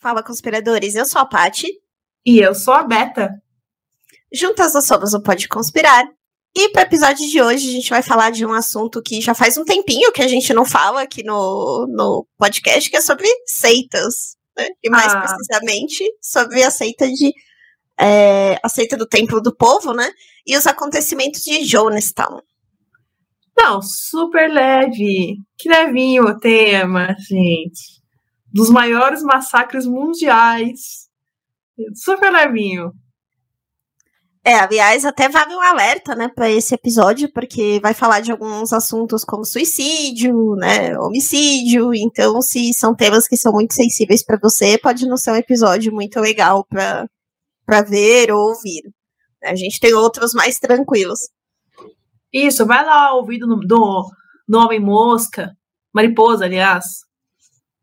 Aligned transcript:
Fala, 0.00 0.22
conspiradores. 0.22 0.94
Eu 0.94 1.04
sou 1.04 1.20
a 1.20 1.26
Pati. 1.26 1.66
E 2.24 2.38
eu 2.38 2.54
sou 2.54 2.72
a 2.72 2.82
Beta. 2.82 3.30
Juntas 4.32 4.74
nós 4.74 4.86
somos 4.86 5.12
o 5.14 5.22
Pode 5.22 5.48
Conspirar. 5.48 6.04
E 6.56 6.70
para 6.70 6.82
o 6.82 6.84
episódio 6.84 7.28
de 7.28 7.40
hoje, 7.40 7.68
a 7.68 7.72
gente 7.72 7.90
vai 7.90 8.02
falar 8.02 8.30
de 8.30 8.44
um 8.44 8.52
assunto 8.52 9.02
que 9.02 9.20
já 9.20 9.34
faz 9.34 9.56
um 9.56 9.64
tempinho 9.64 10.10
que 10.12 10.22
a 10.22 10.28
gente 10.28 10.52
não 10.52 10.64
fala 10.64 11.02
aqui 11.02 11.22
no, 11.22 11.86
no 11.88 12.26
podcast, 12.38 12.88
que 12.88 12.96
é 12.96 13.00
sobre 13.00 13.28
seitas. 13.46 14.36
Né? 14.56 14.68
E 14.82 14.90
mais 14.90 15.12
ah. 15.14 15.20
precisamente 15.20 16.04
sobre 16.20 16.62
a 16.62 16.70
seita 16.70 17.06
de. 17.06 17.32
É, 18.00 18.58
a 18.62 18.68
seita 18.68 18.96
do 18.96 19.06
Templo 19.06 19.40
do 19.40 19.54
Povo, 19.54 19.92
né? 19.92 20.08
E 20.46 20.56
os 20.56 20.66
acontecimentos 20.66 21.42
de 21.42 21.64
Jonestown. 21.64 22.40
Não, 23.56 23.82
super 23.82 24.48
leve. 24.48 25.36
Que 25.58 25.68
levinho 25.68 26.24
o 26.24 26.38
tema, 26.38 27.14
gente 27.28 27.98
dos 28.52 28.70
maiores 28.70 29.22
massacres 29.22 29.86
mundiais. 29.86 31.08
Super 31.94 32.32
levinho. 32.32 32.92
É, 34.44 34.54
aliás, 34.54 35.04
até 35.04 35.28
vale 35.28 35.54
um 35.54 35.60
alerta, 35.60 36.14
né, 36.14 36.28
para 36.28 36.50
esse 36.50 36.74
episódio, 36.74 37.30
porque 37.34 37.78
vai 37.82 37.92
falar 37.92 38.20
de 38.20 38.32
alguns 38.32 38.72
assuntos 38.72 39.22
como 39.22 39.44
suicídio, 39.44 40.54
né, 40.56 40.98
homicídio. 40.98 41.92
Então, 41.92 42.40
se 42.40 42.72
são 42.72 42.94
temas 42.94 43.28
que 43.28 43.36
são 43.36 43.52
muito 43.52 43.74
sensíveis 43.74 44.24
para 44.24 44.38
você, 44.42 44.78
pode 44.78 45.06
não 45.06 45.18
ser 45.18 45.32
um 45.32 45.36
episódio 45.36 45.92
muito 45.92 46.18
legal 46.18 46.64
para 46.64 47.06
ver 47.82 48.32
ou 48.32 48.48
ouvir. 48.48 48.82
A 49.44 49.54
gente 49.54 49.78
tem 49.78 49.94
outros 49.94 50.32
mais 50.34 50.58
tranquilos. 50.58 51.20
Isso, 52.32 52.66
vai 52.66 52.84
lá 52.84 53.14
ouvir 53.14 53.38
do, 53.38 53.56
do, 53.56 54.06
do 54.46 54.58
Homem 54.58 54.80
Mosca, 54.80 55.56
Mariposa, 55.94 56.44
aliás. 56.44 56.84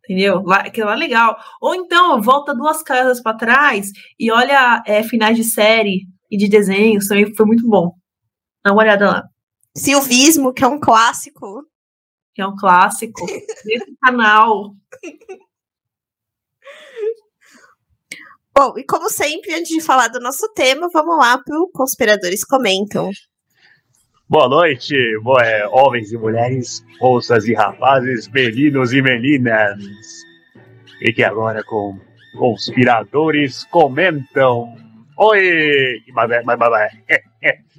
Entendeu? 0.04 0.44
Aquilo 0.52 0.90
é 0.90 0.96
legal. 0.96 1.36
Ou 1.62 1.74
então, 1.74 2.22
volta 2.22 2.54
duas 2.54 2.84
casas 2.84 3.22
para 3.22 3.38
trás 3.38 3.92
e 4.20 4.32
olha 4.32 4.84
é, 4.86 5.02
finais 5.02 5.36
de 5.36 5.44
série 5.44 6.02
e 6.30 6.38
de 6.38 6.48
desenhos, 6.48 7.08
também 7.08 7.34
foi 7.36 7.46
muito 7.46 7.68
bom. 7.68 7.94
Dá 8.64 8.72
uma 8.72 8.82
olhada 8.82 9.08
lá. 9.08 9.24
Silvismo, 9.76 10.54
que 10.54 10.64
é 10.64 10.68
um 10.68 10.80
clássico. 10.80 11.64
Que 12.34 12.42
é 12.42 12.48
um 12.48 12.56
clássico. 12.56 13.26
Nesse 13.66 13.96
canal. 14.04 14.76
Bom, 18.58 18.74
e 18.78 18.86
como 18.86 19.10
sempre, 19.10 19.54
antes 19.54 19.68
de 19.68 19.82
falar 19.82 20.08
do 20.08 20.22
nosso 20.22 20.48
tema, 20.54 20.88
vamos 20.94 21.18
lá 21.18 21.38
para 21.38 21.60
o 21.60 21.70
Conspiradores 21.74 22.46
Comentam. 22.46 23.12
Boa 24.30 24.48
noite, 24.48 24.96
boa, 25.22 25.44
é, 25.44 25.68
homens 25.68 26.14
e 26.14 26.18
mulheres, 26.18 26.82
moças 27.02 27.46
e 27.50 27.54
rapazes, 27.54 28.30
meninos 28.30 28.94
e 28.94 29.02
meninas. 29.02 29.78
E 31.02 31.12
que 31.12 31.22
agora 31.22 31.62
com 31.66 32.00
conspiradores 32.38 33.66
comentam. 33.66 34.74
Oi! 35.18 36.02
Mas, 36.14 36.46
mas, 36.46 36.58
mas, 36.58 36.70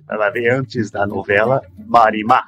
vai 0.07 0.31
ver 0.31 0.51
antes 0.51 0.91
da 0.91 1.07
novela 1.07 1.63
Marimar. 1.87 2.45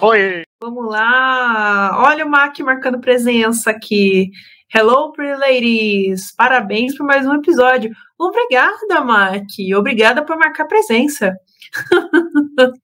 Oi! 0.00 0.42
Vamos 0.58 0.90
lá! 0.90 2.02
Olha 2.02 2.24
o 2.24 2.30
Mac 2.30 2.58
marcando 2.60 2.98
presença 2.98 3.70
aqui. 3.70 4.30
Hello, 4.76 5.12
pretty 5.12 5.38
ladies! 5.38 6.34
Parabéns 6.34 6.96
por 6.96 7.06
mais 7.06 7.24
um 7.24 7.34
episódio. 7.34 7.92
Obrigada, 8.18 9.04
Mac. 9.04 9.46
Obrigada 9.78 10.26
por 10.26 10.36
marcar 10.36 10.66
presença. 10.66 11.32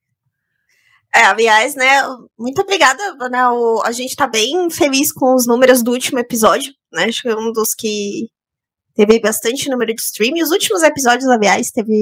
É, 1.12 1.24
aliás, 1.24 1.74
né, 1.74 2.02
muito 2.38 2.62
obrigada, 2.62 3.02
né, 3.28 3.44
o, 3.48 3.82
a 3.82 3.90
gente 3.90 4.14
tá 4.14 4.28
bem 4.28 4.70
feliz 4.70 5.12
com 5.12 5.34
os 5.34 5.44
números 5.44 5.82
do 5.82 5.90
último 5.90 6.20
episódio, 6.20 6.72
né, 6.92 7.06
acho 7.06 7.22
que 7.22 7.28
é 7.28 7.34
um 7.34 7.50
dos 7.50 7.74
que 7.74 8.28
teve 8.94 9.18
bastante 9.18 9.68
número 9.68 9.92
de 9.92 10.00
streaming, 10.00 10.40
os 10.40 10.52
últimos 10.52 10.84
episódios, 10.84 11.28
aliás, 11.28 11.72
teve 11.72 11.92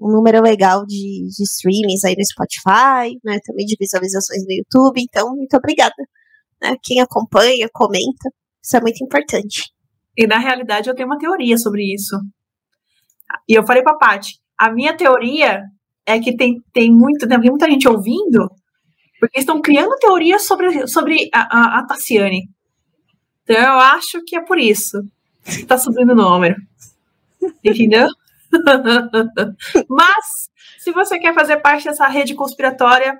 um 0.00 0.12
número 0.12 0.40
legal 0.40 0.86
de, 0.86 1.26
de 1.26 1.42
streamings 1.42 2.04
aí 2.04 2.14
no 2.16 2.24
Spotify, 2.24 3.18
né, 3.24 3.40
também 3.44 3.66
de 3.66 3.76
visualizações 3.76 4.44
no 4.44 4.52
YouTube, 4.52 5.02
então, 5.02 5.34
muito 5.34 5.56
obrigada, 5.56 5.96
né, 6.62 6.76
quem 6.84 7.00
acompanha, 7.00 7.68
comenta, 7.72 8.30
isso 8.62 8.76
é 8.76 8.80
muito 8.80 9.02
importante. 9.02 9.72
E 10.16 10.26
na 10.26 10.38
realidade 10.38 10.88
eu 10.88 10.94
tenho 10.94 11.08
uma 11.08 11.18
teoria 11.18 11.56
sobre 11.56 11.82
isso, 11.92 12.16
e 13.48 13.54
eu 13.54 13.66
falei 13.66 13.82
pra 13.82 13.96
Paty, 13.96 14.38
a 14.56 14.70
minha 14.70 14.96
teoria 14.96 15.64
é 16.06 16.18
que 16.18 16.36
tem, 16.36 16.62
tem, 16.72 16.90
muito, 16.90 17.26
tem 17.26 17.38
muita 17.38 17.70
gente 17.70 17.88
ouvindo, 17.88 18.50
porque 19.18 19.38
estão 19.38 19.60
criando 19.60 19.96
teorias 19.98 20.46
sobre, 20.46 20.86
sobre 20.86 21.28
a, 21.32 21.40
a, 21.40 21.78
a 21.78 21.86
Tassiane. 21.86 22.48
Então 23.44 23.56
eu 23.56 23.78
acho 23.78 24.22
que 24.24 24.36
é 24.36 24.44
por 24.44 24.58
isso 24.58 25.02
que 25.44 25.62
está 25.62 25.76
subindo 25.78 26.12
o 26.12 26.16
número. 26.16 26.56
Entendeu? 27.64 28.08
Mas, 29.88 30.50
se 30.78 30.92
você 30.92 31.18
quer 31.18 31.34
fazer 31.34 31.58
parte 31.58 31.84
dessa 31.84 32.06
rede 32.06 32.34
conspiratória, 32.34 33.18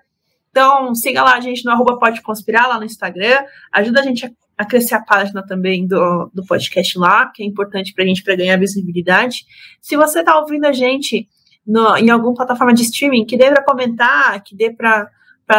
então 0.50 0.94
siga 0.94 1.22
lá 1.22 1.34
a 1.34 1.40
gente 1.40 1.64
no 1.64 1.72
arroba 1.72 1.98
pode 1.98 2.20
conspirar 2.22 2.68
lá 2.68 2.78
no 2.78 2.84
Instagram. 2.84 3.38
Ajuda 3.72 4.00
a 4.00 4.02
gente 4.02 4.26
a, 4.26 4.30
a 4.56 4.64
crescer 4.64 4.94
a 4.94 5.02
página 5.02 5.44
também 5.44 5.86
do, 5.86 6.30
do 6.32 6.44
podcast 6.44 6.98
lá, 6.98 7.26
que 7.26 7.42
é 7.42 7.46
importante 7.46 7.92
para 7.92 8.04
a 8.04 8.06
gente 8.06 8.22
para 8.22 8.36
ganhar 8.36 8.58
visibilidade. 8.58 9.44
Se 9.80 9.96
você 9.96 10.20
está 10.20 10.38
ouvindo 10.38 10.66
a 10.66 10.72
gente 10.72 11.28
no, 11.66 11.96
em 11.96 12.10
alguma 12.10 12.34
plataforma 12.34 12.74
de 12.74 12.82
streaming 12.82 13.24
que 13.24 13.36
dê 13.36 13.50
para 13.50 13.64
comentar, 13.64 14.42
que 14.42 14.54
dê 14.54 14.70
para 14.70 15.08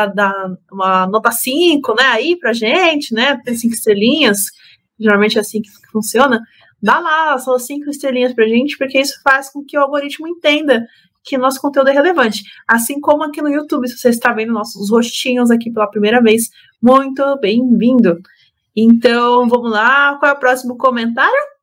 dar 0.08 0.58
uma 0.72 1.08
nota 1.08 1.32
5, 1.32 1.96
né, 1.96 2.04
aí 2.06 2.38
pra 2.38 2.54
gente, 2.54 3.14
né, 3.14 3.40
ter 3.44 3.56
cinco 3.56 3.74
estrelinhas, 3.74 4.46
geralmente 5.00 5.38
é 5.38 5.42
assim 5.42 5.62
que 5.62 5.70
funciona, 5.92 6.42
dá 6.82 7.00
lá 7.00 7.38
só 7.38 7.58
cinco 7.58 7.90
estrelinhas 7.90 8.34
pra 8.34 8.48
gente, 8.48 8.78
porque 8.78 9.00
isso 9.00 9.22
faz 9.24 9.52
com 9.52 9.64
que 9.64 9.78
o 9.78 9.82
algoritmo 9.82 10.28
entenda 10.28 10.86
que 11.24 11.38
nosso 11.38 11.62
conteúdo 11.62 11.90
é 11.90 11.94
relevante. 11.94 12.44
Assim 12.68 13.00
como 13.00 13.24
aqui 13.24 13.42
no 13.42 13.50
YouTube, 13.50 13.88
se 13.88 13.98
você 13.98 14.10
está 14.10 14.34
vendo 14.34 14.52
nossos 14.52 14.92
rostinhos 14.92 15.50
aqui 15.50 15.72
pela 15.72 15.90
primeira 15.90 16.22
vez, 16.22 16.50
muito 16.82 17.24
bem-vindo. 17.40 18.20
Então, 18.76 19.48
vamos 19.48 19.72
lá, 19.72 20.18
qual 20.18 20.32
é 20.32 20.36
o 20.36 20.40
próximo 20.40 20.78
comentário? 20.78 21.54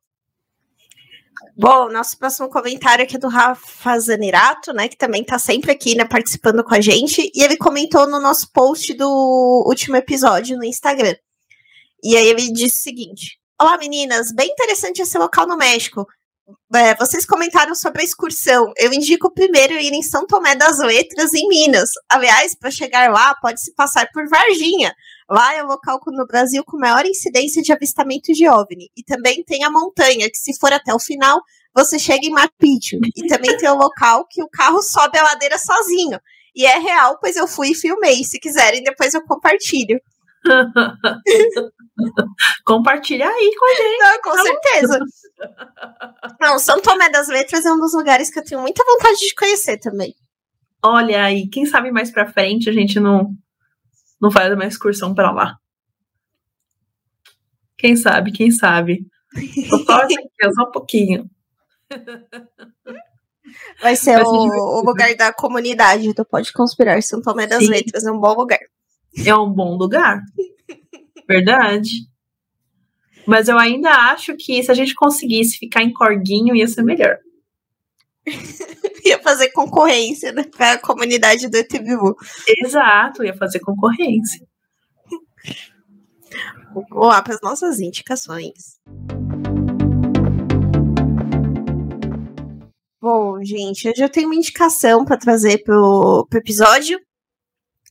Bom, 1.57 1.89
nosso 1.89 2.17
próximo 2.17 2.49
comentário 2.49 3.03
aqui 3.03 3.17
é 3.17 3.19
do 3.19 3.27
Rafa 3.27 3.99
Zanerato, 3.99 4.73
né, 4.73 4.87
que 4.87 4.97
também 4.97 5.23
tá 5.23 5.37
sempre 5.37 5.71
aqui, 5.71 5.95
né, 5.95 6.05
participando 6.05 6.63
com 6.63 6.73
a 6.73 6.81
gente, 6.81 7.29
e 7.35 7.43
ele 7.43 7.57
comentou 7.57 8.07
no 8.07 8.19
nosso 8.19 8.51
post 8.51 8.93
do 8.93 9.63
último 9.67 9.97
episódio 9.97 10.57
no 10.57 10.63
Instagram. 10.63 11.15
E 12.03 12.15
aí 12.15 12.27
ele 12.27 12.51
disse 12.51 12.79
o 12.79 12.83
seguinte: 12.83 13.37
Olá 13.61 13.77
meninas, 13.77 14.31
bem 14.33 14.49
interessante 14.49 15.01
esse 15.01 15.17
local 15.17 15.45
no 15.45 15.57
México. 15.57 16.07
É, 16.73 16.95
vocês 16.95 17.25
comentaram 17.25 17.75
sobre 17.75 18.01
a 18.01 18.05
excursão. 18.05 18.71
Eu 18.75 18.91
indico 18.91 19.31
primeiro 19.31 19.73
ir 19.73 19.93
em 19.93 20.01
São 20.01 20.25
Tomé 20.25 20.55
das 20.55 20.79
Letras, 20.79 21.33
em 21.33 21.47
Minas. 21.47 21.91
Aliás, 22.09 22.55
para 22.55 22.71
chegar 22.71 23.11
lá, 23.11 23.35
pode 23.35 23.61
se 23.61 23.73
passar 23.75 24.07
por 24.11 24.27
Varginha. 24.27 24.93
Lá 25.31 25.55
é 25.55 25.63
o 25.63 25.67
local 25.67 25.97
no 26.07 26.27
Brasil 26.27 26.61
com 26.65 26.77
maior 26.77 27.05
incidência 27.05 27.61
de 27.61 27.71
avistamento 27.71 28.33
de 28.33 28.49
OVNI. 28.49 28.91
E 28.97 29.01
também 29.01 29.41
tem 29.45 29.63
a 29.63 29.71
montanha, 29.71 30.29
que 30.29 30.37
se 30.37 30.59
for 30.59 30.73
até 30.73 30.93
o 30.93 30.99
final, 30.99 31.41
você 31.73 31.97
chega 31.97 32.27
em 32.27 32.31
Machu 32.31 32.51
Picchu. 32.59 32.97
E 33.15 33.25
também 33.27 33.55
tem 33.55 33.69
o 33.69 33.77
local 33.77 34.27
que 34.29 34.43
o 34.43 34.49
carro 34.49 34.81
sobe 34.81 35.17
a 35.17 35.23
ladeira 35.23 35.57
sozinho. 35.57 36.19
E 36.53 36.65
é 36.65 36.77
real, 36.77 37.17
pois 37.17 37.37
eu 37.37 37.47
fui 37.47 37.69
e 37.69 37.75
filmei. 37.75 38.25
Se 38.25 38.41
quiserem, 38.41 38.83
depois 38.83 39.13
eu 39.13 39.23
compartilho. 39.23 40.01
Compartilha 42.65 43.29
aí 43.29 43.55
com 43.57 43.65
a 43.65 43.75
gente. 43.75 43.97
Não, 43.99 44.21
com 44.21 44.35
certeza. 44.43 44.99
Não, 46.41 46.59
São 46.59 46.81
Tomé 46.81 47.09
das 47.09 47.29
Letras 47.29 47.65
é 47.65 47.71
um 47.71 47.79
dos 47.79 47.93
lugares 47.93 48.29
que 48.29 48.39
eu 48.39 48.43
tenho 48.43 48.59
muita 48.59 48.83
vontade 48.83 49.17
de 49.17 49.33
conhecer 49.33 49.77
também. 49.77 50.13
Olha 50.83 51.23
aí, 51.23 51.47
quem 51.47 51.65
sabe 51.65 51.89
mais 51.89 52.11
pra 52.11 52.29
frente 52.29 52.69
a 52.69 52.73
gente 52.73 52.99
não, 52.99 53.33
não 54.21 54.31
faz 54.31 54.53
uma 54.53 54.65
excursão 54.65 55.13
pra 55.15 55.31
lá. 55.31 55.57
Quem 57.77 57.95
sabe, 57.95 58.31
quem 58.31 58.51
sabe. 58.51 59.07
Só, 59.67 60.07
só 60.53 60.63
um 60.67 60.71
pouquinho. 60.71 61.29
Vai 63.81 63.95
ser 63.95 64.15
Vai 64.15 64.23
o, 64.23 64.29
o, 64.29 64.81
lugar 64.85 65.13
da 65.15 65.33
comunidade 65.33 66.13
do 66.13 66.23
Pode 66.23 66.53
Conspirar. 66.53 67.01
São 67.01 67.21
Tomé 67.21 67.47
das 67.47 67.63
Sim. 67.63 67.71
Letras 67.71 68.05
é 68.05 68.11
um 68.11 68.19
bom 68.19 68.33
lugar. 68.33 68.59
É 69.25 69.35
um 69.35 69.51
bom 69.51 69.75
lugar. 69.75 70.21
Verdade. 71.27 71.89
Mas 73.25 73.47
eu 73.47 73.57
ainda 73.57 73.89
acho 73.89 74.35
que 74.37 74.63
se 74.63 74.71
a 74.71 74.73
gente 74.73 74.93
conseguisse 74.93 75.57
ficar 75.57 75.83
em 75.83 75.91
Corguinho, 75.91 76.55
ia 76.55 76.67
ser 76.67 76.83
melhor. 76.83 77.17
ia 79.05 79.21
fazer 79.21 79.49
concorrência 79.49 80.31
né, 80.31 80.43
para 80.43 80.73
a 80.73 80.79
comunidade 80.79 81.47
do 81.47 81.57
ETBU. 81.57 82.15
Exato, 82.63 83.23
ia 83.23 83.35
fazer 83.35 83.59
concorrência. 83.59 84.45
Vamos 86.73 87.07
lá 87.07 87.21
para 87.21 87.35
as 87.35 87.41
nossas 87.41 87.79
indicações. 87.79 88.79
Bom, 93.01 93.43
gente, 93.43 93.91
eu 93.97 94.09
tenho 94.09 94.27
uma 94.27 94.35
indicação 94.35 95.03
para 95.03 95.17
trazer 95.17 95.63
pro, 95.63 96.27
pro 96.29 96.39
episódio, 96.39 96.99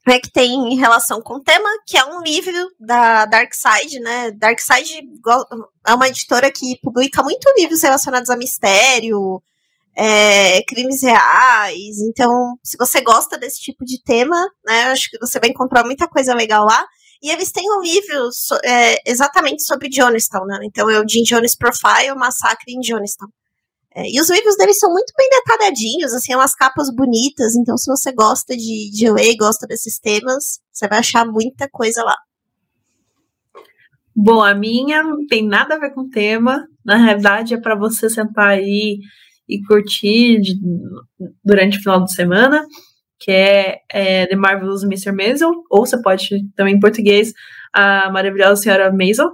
né, 0.07 0.21
que 0.21 0.31
tem 0.31 0.77
relação 0.77 1.21
com 1.21 1.35
o 1.35 1.43
tema, 1.43 1.69
que 1.85 1.99
é 1.99 2.05
um 2.05 2.23
livro 2.23 2.53
da 2.79 3.27
Darkside, 3.27 3.99
né? 4.01 4.31
Darkside 4.31 5.03
é 5.87 5.95
uma 5.95 6.09
editora 6.09 6.51
que 6.51 6.79
publica 6.81 7.23
muito 7.23 7.53
livros 7.59 7.83
relacionados 7.83 8.31
a 8.31 8.37
mistério, 8.37 9.43
é, 9.97 10.63
crimes 10.65 11.03
reais. 11.03 11.99
Então, 12.09 12.57
se 12.63 12.77
você 12.79 13.01
gosta 13.01 13.39
desse 13.39 13.61
tipo 13.61 13.85
de 13.85 14.03
tema, 14.03 14.37
né, 14.65 14.85
acho 14.85 15.11
que 15.11 15.19
você 15.19 15.39
vai 15.39 15.51
encontrar 15.51 15.85
muita 15.85 16.09
coisa 16.09 16.35
legal 16.35 16.65
lá. 16.65 16.87
E 17.23 17.31
eles 17.31 17.53
têm 17.53 17.71
um 17.71 17.83
livro 17.83 18.33
so, 18.33 18.55
é, 18.65 18.97
exatamente 19.07 19.63
sobre 19.63 19.91
Jonestown, 19.93 20.47
né? 20.47 20.59
Então 20.65 20.89
é 20.89 20.99
o 20.99 21.07
Jim 21.07 21.23
Jones 21.23 21.55
Profile, 21.55 22.15
Massacre 22.17 22.73
em 22.73 22.83
Jonestown. 22.83 23.29
É, 23.95 24.09
e 24.09 24.21
os 24.21 24.31
livros 24.31 24.57
deles 24.57 24.79
são 24.79 24.91
muito 24.91 25.13
bem 25.19 25.29
detalhadinhos, 25.29 26.15
assim, 26.15 26.35
umas 26.35 26.55
capas 26.55 26.89
bonitas. 26.95 27.55
Então, 27.57 27.77
se 27.77 27.91
você 27.91 28.13
gosta 28.13 28.57
de, 28.57 28.91
de 28.91 29.11
ler, 29.11 29.37
gosta 29.37 29.67
desses 29.67 29.99
temas, 29.99 30.61
você 30.73 30.89
vai 30.89 31.01
achar 31.01 31.27
muita 31.27 31.69
coisa 31.69 32.03
lá. 32.03 32.17
Bom, 34.15 34.43
a 34.43 34.55
minha 34.55 35.03
não 35.03 35.27
tem 35.27 35.47
nada 35.47 35.75
a 35.75 35.79
ver 35.79 35.93
com 35.93 36.03
o 36.03 36.11
tema. 36.11 36.67
Na 36.85 36.97
realidade, 36.97 37.55
é 37.55 37.61
para 37.61 37.75
você 37.75 38.09
sentar 38.09 38.49
aí 38.49 38.99
curtir 39.67 40.41
de, 40.41 40.55
durante 41.45 41.79
o 41.79 41.83
final 41.83 42.05
de 42.05 42.15
semana, 42.15 42.65
que 43.19 43.31
é, 43.31 43.81
é 43.91 44.27
The 44.27 44.37
Marvelous 44.37 44.83
Mr. 44.83 45.13
Maisel, 45.13 45.53
ou 45.71 45.87
você 45.87 46.01
pode 46.01 46.29
também 46.57 46.75
em 46.75 46.81
português, 46.81 47.33
a 47.73 48.11
maravilhosa 48.11 48.63
senhora 48.63 48.93
Maisel. 48.93 49.31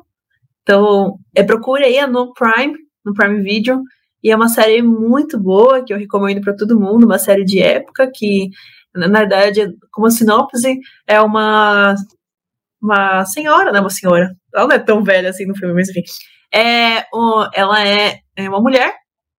Então, 0.63 1.19
é, 1.35 1.43
procure 1.43 1.85
aí 1.85 2.05
no 2.07 2.33
Prime, 2.35 2.75
no 3.05 3.15
Prime 3.15 3.43
Video, 3.43 3.81
e 4.23 4.31
é 4.31 4.37
uma 4.37 4.49
série 4.49 4.83
muito 4.83 5.39
boa, 5.39 5.85
que 5.85 5.93
eu 5.93 5.99
recomendo 5.99 6.41
para 6.41 6.57
todo 6.57 6.81
mundo, 6.81 7.05
uma 7.05 7.19
série 7.19 7.45
de 7.45 7.61
época, 7.61 8.11
que, 8.13 8.49
na 8.95 9.07
verdade, 9.07 9.73
como 9.93 10.11
sinopse, 10.11 10.81
é 11.07 11.21
uma, 11.21 11.95
uma 12.83 13.25
senhora, 13.25 13.71
né, 13.71 13.81
uma 13.81 13.91
senhora, 13.91 14.35
ela 14.53 14.67
não 14.67 14.75
é 14.75 14.79
tão 14.81 15.05
velha 15.05 15.31
assim 15.31 15.47
no 15.47 15.57
filme, 15.57 15.75
mas 15.75 15.89
enfim, 15.89 16.03
é, 16.53 17.05
ela 17.55 17.87
é, 17.87 18.19
é 18.35 18.49
uma 18.49 18.61
mulher 18.61 18.93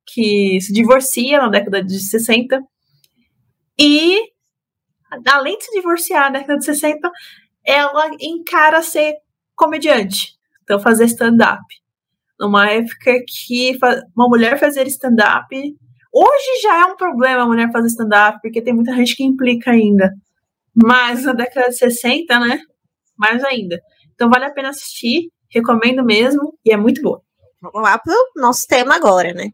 que 0.07 0.59
se 0.61 0.71
divorcia 0.71 1.39
na 1.39 1.49
década 1.49 1.83
de 1.83 1.99
60 1.99 2.59
e, 3.79 4.19
além 5.27 5.57
de 5.57 5.65
se 5.65 5.71
divorciar 5.71 6.31
na 6.31 6.39
década 6.39 6.59
de 6.59 6.65
60, 6.65 7.11
ela 7.65 8.09
encara 8.19 8.81
ser 8.81 9.15
comediante, 9.55 10.33
então 10.63 10.79
fazer 10.79 11.05
stand-up 11.05 11.63
numa 12.39 12.69
época 12.69 13.13
que 13.27 13.77
uma 14.15 14.27
mulher 14.27 14.59
fazer 14.59 14.87
stand-up. 14.87 15.47
Hoje 16.13 16.61
já 16.61 16.81
é 16.81 16.85
um 16.85 16.95
problema 16.95 17.43
a 17.43 17.45
mulher 17.45 17.71
fazer 17.71 17.87
stand-up, 17.87 18.39
porque 18.41 18.61
tem 18.61 18.73
muita 18.73 18.93
gente 18.95 19.15
que 19.15 19.23
implica 19.23 19.71
ainda. 19.71 20.13
Mas 20.75 21.23
na 21.23 21.33
década 21.33 21.69
de 21.69 21.77
60, 21.77 22.39
né? 22.39 22.59
Mais 23.17 23.43
ainda. 23.43 23.79
Então 24.13 24.29
vale 24.29 24.45
a 24.45 24.53
pena 24.53 24.69
assistir, 24.69 25.31
recomendo 25.49 26.03
mesmo, 26.03 26.57
e 26.63 26.71
é 26.71 26.77
muito 26.77 27.01
boa. 27.01 27.21
Vamos 27.61 27.81
lá 27.81 27.97
pro 27.97 28.13
nosso 28.35 28.65
tema 28.67 28.95
agora, 28.95 29.33
né? 29.33 29.49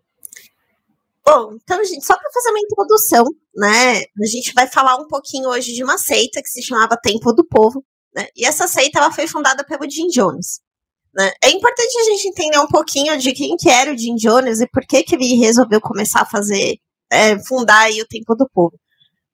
Bom, 1.25 1.54
então, 1.54 1.84
gente, 1.86 2.06
só 2.06 2.16
para 2.18 2.31
fazer 2.31 2.50
uma 2.50 2.60
introdução, 2.60 3.24
né? 3.56 4.00
A 4.00 4.25
gente 4.25 4.54
vai 4.54 4.68
falar 4.68 4.98
um 4.98 5.08
pouquinho 5.08 5.50
hoje 5.50 5.74
de 5.74 5.84
uma 5.84 5.98
seita 5.98 6.42
que 6.42 6.50
se 6.50 6.62
chamava 6.62 7.00
Templo 7.02 7.34
do 7.34 7.46
Povo, 7.46 7.84
né? 8.14 8.28
E 8.36 8.46
essa 8.46 8.68
seita 8.68 9.00
ela 9.00 9.12
foi 9.12 9.28
fundada 9.28 9.64
pelo 9.64 9.90
Jim 9.90 10.08
Jones. 10.08 10.60
Né? 11.16 11.31
É 11.44 11.50
importante 11.52 11.98
a 11.98 12.04
gente 12.04 12.28
entender 12.28 12.60
um 12.60 12.68
pouquinho 12.68 13.18
de 13.18 13.31
quem 13.34 13.56
que 13.56 13.70
era 13.70 13.94
o 13.94 13.98
Jim 13.98 14.16
Jones 14.16 14.62
e 14.62 14.68
por 14.68 14.84
que, 14.86 15.04
que 15.04 15.16
ele 15.16 15.36
resolveu 15.36 15.80
começar 15.80 16.22
a 16.22 16.25
fazer, 16.25 16.78
é, 17.12 17.38
fundar 17.46 17.84
aí 17.84 18.02
o 18.02 18.08
Templo 18.08 18.36
do 18.36 18.50
Povo. 18.52 18.78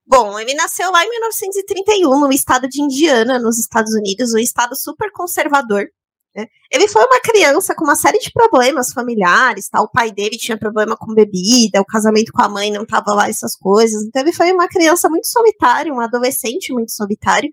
Bom, 0.06 0.40
ele 0.40 0.54
nasceu 0.56 0.92
lá 0.92 1.06
em 1.06 1.10
1931, 1.10 2.20
no 2.20 2.32
estado 2.34 2.68
de 2.68 2.82
Indiana, 2.82 3.40
nos 3.40 3.60
Estados 3.60 3.94
Unidos, 3.94 4.34
um 4.34 4.40
estado 4.40 4.76
super 4.76 5.12
conservador. 5.12 5.88
Né? 6.36 6.46
Ele 6.72 6.88
foi 6.88 7.04
uma 7.04 7.20
criança 7.20 7.74
com 7.76 7.84
uma 7.84 7.96
série 7.96 8.20
de 8.20 8.32
problemas 8.32 8.92
familiares, 8.94 9.70
tá? 9.70 9.82
o 9.82 9.90
pai 9.90 10.12
dele 10.12 10.38
tinha 10.38 10.58
problema 10.58 10.96
com 10.96 11.14
bebida, 11.14 11.82
o 11.82 11.86
casamento 11.86 12.32
com 12.32 12.42
a 12.42 12.50
mãe 12.50 12.72
não 12.72 12.84
estava 12.84 13.14
lá, 13.14 13.30
essas 13.30 13.56
coisas. 13.56 14.04
Então 14.04 14.22
ele 14.22 14.34
foi 14.34 14.52
uma 14.52 14.68
criança 14.68 15.10
muito 15.10 15.28
solitária, 15.28 15.94
um 15.94 16.00
adolescente 16.00 16.72
muito 16.72 16.92
solitário, 16.92 17.50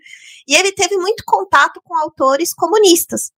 e 0.47 0.55
ele 0.55 0.73
teve 0.73 0.97
muito 0.97 1.25
contato 1.27 1.81
com 1.83 1.97
autores 1.97 2.53
comunistas. 2.55 3.33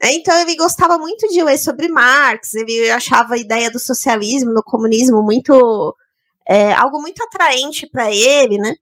É, 0.00 0.12
então 0.12 0.38
ele 0.40 0.54
gostava 0.54 0.96
muito 0.96 1.26
de 1.28 1.42
ler 1.42 1.58
sobre 1.58 1.88
Marx, 1.88 2.54
ele 2.54 2.88
achava 2.90 3.34
a 3.34 3.38
ideia 3.38 3.70
do 3.70 3.80
socialismo, 3.80 4.54
do 4.54 4.62
comunismo 4.62 5.22
muito 5.22 5.96
é, 6.46 6.72
algo 6.72 7.00
muito 7.00 7.22
atraente 7.22 7.86
para 7.86 8.12
ele, 8.14 8.58
né? 8.58 8.74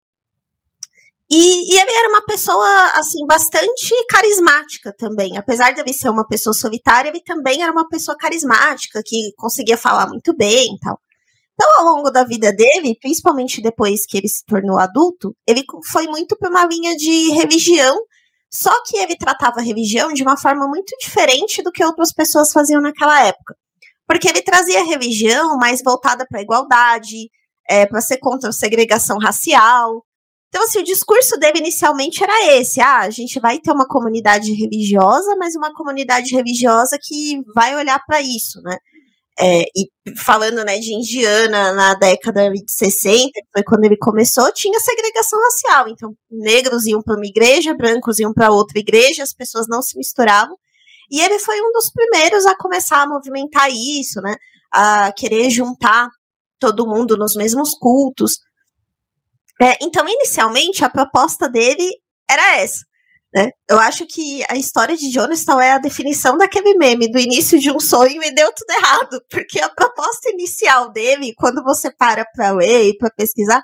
E, 1.30 1.74
e, 1.74 1.80
ele 1.80 1.92
era 1.92 2.10
uma 2.10 2.24
pessoa 2.24 2.92
assim 2.96 3.26
bastante 3.26 3.94
carismática 4.08 4.94
também, 4.96 5.38
apesar 5.38 5.72
de 5.72 5.82
ele 5.82 5.94
ser 5.94 6.10
uma 6.10 6.28
pessoa 6.28 6.54
solitária, 6.54 7.10
ele 7.10 7.22
também 7.22 7.64
era 7.64 7.72
uma 7.72 7.88
pessoa 7.88 8.16
carismática 8.16 9.02
que 9.04 9.34
conseguia 9.36 9.78
falar 9.78 10.08
muito 10.08 10.36
bem, 10.36 10.76
e 10.76 10.80
tal. 10.80 11.00
Então, 11.54 11.80
ao 11.80 11.96
longo 11.96 12.12
da 12.12 12.24
vida 12.24 12.52
dele, 12.54 12.98
principalmente 13.02 13.62
depois 13.62 14.06
que 14.06 14.18
ele 14.18 14.28
se 14.28 14.46
tornou 14.46 14.78
adulto, 14.78 15.36
ele 15.48 15.64
foi 15.86 16.06
muito 16.08 16.38
para 16.38 16.50
uma 16.50 16.66
linha 16.66 16.96
de 16.96 17.32
religião 17.32 17.98
só 18.56 18.72
que 18.86 18.96
ele 18.98 19.18
tratava 19.18 19.60
a 19.60 19.64
religião 19.64 20.14
de 20.14 20.24
uma 20.24 20.38
forma 20.38 20.66
muito 20.66 20.96
diferente 20.98 21.62
do 21.62 21.74
que 21.74 21.84
outras 21.84 22.14
pessoas 22.14 22.54
faziam 22.54 22.82
naquela 22.82 23.26
época. 23.26 23.54
Porque 24.08 24.30
ele 24.30 24.42
trazia 24.42 24.80
a 24.80 24.86
religião 24.86 25.58
mais 25.58 25.82
voltada 25.84 26.26
para 26.26 26.40
a 26.40 26.42
igualdade, 26.42 27.30
é, 27.70 27.86
para 27.86 28.00
ser 28.00 28.18
contra 28.18 28.50
a 28.50 28.54
segregação 28.54 29.18
racial. 29.18 30.05
Então, 30.56 30.64
assim, 30.64 30.80
o 30.80 30.84
discurso 30.86 31.38
dele 31.38 31.60
inicialmente 31.60 32.24
era 32.24 32.54
esse: 32.56 32.80
ah, 32.80 33.00
a 33.00 33.10
gente 33.10 33.42
vai 33.42 33.60
ter 33.60 33.74
uma 33.74 33.86
comunidade 33.86 34.54
religiosa, 34.54 35.36
mas 35.38 35.54
uma 35.54 35.74
comunidade 35.74 36.34
religiosa 36.34 36.98
que 36.98 37.42
vai 37.54 37.76
olhar 37.76 38.00
para 38.06 38.22
isso, 38.22 38.62
né? 38.62 38.78
É, 39.38 39.64
e 39.76 39.92
falando 40.16 40.64
né, 40.64 40.80
de 40.80 40.94
Indiana 40.94 41.74
na 41.74 41.94
década 41.96 42.50
de 42.50 42.64
60, 42.72 43.32
que 43.34 43.42
foi 43.54 43.64
quando 43.64 43.84
ele 43.84 43.98
começou, 43.98 44.50
tinha 44.54 44.80
segregação 44.80 45.38
racial. 45.42 45.90
Então, 45.90 46.14
negros 46.32 46.86
iam 46.86 47.02
para 47.02 47.18
uma 47.18 47.26
igreja, 47.26 47.74
brancos 47.74 48.20
iam 48.20 48.34
para 48.34 48.50
outra 48.50 48.80
igreja, 48.80 49.24
as 49.24 49.34
pessoas 49.34 49.68
não 49.68 49.82
se 49.82 49.98
misturavam. 49.98 50.56
E 51.12 51.20
ele 51.20 51.38
foi 51.38 51.60
um 51.60 51.72
dos 51.74 51.92
primeiros 51.92 52.46
a 52.46 52.56
começar 52.56 53.02
a 53.02 53.10
movimentar 53.10 53.70
isso, 53.70 54.22
né? 54.22 54.38
A 54.74 55.12
querer 55.12 55.50
juntar 55.50 56.08
todo 56.62 56.88
mundo 56.88 57.18
nos 57.18 57.36
mesmos 57.36 57.72
cultos. 57.74 58.40
É, 59.62 59.78
então, 59.82 60.08
inicialmente, 60.08 60.84
a 60.84 60.90
proposta 60.90 61.50
dele 61.50 61.90
era 62.30 62.58
essa. 62.58 62.86
Né? 63.34 63.52
Eu 63.70 63.78
acho 63.80 64.06
que 64.06 64.44
a 64.50 64.56
história 64.56 64.96
de 64.96 65.12
Jonathan 65.12 65.62
é 65.62 65.74
a 65.74 65.78
definição 65.78 66.38
daquele 66.38 66.78
meme 66.78 67.12
do 67.12 67.20
início 67.20 67.60
de 67.60 67.70
um 67.70 67.80
sonho 67.80 68.24
e 68.24 68.34
deu 68.34 68.52
tudo 68.54 68.72
errado, 68.72 69.22
porque 69.30 69.60
a 69.60 69.70
proposta 69.70 70.30
inicial 70.30 70.92
dele, 70.92 71.34
quando 71.36 71.62
você 71.64 71.92
para 71.92 72.26
para 72.26 72.52
ler 72.52 72.90
e 72.90 72.98
para 72.98 73.10
pesquisar, 73.12 73.62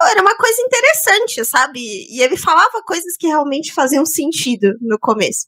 era 0.00 0.20
uma 0.20 0.36
coisa 0.36 0.60
interessante, 0.60 1.44
sabe? 1.44 1.80
E 1.80 2.22
ele 2.22 2.36
falava 2.36 2.82
coisas 2.84 3.16
que 3.18 3.26
realmente 3.26 3.72
faziam 3.72 4.06
sentido 4.06 4.74
no 4.80 4.98
começo. 4.98 5.46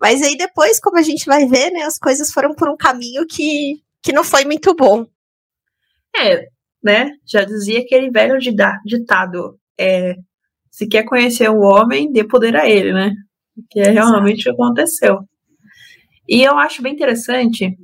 Mas 0.00 0.22
aí 0.22 0.36
depois, 0.36 0.80
como 0.80 0.98
a 0.98 1.02
gente 1.02 1.26
vai 1.26 1.46
ver, 1.46 1.70
né, 1.70 1.82
as 1.82 1.98
coisas 1.98 2.32
foram 2.32 2.54
por 2.54 2.68
um 2.68 2.76
caminho 2.76 3.26
que, 3.26 3.74
que 4.02 4.12
não 4.12 4.24
foi 4.24 4.44
muito 4.46 4.74
bom. 4.74 5.06
É, 6.16 6.48
né? 6.82 7.10
Já 7.26 7.44
dizia 7.44 7.80
aquele 7.80 8.10
velho 8.10 8.38
ditado: 8.38 9.58
é, 9.78 10.14
se 10.70 10.86
quer 10.86 11.04
conhecer 11.04 11.48
o 11.50 11.60
homem, 11.60 12.12
dê 12.12 12.24
poder 12.24 12.56
a 12.56 12.68
ele, 12.68 12.92
né? 12.92 13.12
Que 13.70 13.80
é 13.80 13.90
realmente 13.90 14.40
o 14.40 14.42
que 14.44 14.50
aconteceu. 14.50 15.18
E 16.28 16.42
eu 16.42 16.56
acho 16.58 16.80
bem 16.80 16.94
interessante, 16.94 17.76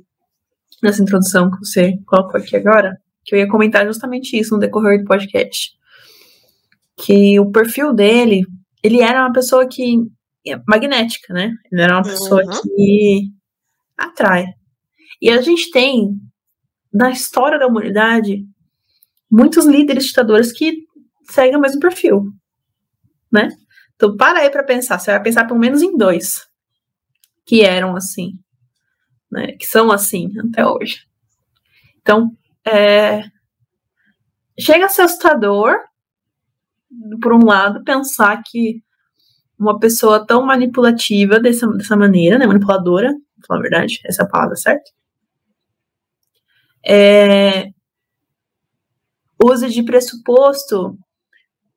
nessa 0.81 1.01
introdução 1.01 1.51
que 1.51 1.57
você 1.59 1.93
colocou 2.05 2.39
aqui 2.39 2.55
agora, 2.55 2.97
que 3.25 3.35
eu 3.35 3.39
ia 3.39 3.47
comentar 3.47 3.85
justamente 3.85 4.39
isso 4.39 4.53
no 4.53 4.59
decorrer 4.59 4.99
do 4.99 5.05
podcast. 5.05 5.71
Que 6.95 7.39
o 7.39 7.51
perfil 7.51 7.93
dele, 7.93 8.43
ele 8.81 9.01
era 9.01 9.21
uma 9.21 9.33
pessoa 9.33 9.67
que. 9.67 9.97
magnética, 10.67 11.33
né? 11.33 11.51
Ele 11.71 11.81
era 11.81 11.93
uma 11.93 12.03
pessoa 12.03 12.41
uhum. 12.41 12.61
que 12.61 13.31
atrai. 13.97 14.45
E 15.21 15.29
a 15.29 15.41
gente 15.41 15.69
tem, 15.71 16.11
na 16.93 17.11
história 17.11 17.59
da 17.59 17.67
humanidade, 17.67 18.45
muitos 19.29 19.65
líderes 19.65 20.05
ditadores 20.05 20.51
que 20.51 20.85
seguem 21.29 21.57
o 21.57 21.61
mesmo 21.61 21.79
perfil 21.79 22.33
né? 23.31 23.49
Então, 23.95 24.15
para 24.15 24.39
aí 24.39 24.49
para 24.49 24.63
pensar, 24.63 24.99
você 24.99 25.11
vai 25.11 25.21
pensar 25.21 25.45
pelo 25.45 25.59
menos 25.59 25.81
em 25.81 25.95
dois 25.97 26.47
que 27.45 27.61
eram 27.61 27.95
assim, 27.95 28.37
né? 29.31 29.53
Que 29.53 29.65
são 29.65 29.91
assim 29.91 30.31
até 30.49 30.65
hoje. 30.65 31.05
Então, 32.01 32.31
é, 32.65 33.23
chega 34.59 34.85
a 34.85 34.89
ser 34.89 35.03
assustador, 35.03 35.75
por 37.21 37.33
um 37.33 37.45
lado, 37.45 37.83
pensar 37.83 38.41
que 38.45 38.81
uma 39.57 39.79
pessoa 39.79 40.25
tão 40.25 40.45
manipulativa 40.45 41.39
dessa, 41.39 41.67
dessa 41.69 41.97
maneira, 41.97 42.37
né? 42.37 42.45
Manipuladora, 42.45 43.13
falar 43.47 43.59
a 43.59 43.63
verdade, 43.63 43.99
essa 44.05 44.23
é 44.23 44.25
a 44.25 44.29
palavra 44.29 44.55
certa. 44.55 44.91
É, 46.85 47.69
use 49.43 49.69
de 49.69 49.83
pressuposto 49.83 50.97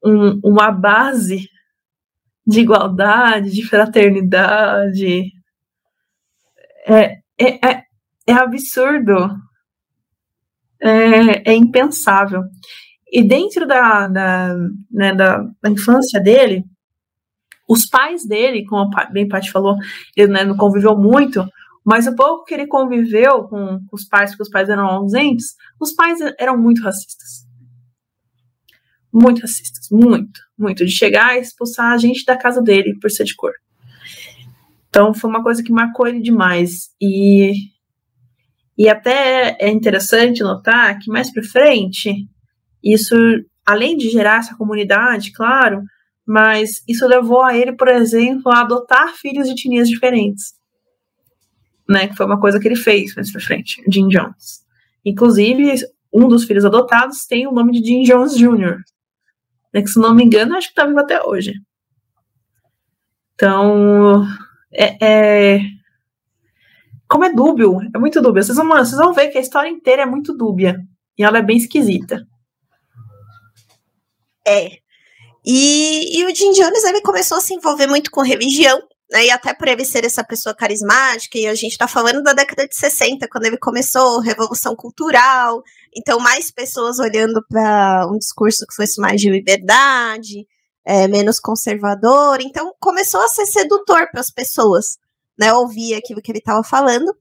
um, 0.04 0.40
uma 0.42 0.70
base 0.70 1.48
de 2.46 2.60
igualdade, 2.60 3.50
de 3.50 3.66
fraternidade. 3.66 5.30
É, 6.86 7.18
é, 7.38 7.68
é, 7.68 7.84
é 8.26 8.32
absurdo. 8.32 9.36
É, 10.82 11.50
é, 11.50 11.54
impensável. 11.54 12.42
E 13.12 13.22
dentro 13.22 13.66
da, 13.66 14.08
da, 14.08 14.54
né, 14.90 15.14
da, 15.14 15.46
da, 15.62 15.70
infância 15.70 16.18
dele, 16.18 16.64
os 17.68 17.86
pais 17.86 18.26
dele, 18.26 18.64
como 18.64 18.90
bem 19.12 19.28
Paty 19.28 19.50
falou, 19.50 19.76
ele 20.16 20.32
né, 20.32 20.42
não 20.42 20.56
conviveu 20.56 20.96
muito, 20.96 21.46
mas 21.84 22.06
o 22.06 22.16
pouco 22.16 22.44
que 22.44 22.54
ele 22.54 22.66
conviveu 22.66 23.44
com, 23.44 23.78
com 23.86 23.96
os 23.96 24.06
pais, 24.06 24.30
porque 24.30 24.44
os 24.44 24.48
pais 24.48 24.70
eram 24.70 24.86
ausentes, 24.86 25.54
os 25.78 25.92
pais 25.92 26.18
eram 26.38 26.56
muito 26.56 26.82
racistas. 26.82 27.49
Muito 29.12 29.42
racistas, 29.42 29.88
muito, 29.90 30.40
muito. 30.58 30.84
De 30.84 30.90
chegar 30.90 31.36
e 31.36 31.40
expulsar 31.40 31.92
a 31.92 31.98
gente 31.98 32.24
da 32.24 32.36
casa 32.36 32.62
dele 32.62 32.96
por 33.00 33.10
ser 33.10 33.24
de 33.24 33.34
cor. 33.34 33.52
Então 34.88 35.14
foi 35.14 35.28
uma 35.28 35.42
coisa 35.42 35.62
que 35.62 35.72
marcou 35.72 36.06
ele 36.06 36.20
demais. 36.20 36.90
E, 37.00 37.52
e 38.78 38.88
até 38.88 39.56
é 39.60 39.68
interessante 39.68 40.42
notar 40.42 40.98
que 40.98 41.10
mais 41.10 41.32
para 41.32 41.42
frente, 41.42 42.28
isso, 42.82 43.14
além 43.66 43.96
de 43.96 44.10
gerar 44.10 44.38
essa 44.38 44.56
comunidade, 44.56 45.32
claro, 45.32 45.82
mas 46.26 46.82
isso 46.88 47.06
levou 47.06 47.42
a 47.42 47.56
ele, 47.56 47.72
por 47.72 47.88
exemplo, 47.88 48.52
a 48.52 48.60
adotar 48.60 49.14
filhos 49.16 49.46
de 49.46 49.52
etnias 49.52 49.88
diferentes 49.88 50.60
né? 51.90 52.06
Que 52.06 52.14
foi 52.14 52.24
uma 52.24 52.40
coisa 52.40 52.60
que 52.60 52.68
ele 52.68 52.76
fez 52.76 53.14
mais 53.16 53.32
pra 53.32 53.40
frente, 53.40 53.82
Jim 53.90 54.06
Jones. 54.06 54.64
Inclusive, 55.04 55.74
um 56.14 56.28
dos 56.28 56.44
filhos 56.44 56.64
adotados 56.64 57.26
tem 57.26 57.48
o 57.48 57.52
nome 57.52 57.72
de 57.72 57.84
Jim 57.84 58.02
Jones 58.02 58.36
Jr. 58.36 58.76
Né, 59.72 59.82
que, 59.82 59.88
se 59.88 59.98
não 59.98 60.14
me 60.14 60.24
engano, 60.24 60.56
acho 60.56 60.68
que 60.68 60.74
tá 60.74 60.86
vivo 60.86 60.98
até 60.98 61.22
hoje. 61.22 61.54
Então, 63.34 64.24
é, 64.72 65.04
é, 65.04 65.60
como 67.08 67.24
é 67.24 67.32
dúbio, 67.32 67.78
é 67.94 67.98
muito 67.98 68.20
dúbio. 68.20 68.42
Vocês 68.42 68.56
vão, 68.56 68.68
vocês 68.68 68.96
vão 68.96 69.12
ver 69.12 69.28
que 69.28 69.38
a 69.38 69.40
história 69.40 69.68
inteira 69.68 70.02
é 70.02 70.06
muito 70.06 70.36
dúbia. 70.36 70.78
E 71.16 71.24
ela 71.24 71.38
é 71.38 71.42
bem 71.42 71.56
esquisita. 71.56 72.26
É. 74.46 74.78
E, 75.44 76.18
e 76.18 76.24
o 76.24 76.34
Jim 76.34 76.52
Jones 76.52 76.84
ele 76.84 77.00
começou 77.00 77.38
a 77.38 77.40
se 77.40 77.54
envolver 77.54 77.86
muito 77.86 78.10
com 78.10 78.22
religião 78.22 78.82
né, 79.10 79.26
e 79.26 79.30
até 79.30 79.52
por 79.52 79.66
ele 79.68 79.84
ser 79.84 80.04
essa 80.04 80.22
pessoa 80.22 80.54
carismática, 80.54 81.36
e 81.36 81.46
a 81.46 81.54
gente 81.54 81.72
está 81.72 81.88
falando 81.88 82.22
da 82.22 82.32
década 82.32 82.66
de 82.66 82.76
60, 82.76 83.26
quando 83.28 83.46
ele 83.46 83.58
começou, 83.58 84.20
revolução 84.20 84.76
cultural, 84.76 85.62
então 85.96 86.18
mais 86.18 86.50
pessoas 86.50 86.98
olhando 86.98 87.44
para 87.48 88.06
um 88.10 88.18
discurso 88.18 88.66
que 88.66 88.74
fosse 88.74 89.00
mais 89.00 89.20
de 89.20 89.30
liberdade, 89.30 90.46
é, 90.84 91.06
menos 91.08 91.38
conservador, 91.38 92.40
então 92.40 92.74
começou 92.80 93.20
a 93.20 93.28
ser 93.28 93.46
sedutor 93.46 94.08
para 94.10 94.20
as 94.20 94.30
pessoas, 94.30 94.98
né, 95.38 95.52
ouvir 95.52 95.94
aquilo 95.94 96.22
que 96.22 96.30
ele 96.30 96.38
estava 96.38 96.62
falando, 96.62 97.14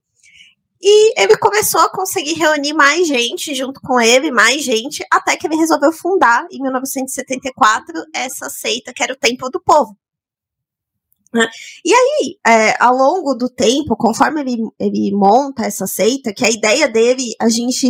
e 0.82 1.20
ele 1.20 1.36
começou 1.36 1.80
a 1.82 1.90
conseguir 1.90 2.34
reunir 2.34 2.72
mais 2.72 3.06
gente 3.06 3.54
junto 3.54 3.80
com 3.82 4.00
ele, 4.00 4.30
mais 4.30 4.62
gente, 4.62 5.04
até 5.12 5.36
que 5.36 5.46
ele 5.46 5.56
resolveu 5.56 5.92
fundar, 5.92 6.46
em 6.50 6.60
1974, 6.60 7.94
essa 8.14 8.48
seita 8.48 8.92
que 8.92 9.02
era 9.02 9.12
o 9.12 9.16
Templo 9.16 9.50
do 9.50 9.60
Povo. 9.60 9.94
Né? 11.32 11.46
E 11.84 11.92
aí, 11.92 12.38
é, 12.46 12.82
ao 12.82 12.96
longo 12.96 13.34
do 13.34 13.48
tempo, 13.48 13.94
conforme 13.94 14.40
ele, 14.40 14.56
ele 14.78 15.12
monta 15.12 15.64
essa 15.64 15.86
seita, 15.86 16.32
que 16.32 16.44
a 16.44 16.50
ideia 16.50 16.88
dele, 16.88 17.34
a 17.38 17.48
gente 17.48 17.86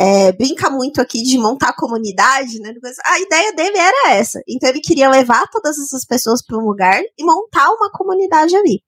é, 0.00 0.32
brinca 0.32 0.70
muito 0.70 0.98
aqui 0.98 1.22
de 1.22 1.36
montar 1.36 1.68
a 1.68 1.76
comunidade, 1.76 2.58
né? 2.58 2.72
A 3.04 3.20
ideia 3.20 3.52
dele 3.52 3.76
era 3.76 4.12
essa. 4.14 4.40
Então 4.48 4.70
ele 4.70 4.80
queria 4.80 5.10
levar 5.10 5.46
todas 5.48 5.78
essas 5.78 6.06
pessoas 6.06 6.42
para 6.42 6.56
um 6.56 6.66
lugar 6.66 7.02
e 7.18 7.22
montar 7.22 7.68
uma 7.70 7.90
comunidade 7.90 8.56
ali. 8.56 8.82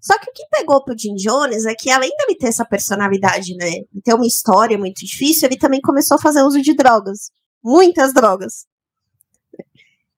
Só 0.00 0.18
que 0.18 0.30
o 0.30 0.32
que 0.32 0.46
pegou 0.50 0.82
pro 0.82 0.96
Jim 0.96 1.16
Jones 1.16 1.66
é 1.66 1.74
que, 1.74 1.90
além 1.90 2.10
dele 2.16 2.38
ter 2.38 2.46
essa 2.46 2.64
personalidade, 2.64 3.54
né, 3.56 3.68
e 3.94 4.00
ter 4.02 4.14
uma 4.14 4.26
história 4.26 4.78
muito 4.78 5.04
difícil, 5.04 5.48
ele 5.48 5.58
também 5.58 5.82
começou 5.82 6.14
a 6.14 6.20
fazer 6.20 6.42
uso 6.42 6.62
de 6.62 6.72
drogas. 6.74 7.30
Muitas 7.62 8.14
drogas. 8.14 8.64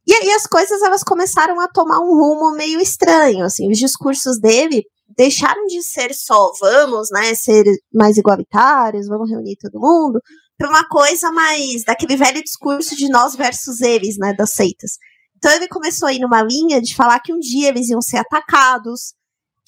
E 0.07 0.13
aí 0.13 0.31
as 0.31 0.47
coisas 0.47 0.81
elas 0.83 1.03
começaram 1.03 1.59
a 1.59 1.67
tomar 1.67 1.99
um 1.99 2.15
rumo 2.15 2.53
meio 2.53 2.81
estranho, 2.81 3.45
assim, 3.45 3.69
os 3.69 3.79
discursos 3.79 4.39
dele 4.39 4.85
deixaram 5.17 5.67
de 5.67 5.83
ser 5.83 6.15
só 6.15 6.53
vamos, 6.61 7.09
né, 7.11 7.35
ser 7.35 7.65
mais 7.93 8.17
igualitários, 8.17 9.09
vamos 9.09 9.31
reunir 9.31 9.57
todo 9.57 9.81
mundo, 9.81 10.21
para 10.57 10.69
uma 10.69 10.87
coisa 10.89 11.31
mais 11.33 11.85
daquele 11.85 12.17
velho 12.17 12.43
discurso 12.43 12.97
de 12.97 13.09
nós 13.09 13.35
versus 13.35 13.81
eles, 13.81 14.17
né, 14.19 14.35
das 14.35 14.53
seitas. 14.53 14.93
Então 15.37 15.51
ele 15.53 15.69
começou 15.69 16.09
a 16.09 16.13
ir 16.13 16.21
numa 16.21 16.43
linha 16.43 16.81
de 16.81 16.95
falar 16.95 17.21
que 17.21 17.33
um 17.33 17.39
dia 17.39 17.69
eles 17.69 17.89
iam 17.89 18.01
ser 18.03 18.19
atacados, 18.19 19.15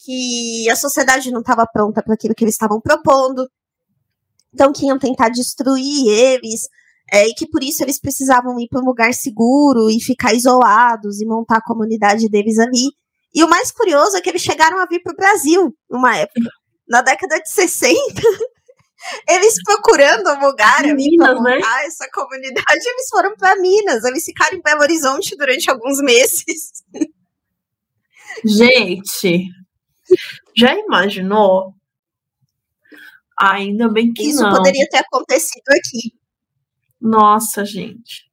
que 0.05 0.69
a 0.71 0.77
sociedade 0.77 1.31
não 1.31 1.41
estava 1.41 1.67
pronta 1.67 2.03
para 2.03 2.15
aquilo 2.15 2.35
que 2.35 2.45
eles 2.45 2.55
estavam 2.55 2.81
propondo, 2.81 3.49
então 4.53 4.73
que 4.73 4.87
iam 4.87 4.99
tentar 4.99 5.31
destruir 5.31 6.09
eles, 6.09 6.69
é, 7.13 7.27
e 7.29 7.35
que 7.35 7.47
por 7.49 7.63
isso 7.63 7.83
eles 7.83 8.01
precisavam 8.01 8.59
ir 8.59 8.69
para 8.69 8.81
um 8.81 8.85
lugar 8.85 9.13
seguro 9.13 9.91
e 9.91 10.01
ficar 10.01 10.35
isolados 10.35 11.21
e 11.21 11.27
montar 11.27 11.59
a 11.59 11.65
comunidade 11.65 12.29
deles 12.29 12.59
ali. 12.59 12.91
E 13.35 13.43
o 13.43 13.49
mais 13.49 13.71
curioso 13.71 14.17
é 14.17 14.21
que 14.21 14.29
eles 14.29 14.43
chegaram 14.43 14.79
a 14.79 14.87
vir 14.87 15.03
para 15.03 15.13
o 15.13 15.17
Brasil 15.17 15.77
numa 15.91 16.17
época, 16.17 16.51
na 16.89 17.03
década 17.03 17.41
de 17.41 17.49
60. 17.49 17.89
Eles 19.29 19.61
procurando 19.65 20.31
um 20.31 20.47
lugar 20.47 20.81
para 20.81 20.95
montar 21.35 21.43
né? 21.43 21.87
essa 21.87 22.09
comunidade, 22.13 22.63
eles 22.71 23.09
foram 23.11 23.35
para 23.37 23.57
Minas. 23.57 24.05
Eles 24.05 24.25
ficaram 24.25 24.57
em 24.57 24.63
Belo 24.63 24.81
Horizonte 24.81 25.37
durante 25.37 25.69
alguns 25.69 25.99
meses. 25.99 26.85
Gente, 28.45 29.49
já 30.57 30.75
imaginou? 30.77 31.75
Ainda 33.39 33.89
bem 33.89 34.13
que 34.13 34.23
Isso 34.23 34.41
não. 34.41 34.51
Isso 34.51 34.59
poderia 34.59 34.89
ter 34.89 34.99
acontecido 34.99 35.69
aqui. 35.71 36.15
Nossa, 37.01 37.65
gente. 37.65 38.31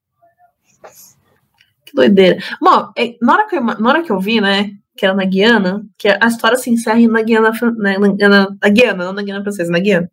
Que 1.86 1.96
doideira. 1.96 2.38
Bom, 2.62 2.91
é, 2.96 3.18
na, 3.20 3.34
hora 3.34 3.48
que 3.48 3.56
eu, 3.56 3.63
na 3.63 3.89
hora 3.89 4.03
que 4.03 4.12
eu 4.12 4.20
vi, 4.20 4.39
né, 4.39 4.72
que 5.00 5.06
era 5.06 5.15
na 5.15 5.24
Guiana, 5.24 5.82
que 5.98 6.10
a 6.10 6.27
história 6.27 6.58
se 6.58 6.70
encerra 6.70 7.00
na 7.08 7.22
Guiana, 7.22 7.51
na, 7.77 8.00
na, 8.00 8.50
na 8.62 8.70
Guiana, 8.70 9.06
não 9.06 9.13
na 9.13 9.24
Guiana 9.24 9.41
Francesa, 9.41 9.72
na 9.72 9.79
Guiana. 9.79 10.12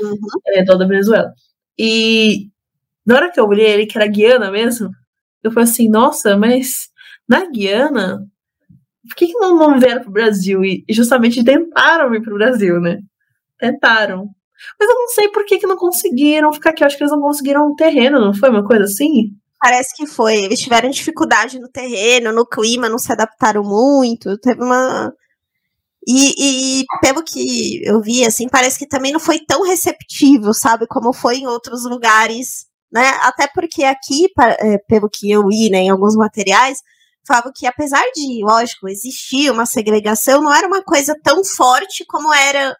Uhum. 0.00 0.16
É 0.48 0.64
toda 0.64 0.84
a 0.84 0.88
Venezuela. 0.88 1.32
E 1.78 2.48
na 3.06 3.14
hora 3.14 3.30
que 3.30 3.38
eu 3.38 3.46
olhei 3.46 3.66
ele, 3.66 3.86
que 3.86 3.96
era 3.96 4.08
Guiana 4.08 4.50
mesmo, 4.50 4.90
eu 5.40 5.52
falei 5.52 5.68
assim, 5.68 5.88
nossa, 5.88 6.36
mas 6.36 6.88
na 7.28 7.48
Guiana, 7.48 8.26
por 9.08 9.14
que, 9.14 9.28
que 9.28 9.34
não, 9.34 9.56
não 9.56 9.78
vieram 9.78 10.02
pro 10.02 10.10
Brasil? 10.10 10.64
E 10.64 10.84
justamente 10.90 11.44
tentaram 11.44 12.10
vir 12.10 12.22
pro 12.22 12.34
Brasil, 12.34 12.80
né? 12.80 12.98
Tentaram. 13.56 14.30
Mas 14.80 14.88
eu 14.88 14.96
não 14.96 15.08
sei 15.10 15.28
por 15.28 15.44
que, 15.44 15.58
que 15.58 15.66
não 15.66 15.76
conseguiram 15.76 16.52
ficar 16.52 16.70
aqui. 16.70 16.82
Eu 16.82 16.88
acho 16.88 16.96
que 16.96 17.04
eles 17.04 17.12
não 17.12 17.20
conseguiram 17.20 17.68
um 17.68 17.76
terreno, 17.76 18.20
não 18.20 18.34
foi 18.34 18.50
uma 18.50 18.64
coisa 18.64 18.82
assim? 18.82 19.30
Parece 19.64 19.96
que 19.96 20.06
foi. 20.06 20.44
Eles 20.44 20.60
tiveram 20.60 20.90
dificuldade 20.90 21.58
no 21.58 21.70
terreno, 21.70 22.30
no 22.32 22.44
clima, 22.44 22.86
não 22.86 22.98
se 22.98 23.10
adaptaram 23.10 23.62
muito. 23.64 24.36
Teve 24.36 24.62
uma. 24.62 25.10
E, 26.06 26.80
e, 26.82 26.84
pelo 27.00 27.24
que 27.24 27.80
eu 27.82 27.98
vi, 28.02 28.26
assim, 28.26 28.46
parece 28.46 28.78
que 28.78 28.86
também 28.86 29.10
não 29.10 29.18
foi 29.18 29.38
tão 29.38 29.62
receptivo, 29.62 30.52
sabe, 30.52 30.86
como 30.86 31.14
foi 31.14 31.36
em 31.36 31.46
outros 31.46 31.84
lugares, 31.84 32.66
né? 32.92 33.08
Até 33.22 33.46
porque 33.46 33.84
aqui, 33.84 34.28
é, 34.58 34.76
pelo 34.86 35.08
que 35.08 35.30
eu 35.30 35.48
li, 35.48 35.70
né, 35.70 35.78
em 35.78 35.88
alguns 35.88 36.14
materiais, 36.14 36.80
falavam 37.26 37.50
que 37.50 37.66
apesar 37.66 38.04
de, 38.14 38.44
lógico, 38.44 38.86
existir 38.86 39.50
uma 39.50 39.64
segregação, 39.64 40.42
não 40.42 40.52
era 40.52 40.66
uma 40.66 40.82
coisa 40.82 41.18
tão 41.24 41.42
forte 41.42 42.04
como 42.04 42.34
era 42.34 42.76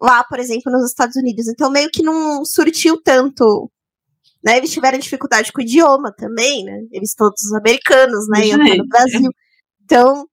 lá, 0.00 0.22
por 0.22 0.38
exemplo, 0.38 0.70
nos 0.70 0.86
Estados 0.86 1.16
Unidos. 1.16 1.48
Então, 1.48 1.68
meio 1.72 1.90
que 1.90 2.04
não 2.04 2.44
surtiu 2.44 3.02
tanto. 3.02 3.68
Né? 4.42 4.56
Eles 4.56 4.72
tiveram 4.72 4.98
dificuldade 4.98 5.52
com 5.52 5.60
o 5.60 5.64
idioma 5.64 6.12
também, 6.16 6.64
né? 6.64 6.78
Eles 6.90 7.14
todos 7.14 7.52
americanos, 7.52 8.26
né? 8.28 8.46
Iam 8.46 8.58
no 8.58 8.88
Brasil. 8.88 9.30
Então, 9.84 10.26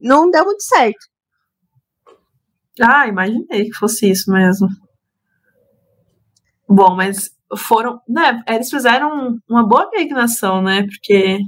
não 0.00 0.30
deu 0.30 0.44
muito 0.44 0.62
certo. 0.62 1.06
Ah, 2.80 3.06
imaginei 3.06 3.66
que 3.66 3.72
fosse 3.74 4.10
isso 4.10 4.30
mesmo. 4.30 4.68
Bom, 6.68 6.96
mas 6.96 7.30
foram. 7.56 8.00
Né, 8.08 8.42
eles 8.48 8.68
fizeram 8.68 9.38
uma 9.48 9.66
boa 9.66 9.88
peregrinação, 9.88 10.60
né? 10.62 10.82
Porque 10.82 11.38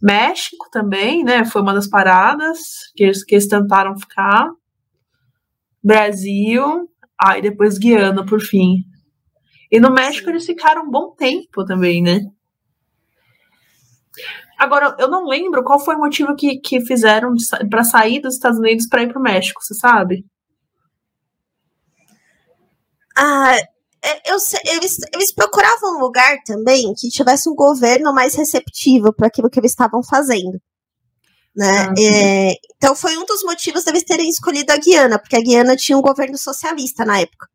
México 0.00 0.68
também, 0.70 1.24
né? 1.24 1.44
Foi 1.44 1.62
uma 1.62 1.72
das 1.72 1.88
paradas 1.88 2.58
que 2.94 3.04
eles, 3.04 3.24
que 3.24 3.34
eles 3.34 3.48
tentaram 3.48 3.98
ficar. 3.98 4.50
Brasil, 5.82 6.88
ah, 7.18 7.38
e 7.38 7.42
depois 7.42 7.78
Guiana, 7.78 8.24
por 8.24 8.40
fim. 8.40 8.84
E 9.72 9.80
no 9.80 9.90
México 9.90 10.28
eles 10.28 10.44
ficaram 10.44 10.82
um 10.82 10.90
bom 10.90 11.14
tempo 11.16 11.64
também, 11.64 12.02
né? 12.02 12.20
Agora, 14.58 14.94
eu 14.98 15.08
não 15.08 15.26
lembro 15.26 15.64
qual 15.64 15.80
foi 15.80 15.96
o 15.96 15.98
motivo 15.98 16.36
que, 16.36 16.58
que 16.58 16.82
fizeram 16.82 17.34
para 17.70 17.82
sair 17.82 18.20
dos 18.20 18.34
Estados 18.34 18.58
Unidos 18.58 18.86
para 18.86 19.02
ir 19.02 19.08
para 19.08 19.18
o 19.18 19.22
México, 19.22 19.62
você 19.62 19.74
sabe? 19.74 20.26
Ah, 23.16 23.56
é, 24.04 24.30
eu, 24.30 24.36
eles, 24.66 24.98
eles 25.12 25.34
procuravam 25.34 25.96
um 25.96 26.00
lugar 26.00 26.36
também 26.44 26.92
que 26.94 27.08
tivesse 27.08 27.48
um 27.48 27.54
governo 27.54 28.12
mais 28.12 28.34
receptivo 28.34 29.10
para 29.10 29.28
aquilo 29.28 29.48
que 29.48 29.58
eles 29.58 29.72
estavam 29.72 30.02
fazendo. 30.02 30.60
Né? 31.56 31.86
Ah, 31.88 31.94
é, 31.98 32.54
então 32.76 32.94
foi 32.94 33.16
um 33.16 33.24
dos 33.24 33.42
motivos 33.42 33.84
deles 33.84 34.04
terem 34.04 34.28
escolhido 34.28 34.70
a 34.70 34.76
Guiana, 34.76 35.18
porque 35.18 35.36
a 35.36 35.42
Guiana 35.42 35.76
tinha 35.76 35.96
um 35.96 36.02
governo 36.02 36.36
socialista 36.36 37.06
na 37.06 37.20
época. 37.20 37.48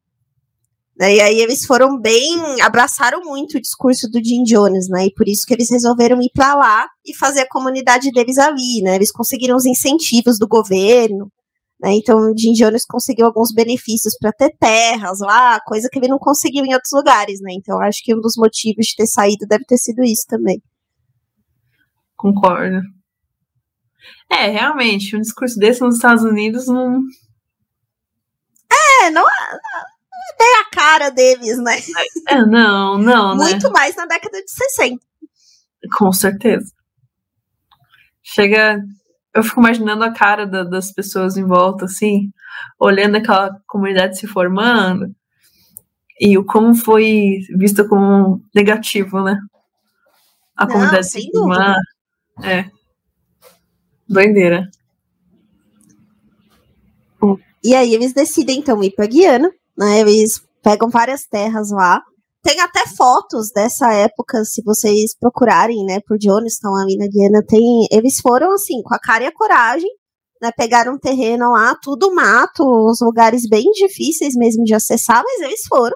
Né? 0.99 1.15
E 1.15 1.21
aí 1.21 1.39
eles 1.39 1.63
foram 1.63 1.99
bem, 1.99 2.61
abraçaram 2.61 3.21
muito 3.21 3.57
o 3.57 3.61
discurso 3.61 4.09
do 4.09 4.23
Jim 4.23 4.43
Jones, 4.43 4.89
né? 4.89 5.05
E 5.05 5.13
por 5.13 5.27
isso 5.27 5.45
que 5.45 5.53
eles 5.53 5.69
resolveram 5.69 6.19
ir 6.21 6.31
para 6.33 6.55
lá 6.55 6.87
e 7.05 7.15
fazer 7.15 7.41
a 7.41 7.47
comunidade 7.47 8.11
deles 8.11 8.39
ali, 8.39 8.81
né? 8.81 8.95
Eles 8.95 9.11
conseguiram 9.11 9.55
os 9.55 9.65
incentivos 9.65 10.39
do 10.39 10.47
governo, 10.47 11.31
né? 11.79 11.93
Então 11.93 12.17
o 12.17 12.35
Jim 12.35 12.53
Jones 12.53 12.83
conseguiu 12.83 13.27
alguns 13.27 13.53
benefícios 13.53 14.17
para 14.19 14.31
ter 14.31 14.55
terras 14.59 15.19
lá, 15.19 15.59
coisa 15.61 15.87
que 15.91 15.99
ele 15.99 16.07
não 16.07 16.17
conseguiu 16.17 16.65
em 16.65 16.73
outros 16.73 16.91
lugares, 16.91 17.39
né? 17.41 17.53
Então 17.53 17.79
acho 17.79 18.03
que 18.03 18.15
um 18.15 18.19
dos 18.19 18.33
motivos 18.35 18.87
de 18.87 18.95
ter 18.95 19.05
saído 19.07 19.45
deve 19.47 19.65
ter 19.65 19.77
sido 19.77 20.03
isso 20.03 20.25
também. 20.27 20.59
Concordo. 22.15 22.81
É, 24.31 24.47
realmente, 24.47 25.15
um 25.15 25.21
discurso 25.21 25.59
desse 25.59 25.81
nos 25.81 25.95
Estados 25.95 26.23
Unidos 26.23 26.65
não. 26.65 27.01
É, 29.03 29.11
não, 29.11 29.23
tem 30.37 30.55
a 30.61 30.69
cara 30.69 31.09
deles, 31.09 31.57
né? 31.57 31.77
É, 32.27 32.45
não, 32.45 32.97
não, 32.97 33.35
né? 33.35 33.51
Muito 33.51 33.71
mais 33.71 33.95
na 33.95 34.05
década 34.05 34.41
de 34.41 34.51
60. 34.51 34.99
Com 35.97 36.11
certeza. 36.11 36.71
Chega. 38.23 38.81
Eu 39.33 39.43
fico 39.43 39.59
imaginando 39.59 40.03
a 40.03 40.11
cara 40.11 40.45
da, 40.45 40.63
das 40.63 40.91
pessoas 40.91 41.37
em 41.37 41.45
volta, 41.45 41.85
assim, 41.85 42.31
olhando 42.79 43.17
aquela 43.17 43.55
comunidade 43.67 44.17
se 44.17 44.27
formando 44.27 45.13
e 46.19 46.37
o 46.37 46.43
como 46.43 46.73
foi 46.73 47.39
vista 47.55 47.87
como 47.87 48.41
negativo, 48.53 49.21
né? 49.23 49.39
A 50.55 50.65
não, 50.65 50.71
comunidade 50.71 51.07
se 51.07 51.29
formar. 51.31 51.77
É. 52.43 52.65
Doideira. 54.09 54.69
E 57.63 57.75
aí 57.75 57.93
eles 57.93 58.13
decidem 58.13 58.59
então 58.59 58.83
ir 58.83 58.91
para 58.91 59.05
Guiana 59.07 59.51
né? 59.77 59.99
Eles 59.99 60.41
pegam 60.63 60.89
várias 60.89 61.25
terras 61.25 61.71
lá. 61.71 62.01
Tem 62.43 62.59
até 62.61 62.87
fotos 62.87 63.51
dessa 63.53 63.91
época, 63.91 64.43
se 64.45 64.61
vocês 64.63 65.17
procurarem, 65.19 65.83
né, 65.85 65.99
por 66.07 66.17
Johnstown, 66.17 66.75
ali 66.75 66.95
na 66.97 67.07
Guiana, 67.07 67.43
tem. 67.45 67.87
Eles 67.91 68.19
foram 68.21 68.51
assim, 68.53 68.81
com 68.83 68.93
a 68.95 68.99
cara 68.99 69.25
e 69.25 69.27
a 69.27 69.33
coragem, 69.33 69.89
né? 70.41 70.51
Pegaram 70.55 70.93
um 70.93 70.99
terreno 70.99 71.51
lá, 71.51 71.75
tudo 71.81 72.13
mato, 72.13 72.63
uns 72.63 72.99
lugares 73.01 73.47
bem 73.49 73.65
difíceis 73.73 74.33
mesmo 74.35 74.63
de 74.63 74.73
acessar, 74.73 75.23
mas 75.23 75.41
eles 75.41 75.61
foram. 75.67 75.95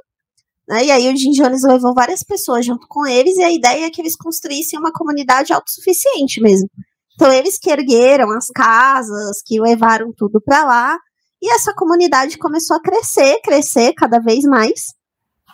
Né, 0.68 0.86
e 0.86 0.92
aí 0.92 1.12
o 1.12 1.18
Jim 1.18 1.32
Jones 1.32 1.64
levou 1.64 1.94
várias 1.94 2.24
pessoas 2.24 2.66
junto 2.66 2.86
com 2.88 3.06
eles, 3.06 3.38
e 3.38 3.44
a 3.44 3.52
ideia 3.52 3.86
é 3.86 3.90
que 3.90 4.02
eles 4.02 4.16
construíssem 4.16 4.80
uma 4.80 4.92
comunidade 4.92 5.54
autossuficiente 5.54 6.42
mesmo. 6.42 6.68
Então 7.16 7.32
eles 7.32 7.58
que 7.58 7.70
ergueram 7.70 8.32
as 8.32 8.48
casas, 8.48 9.42
que 9.46 9.60
levaram 9.60 10.12
tudo 10.16 10.42
para 10.44 10.66
lá, 10.66 10.98
e 11.42 11.52
essa 11.54 11.74
comunidade 11.74 12.38
começou 12.38 12.78
a 12.78 12.82
crescer, 12.82 13.40
crescer 13.42 13.94
cada 13.94 14.20
vez 14.20 14.44
mais, 14.44 14.94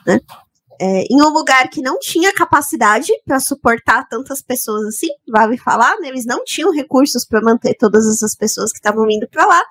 né? 0.05 0.19
É, 0.79 1.05
em 1.09 1.19
um 1.23 1.29
lugar 1.29 1.69
que 1.69 1.81
não 1.81 1.97
tinha 1.97 2.31
capacidade 2.31 3.11
para 3.25 3.39
suportar 3.39 4.07
tantas 4.07 4.43
pessoas 4.43 4.85
assim, 4.85 5.07
vale 5.27 5.57
falar, 5.57 5.97
né? 5.99 6.09
eles 6.09 6.23
não 6.23 6.43
tinham 6.43 6.71
recursos 6.71 7.25
para 7.25 7.41
manter 7.41 7.73
todas 7.73 8.05
essas 8.05 8.35
pessoas 8.35 8.71
que 8.71 8.77
estavam 8.77 9.09
indo 9.09 9.27
para 9.27 9.43
lá. 9.47 9.63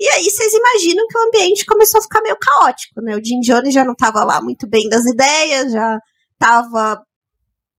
E 0.00 0.08
aí 0.08 0.24
vocês 0.24 0.52
imaginam 0.54 1.06
que 1.06 1.18
o 1.18 1.26
ambiente 1.26 1.66
começou 1.66 1.98
a 1.98 2.02
ficar 2.02 2.22
meio 2.22 2.36
caótico, 2.40 3.02
né? 3.02 3.14
O 3.14 3.22
Jim 3.22 3.40
Jones 3.40 3.74
já 3.74 3.84
não 3.84 3.92
estava 3.92 4.24
lá 4.24 4.40
muito 4.40 4.66
bem 4.66 4.88
das 4.88 5.04
ideias, 5.04 5.70
já 5.70 5.98
estava 6.32 7.04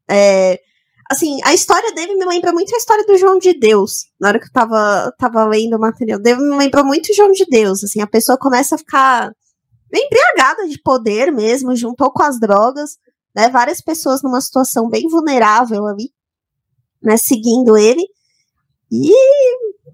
é, 0.10 0.60
assim, 1.10 1.39
a 1.44 1.54
história 1.54 1.94
dele 1.94 2.15
me 2.15 2.26
lembra 2.26 2.52
muito 2.52 2.74
a 2.74 2.78
história 2.78 3.06
do 3.06 3.18
João 3.18 3.38
de 3.38 3.54
Deus. 3.54 4.06
Na 4.20 4.30
hora 4.30 4.39
que 4.39 4.48
eu 4.48 4.52
tava, 4.52 5.13
tava 5.18 5.46
lendo 5.46 5.76
o 5.76 5.80
material 5.80 6.20
dele, 6.20 6.41
me 6.41 6.58
lembra 6.58 6.84
muito 6.84 7.13
João 7.13 7.32
de 7.32 7.46
Deus. 7.46 7.84
Assim, 7.84 8.02
a 8.02 8.08
pessoa 8.08 8.38
começa 8.38 8.76
a 8.76 8.78
ficar 8.78 9.32
embriagada 9.94 10.68
de 10.68 10.82
poder 10.82 11.32
mesmo, 11.32 11.76
juntou 11.76 12.12
com 12.12 12.24
as 12.24 12.39
drogas, 12.39 12.98
né? 13.36 13.50
Várias 13.50 13.82
pessoas 13.82 14.22
numa 14.22 14.41
situação 14.41 14.89
bem 14.89 15.08
vulnerável 15.08 15.86
ali, 15.88 16.12
né? 17.02 17.18
Seguindo 17.18 17.78
ele. 17.78 18.04
E, 18.91 19.12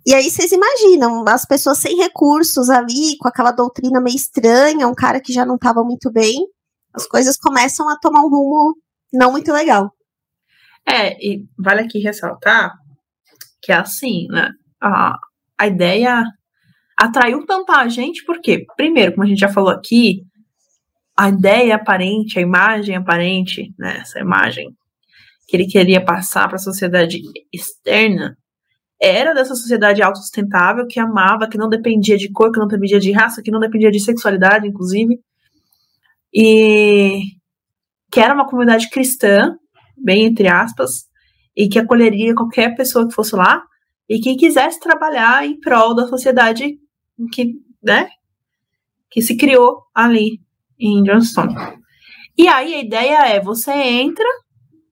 e 0.05 0.13
aí 0.13 0.29
vocês 0.29 0.51
imaginam, 0.51 1.23
as 1.27 1.45
pessoas 1.45 1.77
sem 1.77 1.97
recursos 1.97 2.69
ali, 2.69 3.17
com 3.19 3.27
aquela 3.27 3.51
doutrina 3.51 4.01
meio 4.01 4.15
estranha, 4.15 4.87
um 4.87 4.95
cara 4.95 5.19
que 5.19 5.33
já 5.33 5.45
não 5.45 5.55
estava 5.55 5.83
muito 5.83 6.11
bem, 6.11 6.45
as 6.93 7.05
coisas 7.07 7.37
começam 7.37 7.87
a 7.89 7.97
tomar 7.97 8.21
um 8.21 8.29
rumo 8.29 8.75
não 9.13 9.31
muito 9.31 9.51
legal. 9.51 9.91
É, 10.91 11.17
e 11.25 11.45
vale 11.57 11.81
aqui 11.81 11.99
ressaltar 11.99 12.73
que 13.61 13.71
é 13.71 13.75
assim, 13.75 14.27
né? 14.29 14.49
A, 14.81 15.15
a 15.57 15.67
ideia 15.67 16.23
atraiu 16.97 17.45
tanta 17.45 17.87
gente, 17.87 18.23
porque, 18.25 18.65
primeiro, 18.75 19.13
como 19.13 19.23
a 19.23 19.27
gente 19.27 19.39
já 19.39 19.49
falou 19.49 19.69
aqui, 19.69 20.23
a 21.17 21.29
ideia 21.29 21.75
aparente, 21.75 22.39
a 22.39 22.41
imagem 22.41 22.95
aparente, 22.95 23.73
né, 23.77 23.99
essa 24.01 24.19
imagem 24.19 24.75
que 25.47 25.55
ele 25.57 25.67
queria 25.67 26.03
passar 26.03 26.47
para 26.47 26.55
a 26.55 26.59
sociedade 26.59 27.21
externa, 27.53 28.37
era 28.99 29.33
dessa 29.33 29.55
sociedade 29.55 30.01
autossustentável 30.01 30.87
que 30.87 30.99
amava, 30.99 31.47
que 31.47 31.57
não 31.57 31.67
dependia 31.67 32.17
de 32.17 32.31
cor, 32.31 32.51
que 32.51 32.59
não 32.59 32.67
dependia 32.67 32.99
de 32.99 33.11
raça, 33.11 33.41
que 33.41 33.51
não 33.51 33.59
dependia 33.59 33.91
de 33.91 33.99
sexualidade, 33.99 34.67
inclusive, 34.67 35.19
e 36.33 37.21
que 38.11 38.19
era 38.19 38.33
uma 38.33 38.47
comunidade 38.47 38.89
cristã, 38.89 39.55
bem 40.03 40.25
entre 40.25 40.47
aspas, 40.47 41.05
e 41.55 41.67
que 41.67 41.79
acolheria 41.79 42.35
qualquer 42.35 42.75
pessoa 42.75 43.07
que 43.07 43.13
fosse 43.13 43.35
lá 43.35 43.63
e 44.09 44.19
que 44.19 44.35
quisesse 44.35 44.79
trabalhar 44.79 45.45
em 45.45 45.59
prol 45.59 45.95
da 45.95 46.07
sociedade 46.07 46.77
que, 47.31 47.53
né, 47.81 48.09
que 49.09 49.21
se 49.21 49.37
criou 49.37 49.83
ali 49.93 50.39
em 50.79 51.03
Johnstown. 51.03 51.47
E 52.37 52.47
aí 52.47 52.73
a 52.73 52.79
ideia 52.79 53.27
é 53.27 53.41
você 53.41 53.71
entra 53.71 54.25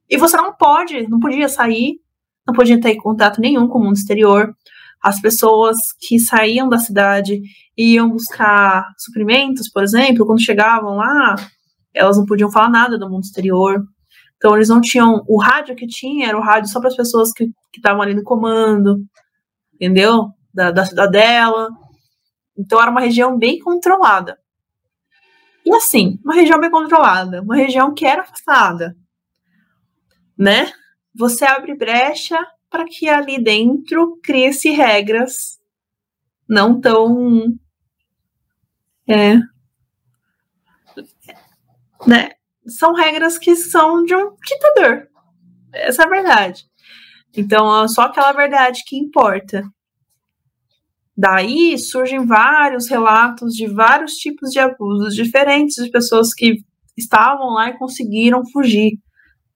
e 0.09 0.17
você 0.17 0.37
não 0.37 0.53
pode, 0.53 1.07
não 1.07 1.19
podia 1.19 1.47
sair, 1.47 1.99
não 2.47 2.53
podia 2.53 2.79
ter 2.79 2.95
contato 2.97 3.39
nenhum 3.39 3.67
com 3.67 3.79
o 3.79 3.83
mundo 3.83 3.95
exterior. 3.95 4.53
As 5.01 5.21
pessoas 5.21 5.77
que 5.99 6.19
saíam 6.19 6.67
da 6.67 6.77
cidade 6.77 7.41
e 7.77 7.93
iam 7.93 8.09
buscar 8.09 8.85
suprimentos, 8.97 9.69
por 9.69 9.83
exemplo, 9.83 10.25
quando 10.25 10.43
chegavam 10.43 10.97
lá, 10.97 11.35
elas 11.93 12.17
não 12.17 12.25
podiam 12.25 12.51
falar 12.51 12.69
nada 12.69 12.97
do 12.97 13.09
mundo 13.09 13.23
exterior. 13.23 13.83
Então 14.39 14.55
eles 14.55 14.69
não 14.69 14.79
tinham. 14.79 15.21
O 15.27 15.37
rádio 15.37 15.75
que 15.75 15.85
tinha 15.85 16.29
era 16.29 16.37
o 16.37 16.41
rádio 16.41 16.71
só 16.71 16.79
para 16.79 16.87
as 16.87 16.95
pessoas 16.95 17.31
que 17.33 17.51
estavam 17.75 18.01
ali 18.01 18.15
no 18.15 18.23
comando, 18.23 19.03
entendeu? 19.75 20.29
Da, 20.53 20.71
da 20.71 20.85
cidadela. 20.85 21.67
Então 22.57 22.81
era 22.81 22.89
uma 22.89 23.01
região 23.01 23.37
bem 23.37 23.59
controlada. 23.59 24.39
E 25.65 25.75
assim, 25.75 26.17
uma 26.23 26.33
região 26.33 26.57
bem 26.57 26.71
controlada, 26.71 27.41
uma 27.41 27.57
região 27.57 27.93
que 27.93 28.05
era 28.05 28.21
afastada, 28.21 28.95
né? 30.37 30.71
Você 31.13 31.43
abre 31.43 31.75
brecha 31.75 32.39
para 32.69 32.85
que 32.85 33.09
ali 33.09 33.43
dentro 33.43 34.17
crie-se 34.23 34.69
regras 34.69 35.59
não 36.47 36.79
tão 36.79 37.53
é, 39.05 39.35
né? 42.07 42.38
São 42.69 42.93
regras 42.93 43.37
que 43.37 43.55
são 43.55 44.03
de 44.03 44.15
um 44.15 44.35
ditador. 44.45 45.07
Essa 45.73 46.03
é 46.03 46.05
a 46.05 46.09
verdade. 46.09 46.63
Então, 47.35 47.83
é 47.83 47.87
só 47.87 48.03
aquela 48.03 48.31
verdade 48.31 48.81
que 48.85 48.97
importa. 48.97 49.63
Daí 51.15 51.77
surgem 51.77 52.25
vários 52.25 52.87
relatos 52.87 53.53
de 53.53 53.67
vários 53.67 54.13
tipos 54.13 54.51
de 54.51 54.59
abusos 54.59 55.13
diferentes 55.13 55.83
de 55.83 55.91
pessoas 55.91 56.33
que 56.33 56.63
estavam 56.97 57.53
lá 57.53 57.69
e 57.69 57.77
conseguiram 57.77 58.41
fugir, 58.51 58.93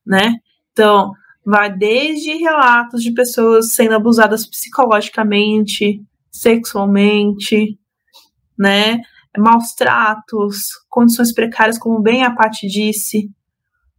né? 0.05 0.35
Então, 0.71 1.11
vai 1.45 1.75
desde 1.75 2.33
relatos 2.35 3.01
de 3.01 3.13
pessoas 3.13 3.73
sendo 3.73 3.95
abusadas 3.95 4.45
psicologicamente, 4.45 6.01
sexualmente, 6.31 7.77
né? 8.57 8.99
Maus 9.37 9.73
tratos, 9.73 10.67
condições 10.89 11.33
precárias, 11.33 11.77
como 11.77 12.01
bem 12.01 12.23
a 12.23 12.33
Paty 12.33 12.67
disse, 12.67 13.29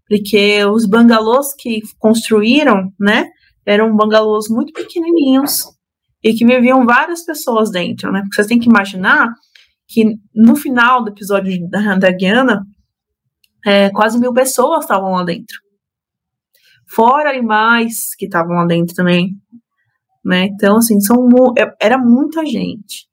porque 0.08 0.64
os 0.64 0.86
bangalôs 0.86 1.54
que 1.58 1.80
construíram, 1.98 2.92
né, 2.98 3.26
eram 3.66 3.96
bangalôs 3.96 4.48
muito 4.48 4.72
pequenininhos 4.72 5.64
e 6.22 6.32
que 6.34 6.44
viviam 6.44 6.86
várias 6.86 7.24
pessoas 7.24 7.70
dentro, 7.70 8.10
né? 8.12 8.20
Porque 8.22 8.42
você 8.42 8.48
tem 8.48 8.58
que 8.58 8.68
imaginar 8.68 9.28
que 9.86 10.16
no 10.34 10.56
final 10.56 11.02
do 11.02 11.10
episódio 11.10 11.68
da, 11.68 11.96
da 11.96 12.10
Guiana, 12.10 12.64
é, 13.64 13.90
quase 13.90 14.18
mil 14.18 14.32
pessoas 14.32 14.84
estavam 14.84 15.12
lá 15.12 15.24
dentro. 15.24 15.58
Fora 16.86 17.30
animais 17.30 18.14
que 18.18 18.26
estavam 18.26 18.56
lá 18.56 18.66
dentro 18.66 18.94
também, 18.94 19.32
né? 20.24 20.46
Então, 20.46 20.76
assim, 20.76 21.00
são, 21.00 21.28
é, 21.58 21.74
era 21.80 21.98
muita 21.98 22.44
gente. 22.44 23.06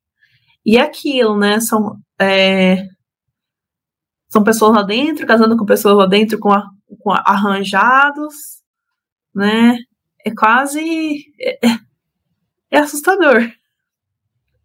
E 0.65 0.77
aquilo, 0.77 1.37
né? 1.37 1.59
São 1.59 1.97
é, 2.21 2.85
são 4.29 4.43
pessoas 4.43 4.75
lá 4.75 4.83
dentro, 4.83 5.27
casando 5.27 5.57
com 5.57 5.65
pessoas 5.65 5.97
lá 5.97 6.05
dentro 6.05 6.39
com, 6.39 6.51
a, 6.51 6.63
com 6.99 7.11
a, 7.11 7.21
arranjados, 7.25 8.33
né? 9.35 9.77
É 10.25 10.31
quase. 10.33 11.25
É, 11.39 11.67
é, 11.67 11.77
é 12.71 12.79
assustador. 12.79 13.51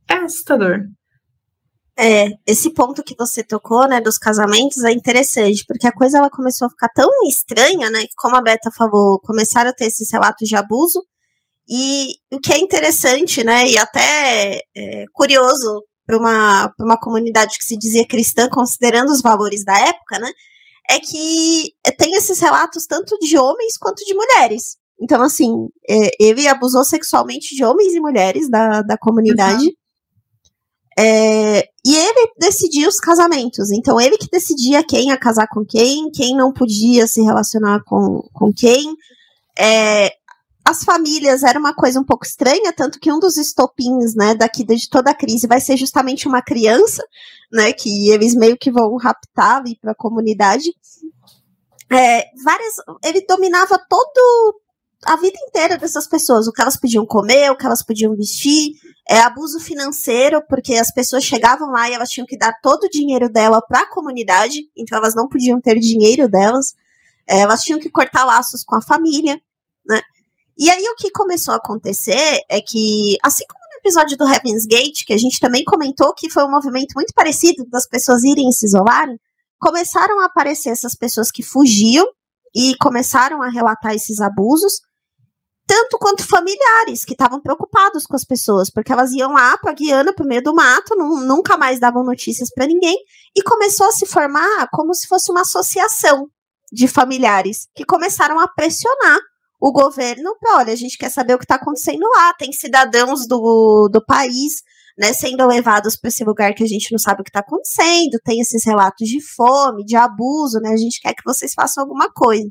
É 0.09 0.15
assustador. 0.15 0.87
É, 1.99 2.29
esse 2.47 2.75
ponto 2.75 3.03
que 3.03 3.17
você 3.19 3.43
tocou, 3.43 3.89
né, 3.89 4.03
dos 4.03 4.19
casamentos 4.19 4.85
é 4.85 4.93
interessante, 4.93 5.65
porque 5.67 5.87
a 5.87 5.93
coisa 5.93 6.19
ela 6.19 6.29
começou 6.29 6.67
a 6.67 6.71
ficar 6.71 6.91
tão 6.91 7.11
estranha, 7.27 7.89
né, 7.89 8.03
que 8.03 8.15
como 8.17 8.37
a 8.37 8.43
Beta 8.43 8.71
falou, 8.71 9.19
começaram 9.21 9.71
a 9.71 9.73
ter 9.73 9.87
esses 9.87 10.13
relatos 10.13 10.47
de 10.47 10.55
abuso, 10.55 11.03
e 11.67 12.17
o 12.31 12.39
que 12.39 12.53
é 12.53 12.59
interessante, 12.59 13.43
né, 13.43 13.67
e 13.67 13.79
até 13.79 14.61
é, 14.77 15.05
curioso 15.11 15.83
para 16.07 16.17
uma, 16.17 16.73
uma 16.79 16.97
comunidade 16.97 17.59
que 17.59 17.65
se 17.65 17.77
dizia 17.77 18.07
cristã, 18.07 18.49
considerando 18.49 19.11
os 19.11 19.21
valores 19.21 19.65
da 19.65 19.77
época, 19.79 20.19
né, 20.19 20.31
é 20.89 21.01
que 21.01 21.75
tem 21.99 22.15
esses 22.15 22.39
relatos 22.39 22.87
tanto 22.87 23.19
de 23.19 23.37
homens 23.37 23.77
quanto 23.77 24.05
de 24.05 24.15
mulheres. 24.15 24.77
Então, 25.01 25.21
assim, 25.23 25.69
é, 25.89 26.11
ele 26.19 26.47
abusou 26.49 26.85
sexualmente 26.85 27.55
de 27.55 27.65
homens 27.65 27.93
e 27.93 28.01
mulheres 28.01 28.49
da, 28.49 28.83
da 28.83 28.97
comunidade. 28.97 29.65
Uhum. 29.65 29.73
É, 30.99 31.69
e 31.85 31.95
ele 31.95 32.33
decidia 32.39 32.89
os 32.89 32.97
casamentos. 32.97 33.71
Então, 33.71 34.01
ele 34.01 34.17
que 34.17 34.29
decidia 34.31 34.83
quem 34.83 35.09
ia 35.09 35.19
casar 35.19 35.47
com 35.49 35.65
quem, 35.65 36.11
quem 36.11 36.35
não 36.35 36.53
podia 36.53 37.07
se 37.07 37.21
relacionar 37.21 37.83
com, 37.85 38.27
com 38.33 38.51
quem. 38.53 38.95
É, 39.59 40.11
as 40.67 40.83
famílias 40.83 41.45
era 41.45 41.61
uma 41.61 41.73
coisa 41.73 42.01
um 42.01 42.05
pouco 42.05 42.27
estranha, 42.27 42.73
tanto 42.73 42.99
que 42.99 43.13
um 43.13 43.21
dos 43.21 43.37
estopins, 43.37 44.17
né, 44.17 44.35
daqui 44.35 44.65
de 44.65 44.91
toda 44.91 45.13
a 45.13 45.15
crise 45.15 45.47
vai 45.47 45.61
ser 45.61 45.77
justamente 45.77 46.27
uma 46.27 46.43
criança, 46.43 47.05
né, 47.53 47.73
que 47.73 48.11
eles 48.11 48.35
meio 48.35 48.59
que 48.59 48.73
vão 48.73 48.97
raptar 48.97 49.59
ali 49.59 49.79
para 49.81 49.93
a 49.93 49.97
comunidade. 49.97 50.69
É, 51.89 52.25
várias, 52.45 52.75
ele 53.05 53.25
dominava 53.25 53.79
todo 53.89 54.61
a 55.05 55.15
vida 55.15 55.39
inteira 55.47 55.79
dessas 55.79 56.09
pessoas, 56.09 56.49
o 56.49 56.53
que 56.53 56.61
elas 56.61 56.77
podiam 56.77 57.07
comer, 57.07 57.49
o 57.49 57.57
que 57.57 57.65
elas 57.65 57.85
podiam 57.85 58.17
vestir, 58.17 58.73
é 59.09 59.21
abuso 59.21 59.61
financeiro, 59.61 60.43
porque 60.49 60.75
as 60.75 60.93
pessoas 60.93 61.23
chegavam 61.23 61.71
lá 61.71 61.89
e 61.89 61.95
elas 61.95 62.09
tinham 62.09 62.27
que 62.27 62.37
dar 62.37 62.53
todo 62.61 62.85
o 62.85 62.91
dinheiro 62.91 63.29
dela 63.29 63.63
para 63.63 63.83
a 63.83 63.89
comunidade, 63.89 64.69
então 64.77 64.99
elas 64.99 65.15
não 65.15 65.29
podiam 65.29 65.61
ter 65.61 65.79
dinheiro 65.79 66.29
delas, 66.29 66.75
é, 67.29 67.39
elas 67.39 67.63
tinham 67.63 67.79
que 67.79 67.89
cortar 67.89 68.25
laços 68.25 68.65
com 68.65 68.75
a 68.75 68.83
família, 68.83 69.41
né? 69.87 70.03
E 70.59 70.71
aí 70.71 70.83
o 70.89 70.97
que 70.97 71.11
começou 71.11 71.53
a 71.53 71.59
acontecer 71.59 72.41
é 72.49 72.61
que, 72.61 73.17
assim 73.23 73.45
como 73.47 73.63
no 73.65 73.79
episódio 73.79 74.17
do 74.17 74.27
Heaven's 74.27 74.65
Gate, 74.65 75.05
que 75.05 75.13
a 75.13 75.19
gente 75.19 75.39
também 75.39 75.63
comentou 75.65 76.15
que 76.15 76.31
foi 76.31 76.45
um 76.45 76.51
movimento 76.51 76.95
muito 76.95 77.13
parecido 77.15 77.67
das 77.69 77.87
pessoas 77.87 78.25
irem 78.25 78.51
se 78.51 78.65
isolarem, 78.65 79.19
começaram 79.61 80.21
a 80.21 80.27
aparecer 80.27 80.71
essas 80.71 80.95
pessoas 80.95 81.31
que 81.31 81.43
fugiam 81.43 82.07
e 82.55 82.75
começaram 82.79 83.43
a 83.43 83.51
relatar 83.51 83.95
esses 83.95 84.19
abusos, 84.19 84.81
tanto 85.67 85.99
quanto 85.99 86.27
familiares 86.27 87.05
que 87.05 87.13
estavam 87.13 87.41
preocupados 87.41 88.05
com 88.05 88.17
as 88.17 88.25
pessoas, 88.25 88.71
porque 88.71 88.93
elas 88.93 89.13
iam 89.13 89.33
lá 89.33 89.59
para 89.59 89.75
Guiana, 89.75 90.15
para 90.15 90.25
o 90.25 90.29
meio 90.29 90.43
do 90.43 90.55
mato, 90.55 90.95
não, 90.97 91.21
nunca 91.21 91.59
mais 91.59 91.79
davam 91.79 92.03
notícias 92.03 92.49
para 92.55 92.67
ninguém, 92.67 92.97
e 93.37 93.43
começou 93.43 93.87
a 93.89 93.93
se 93.93 94.07
formar 94.07 94.69
como 94.73 94.95
se 94.95 95.07
fosse 95.07 95.31
uma 95.31 95.43
associação 95.43 96.29
de 96.73 96.89
familiares 96.89 97.69
que 97.75 97.85
começaram 97.85 98.39
a 98.39 98.49
pressionar 98.49 99.19
o 99.61 99.73
governo 99.73 100.37
olha, 100.55 100.73
a 100.73 100.77
gente 100.77 100.99
quer 100.99 101.11
saber 101.11 101.35
o 101.35 101.39
que 101.39 101.45
está 101.45 101.57
acontecendo 101.57 102.05
lá, 102.17 102.35
tem 102.35 102.53
cidadãos 102.53 103.27
do, 103.27 103.89
do 103.91 104.05
país 104.05 104.63
né, 104.99 105.13
sendo 105.13 105.47
levados 105.47 105.97
para 105.97 106.09
esse 106.09 106.25
lugar 106.25 106.55
que 106.55 106.63
a 106.63 106.67
gente 106.67 106.91
não 106.91 106.99
sabe 106.99 107.21
o 107.21 107.25
que 107.25 107.31
está 107.31 107.41
acontecendo, 107.41 108.19
tem 108.25 108.41
esses 108.41 108.65
relatos 108.65 109.07
de 109.07 109.21
fome, 109.21 109.85
de 109.85 109.95
abuso, 109.95 110.59
né? 110.61 110.71
A 110.71 110.77
gente 110.77 111.01
quer 111.01 111.13
que 111.15 111.25
vocês 111.25 111.53
façam 111.53 111.83
alguma 111.83 112.11
coisa. 112.11 112.49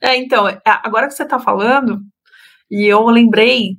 É, 0.00 0.16
então, 0.16 0.48
é, 0.48 0.60
agora 0.64 1.06
que 1.06 1.14
você 1.14 1.22
está 1.22 1.38
falando, 1.38 2.00
e 2.70 2.86
eu 2.86 3.06
lembrei 3.06 3.76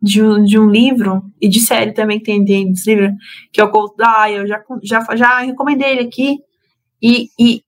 de 0.00 0.22
um, 0.22 0.44
de 0.44 0.58
um 0.58 0.68
livro, 0.68 1.22
e 1.40 1.48
de 1.48 1.60
série 1.60 1.92
também 1.92 2.18
que 2.18 2.26
tem 2.26 2.44
desse 2.44 2.94
livro, 2.94 3.10
que 3.50 3.60
é 3.60 3.64
o 3.64 3.70
Cold 3.70 3.94
Die, 3.96 4.34
eu 4.34 4.46
já, 4.46 4.62
já, 4.82 5.16
já 5.16 5.38
recomendei 5.40 5.92
ele 5.92 6.06
aqui, 6.06 6.36
e, 7.02 7.28
e 7.40 7.62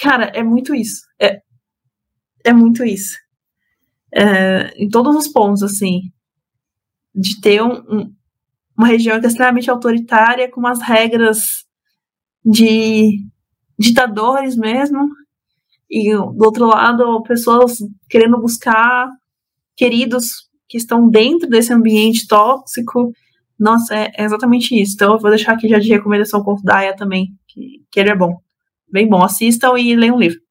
cara, 0.00 0.26
é 0.26 0.42
muito 0.42 0.72
isso. 0.72 1.02
É, 1.20 1.42
é 2.48 2.52
muito 2.52 2.82
isso. 2.84 3.16
É, 4.14 4.72
em 4.82 4.88
todos 4.88 5.14
os 5.14 5.28
pontos, 5.28 5.62
assim, 5.62 6.00
de 7.14 7.40
ter 7.40 7.62
um, 7.62 7.74
um, 7.74 8.14
uma 8.76 8.86
região 8.86 9.20
que 9.20 9.26
é 9.26 9.28
extremamente 9.28 9.70
autoritária, 9.70 10.50
com 10.50 10.60
umas 10.60 10.80
regras 10.80 11.66
de 12.44 13.18
ditadores 13.78 14.56
mesmo, 14.56 15.08
e 15.90 16.12
do 16.14 16.44
outro 16.44 16.66
lado, 16.66 17.22
pessoas 17.22 17.78
querendo 18.08 18.40
buscar 18.40 19.10
queridos 19.76 20.48
que 20.68 20.78
estão 20.78 21.08
dentro 21.08 21.48
desse 21.48 21.72
ambiente 21.72 22.26
tóxico. 22.26 23.12
Nossa, 23.58 23.94
é, 23.94 24.10
é 24.16 24.24
exatamente 24.24 24.80
isso. 24.80 24.94
Então, 24.94 25.14
eu 25.14 25.18
vou 25.18 25.30
deixar 25.30 25.52
aqui 25.52 25.68
já 25.68 25.78
de 25.78 25.88
recomendação 25.88 26.42
com 26.42 26.52
o 26.52 26.62
Daya 26.62 26.94
também, 26.94 27.34
que, 27.46 27.84
que 27.90 28.00
ele 28.00 28.10
é 28.10 28.16
bom. 28.16 28.38
Bem 28.90 29.08
bom. 29.08 29.22
Assistam 29.22 29.78
e 29.78 29.96
leiam 29.96 30.16
um 30.16 30.18
livro. 30.18 30.47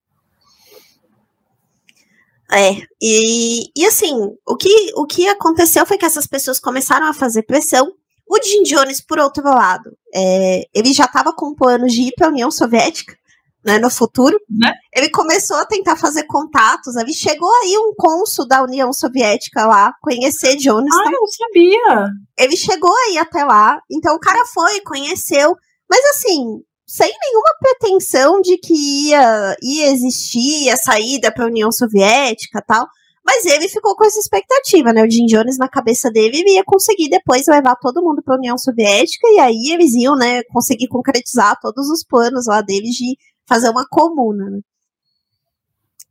É, 2.52 2.78
e, 3.02 3.70
e 3.76 3.86
assim, 3.86 4.14
o 4.46 4.56
que, 4.56 4.92
o 4.96 5.06
que 5.06 5.28
aconteceu 5.28 5.86
foi 5.86 5.98
que 5.98 6.06
essas 6.06 6.26
pessoas 6.26 6.60
começaram 6.60 7.08
a 7.08 7.14
fazer 7.14 7.44
pressão. 7.44 7.92
O 8.30 8.42
Jim 8.42 8.64
Jones, 8.64 9.02
por 9.02 9.20
outro 9.20 9.44
lado, 9.44 9.92
é, 10.14 10.64
ele 10.74 10.94
já 10.94 11.06
estava 11.06 11.34
com 11.34 11.56
planos 11.56 11.94
de 11.94 12.04
ir 12.04 12.14
para 12.16 12.28
a 12.28 12.30
União 12.30 12.50
Soviética, 12.52 13.16
né, 13.64 13.78
no 13.80 13.90
futuro. 13.90 14.38
Né? 14.50 14.74
Ele 14.96 15.10
começou 15.10 15.58
a 15.58 15.66
tentar 15.66 15.98
fazer 15.98 16.24
contatos. 16.24 16.96
Ele 16.96 17.14
chegou 17.14 17.50
aí 17.64 17.78
um 17.78 17.94
cônsul 17.98 18.48
da 18.48 18.64
União 18.64 18.92
Soviética 18.94 19.66
lá, 19.66 19.94
conhecer 20.02 20.56
Jones. 20.56 20.94
Ah, 20.94 21.12
eu 21.12 21.28
sabia. 21.28 22.10
Ele 22.38 22.56
chegou 22.56 22.94
aí 23.08 23.18
até 23.18 23.44
lá. 23.44 23.80
Então 23.92 24.16
o 24.16 24.20
cara 24.20 24.46
foi, 24.46 24.80
conheceu. 24.82 25.56
Mas 25.90 26.02
assim, 26.12 26.62
sem 26.88 27.12
nenhuma 27.12 27.58
pretensão 27.60 28.40
de 28.40 28.58
que 28.58 28.74
ia, 29.10 29.58
ia 29.62 29.92
existir 29.92 30.70
a 30.70 30.78
saída 30.78 31.32
para 31.34 31.44
a 31.44 31.48
União 31.48 31.70
Soviética 31.70 32.64
tal. 32.66 32.88
Mas 33.26 33.46
ele 33.46 33.68
ficou 33.68 33.94
com 33.98 34.06
essa 34.06 34.20
expectativa, 34.20 34.94
né? 34.94 35.04
O 35.04 35.12
Jim 35.12 35.26
Jones, 35.26 35.58
na 35.58 35.68
cabeça 35.68 36.10
dele, 36.10 36.42
ia 36.48 36.64
conseguir 36.66 37.10
depois 37.10 37.46
levar 37.46 37.76
todo 37.76 38.02
mundo 38.02 38.24
para 38.24 38.36
a 38.36 38.38
União 38.38 38.58
Soviética 38.58 39.28
e 39.28 39.40
aí 39.40 39.74
eles 39.74 39.94
iam, 39.96 40.16
né, 40.16 40.44
conseguir 40.44 40.88
concretizar 40.88 41.60
todos 41.62 41.90
os 41.90 42.06
planos 42.06 42.48
lá 42.48 42.62
deles 42.62 42.92
de 42.92 43.18
fazer 43.46 43.70
uma 43.70 43.86
comuna. 43.90 44.50
Né? 44.50 44.60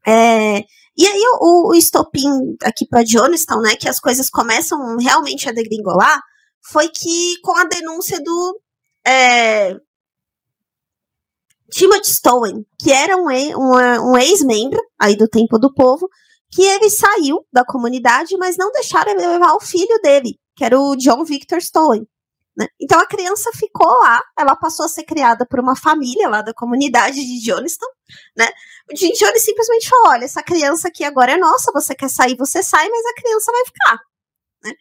É, 0.07 0.59
e 0.95 1.07
aí 1.07 1.23
o, 1.41 1.71
o 1.71 1.75
estopim 1.75 2.29
aqui 2.63 2.87
para 2.87 3.03
Jonestown, 3.03 3.63
né, 3.63 3.77
que 3.77 3.89
as 3.89 3.99
coisas 3.99 4.29
começam 4.29 4.79
realmente 4.99 5.49
a 5.49 5.53
degringolar, 5.53 6.21
foi 6.71 6.91
que 6.91 7.41
com 7.43 7.57
a 7.57 7.65
denúncia 7.65 8.21
do 8.23 8.61
é, 9.07 9.75
Timothy 11.71 12.11
Stowen, 12.11 12.67
que 12.79 12.93
era 12.93 13.17
um, 13.17 13.29
um, 13.29 14.13
um 14.13 14.17
ex-membro 14.17 14.81
aí 14.99 15.17
do 15.17 15.29
Tempo 15.29 15.59
do 15.59 15.73
Povo, 15.73 16.09
que 16.51 16.63
ele 16.63 16.89
saiu 16.91 17.45
da 17.53 17.65
comunidade, 17.65 18.37
mas 18.37 18.57
não 18.57 18.71
deixaram 18.73 19.13
ele 19.13 19.27
levar 19.27 19.53
o 19.55 19.61
filho 19.61 19.99
dele, 20.03 20.39
que 20.55 20.65
era 20.65 20.79
o 20.79 20.97
John 20.97 21.25
Victor 21.25 21.61
Stowen. 21.61 22.07
Né? 22.57 22.67
Então 22.81 22.99
a 22.99 23.07
criança 23.07 23.51
ficou 23.53 23.87
lá, 24.01 24.23
ela 24.39 24.57
passou 24.57 24.87
a 24.87 24.89
ser 24.89 25.05
criada 25.05 25.45
por 25.45 25.61
uma 25.61 25.77
família 25.77 26.27
lá 26.29 26.41
da 26.41 26.55
comunidade 26.55 27.17
de 27.17 27.41
Johnston, 27.43 27.87
né? 28.35 28.49
O 28.91 28.97
Jim 28.97 29.13
Jones 29.13 29.45
simplesmente 29.45 29.89
falou: 29.89 30.09
olha, 30.09 30.25
essa 30.25 30.43
criança 30.43 30.89
aqui 30.89 31.05
agora 31.05 31.33
é 31.33 31.37
nossa, 31.37 31.71
você 31.71 31.95
quer 31.95 32.09
sair, 32.09 32.35
você 32.35 32.63
sai, 32.63 32.89
mas 32.89 33.05
a 33.05 33.15
criança 33.21 33.53
vai 33.53 33.65
ficar. 33.67 34.01
Né? 34.65 34.73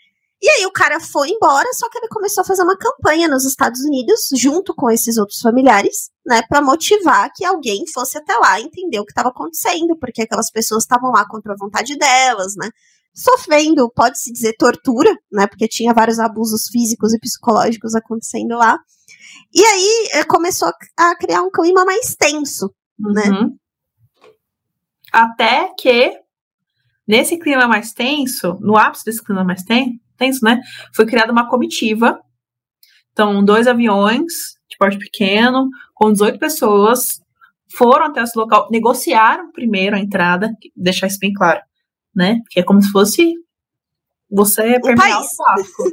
E 0.46 0.48
aí 0.48 0.66
o 0.68 0.72
cara 0.72 1.00
foi 1.00 1.30
embora, 1.30 1.68
só 1.74 1.90
que 1.90 1.98
ele 1.98 2.08
começou 2.08 2.44
a 2.44 2.46
fazer 2.46 2.62
uma 2.62 2.78
campanha 2.78 3.28
nos 3.28 3.46
Estados 3.46 3.82
Unidos, 3.82 4.30
junto 4.38 4.76
com 4.76 4.92
esses 4.92 5.18
outros 5.18 5.40
familiares, 5.40 6.12
né, 6.24 6.44
para 6.48 6.62
motivar 6.62 7.32
que 7.34 7.44
alguém 7.44 7.84
fosse 7.92 8.16
até 8.20 8.38
lá 8.38 8.62
entender 8.62 9.00
o 9.00 9.06
que 9.06 9.12
estava 9.12 9.30
acontecendo, 9.30 9.98
porque 10.00 10.22
aquelas 10.22 10.52
pessoas 10.52 10.84
estavam 10.84 11.10
lá 11.10 11.28
contra 11.28 11.54
a 11.54 11.58
vontade 11.58 11.98
delas, 11.98 12.54
né? 12.56 12.70
sofrendo, 13.12 13.90
pode-se 13.90 14.32
dizer, 14.32 14.58
tortura, 14.58 15.10
né? 15.32 15.48
Porque 15.48 15.70
tinha 15.70 15.94
vários 15.94 16.20
abusos 16.20 16.68
físicos 16.68 17.14
e 17.14 17.20
psicológicos 17.20 17.96
acontecendo 17.96 18.58
lá. 18.58 18.78
E 19.54 19.64
aí 19.64 20.10
eh, 20.16 20.24
começou 20.26 20.70
a 20.98 21.16
criar 21.16 21.42
um 21.42 21.50
clima 21.50 21.86
mais 21.86 22.14
tenso, 22.14 22.76
né? 23.00 23.24
uhum. 23.30 23.48
né? 23.48 23.50
Até 25.14 25.74
que, 25.80 26.12
nesse 27.08 27.40
clima 27.40 27.70
mais 27.70 27.94
tenso, 27.94 28.58
no 28.60 28.76
ápice 28.76 29.06
desse 29.06 29.24
clima 29.24 29.46
mais 29.46 29.64
tenso, 29.64 29.98
né? 30.42 30.62
Foi 30.94 31.06
criada 31.06 31.32
uma 31.32 31.50
comitiva. 31.50 32.20
Então, 33.12 33.44
dois 33.44 33.68
aviões 33.68 34.56
de 34.70 34.78
porte 34.78 34.98
pequeno, 34.98 35.70
com 35.94 36.12
18 36.12 36.38
pessoas, 36.38 37.22
foram 37.72 38.08
até 38.08 38.22
esse 38.22 38.38
local, 38.38 38.68
negociaram 38.72 39.52
primeiro 39.52 39.96
a 39.96 40.00
entrada, 40.00 40.52
deixar 40.76 41.08
isso 41.08 41.20
bem 41.20 41.34
claro 41.34 41.62
né? 42.16 42.42
Que 42.50 42.62
é 42.62 42.64
como 42.64 42.82
se 42.82 42.90
fosse 42.92 43.34
você 44.32 44.80
permear 44.80 45.22
o, 45.22 45.26
o 45.26 45.28
tráfico. 45.28 45.84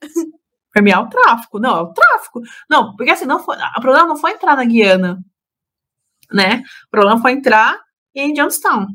permear 0.72 1.02
o 1.02 1.08
tráfico. 1.08 1.58
Não, 1.60 1.76
é 1.76 1.82
o 1.82 1.92
tráfico. 1.92 2.40
tráfico? 2.40 2.64
Não, 2.70 2.96
porque 2.96 3.10
assim, 3.10 3.26
não 3.26 3.38
foi, 3.38 3.56
o 3.56 3.80
problema 3.80 4.06
não 4.06 4.16
foi 4.16 4.32
entrar 4.32 4.56
na 4.56 4.64
Guiana, 4.64 5.22
né? 6.32 6.62
O 6.86 6.90
problema 6.90 7.20
foi 7.20 7.32
entrar 7.32 7.78
em 8.14 8.32
Johnstown. 8.32 8.86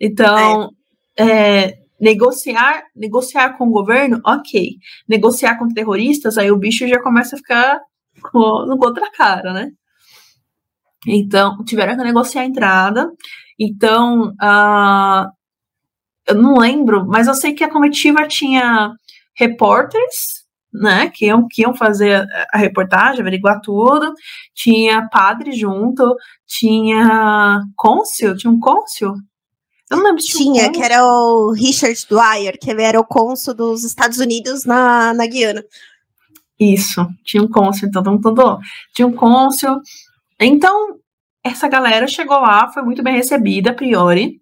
Então, 0.00 0.70
é. 1.16 1.66
É, 1.66 1.83
negociar, 2.00 2.84
negociar 2.94 3.56
com 3.56 3.68
o 3.68 3.70
governo, 3.70 4.20
ok. 4.24 4.76
Negociar 5.08 5.58
com 5.58 5.68
terroristas, 5.68 6.38
aí 6.38 6.50
o 6.50 6.58
bicho 6.58 6.86
já 6.86 7.00
começa 7.02 7.36
a 7.36 7.38
ficar 7.38 7.80
com 8.22 8.38
outra 8.38 9.10
cara, 9.10 9.52
né? 9.52 9.70
Então, 11.06 11.62
tiveram 11.64 11.96
que 11.96 12.02
negociar 12.02 12.42
a 12.42 12.46
entrada. 12.46 13.10
Então, 13.58 14.32
uh, 14.42 15.30
eu 16.26 16.34
não 16.34 16.58
lembro, 16.58 17.06
mas 17.06 17.26
eu 17.26 17.34
sei 17.34 17.52
que 17.52 17.64
a 17.64 17.70
comitiva 17.70 18.26
tinha 18.26 18.92
repórteres, 19.36 20.44
né, 20.72 21.08
que 21.14 21.26
iam, 21.26 21.46
que 21.48 21.62
iam 21.62 21.74
fazer 21.74 22.26
a 22.52 22.58
reportagem, 22.58 23.20
averiguar 23.20 23.60
tudo, 23.60 24.12
tinha 24.54 25.08
padre 25.08 25.52
junto, 25.52 26.16
tinha 26.46 27.60
cônsul, 27.76 28.36
tinha 28.36 28.50
um 28.50 28.58
cônsul, 28.58 29.14
eu 29.94 29.98
não 29.98 30.04
lembro 30.04 30.20
se 30.20 30.36
tinha. 30.36 30.70
Que 30.70 30.82
era 30.82 31.04
o 31.04 31.52
Richard 31.52 32.06
Dwyer, 32.08 32.58
que 32.60 32.70
ele 32.70 32.82
era 32.82 33.00
o 33.00 33.04
cônsul 33.04 33.54
dos 33.54 33.84
Estados 33.84 34.18
Unidos 34.18 34.64
na, 34.64 35.14
na 35.14 35.26
Guiana. 35.26 35.64
Isso, 36.58 37.06
tinha 37.24 37.42
um 37.42 37.48
cônsul, 37.48 37.88
então 37.88 38.02
todo 38.02 38.12
mundo 38.12 38.60
Tinha 38.94 39.06
um 39.06 39.12
cônsul. 39.12 39.80
Então, 40.40 40.98
essa 41.42 41.68
galera 41.68 42.06
chegou 42.06 42.38
lá, 42.38 42.70
foi 42.72 42.82
muito 42.82 43.02
bem 43.02 43.16
recebida 43.16 43.70
a 43.70 43.74
priori, 43.74 44.40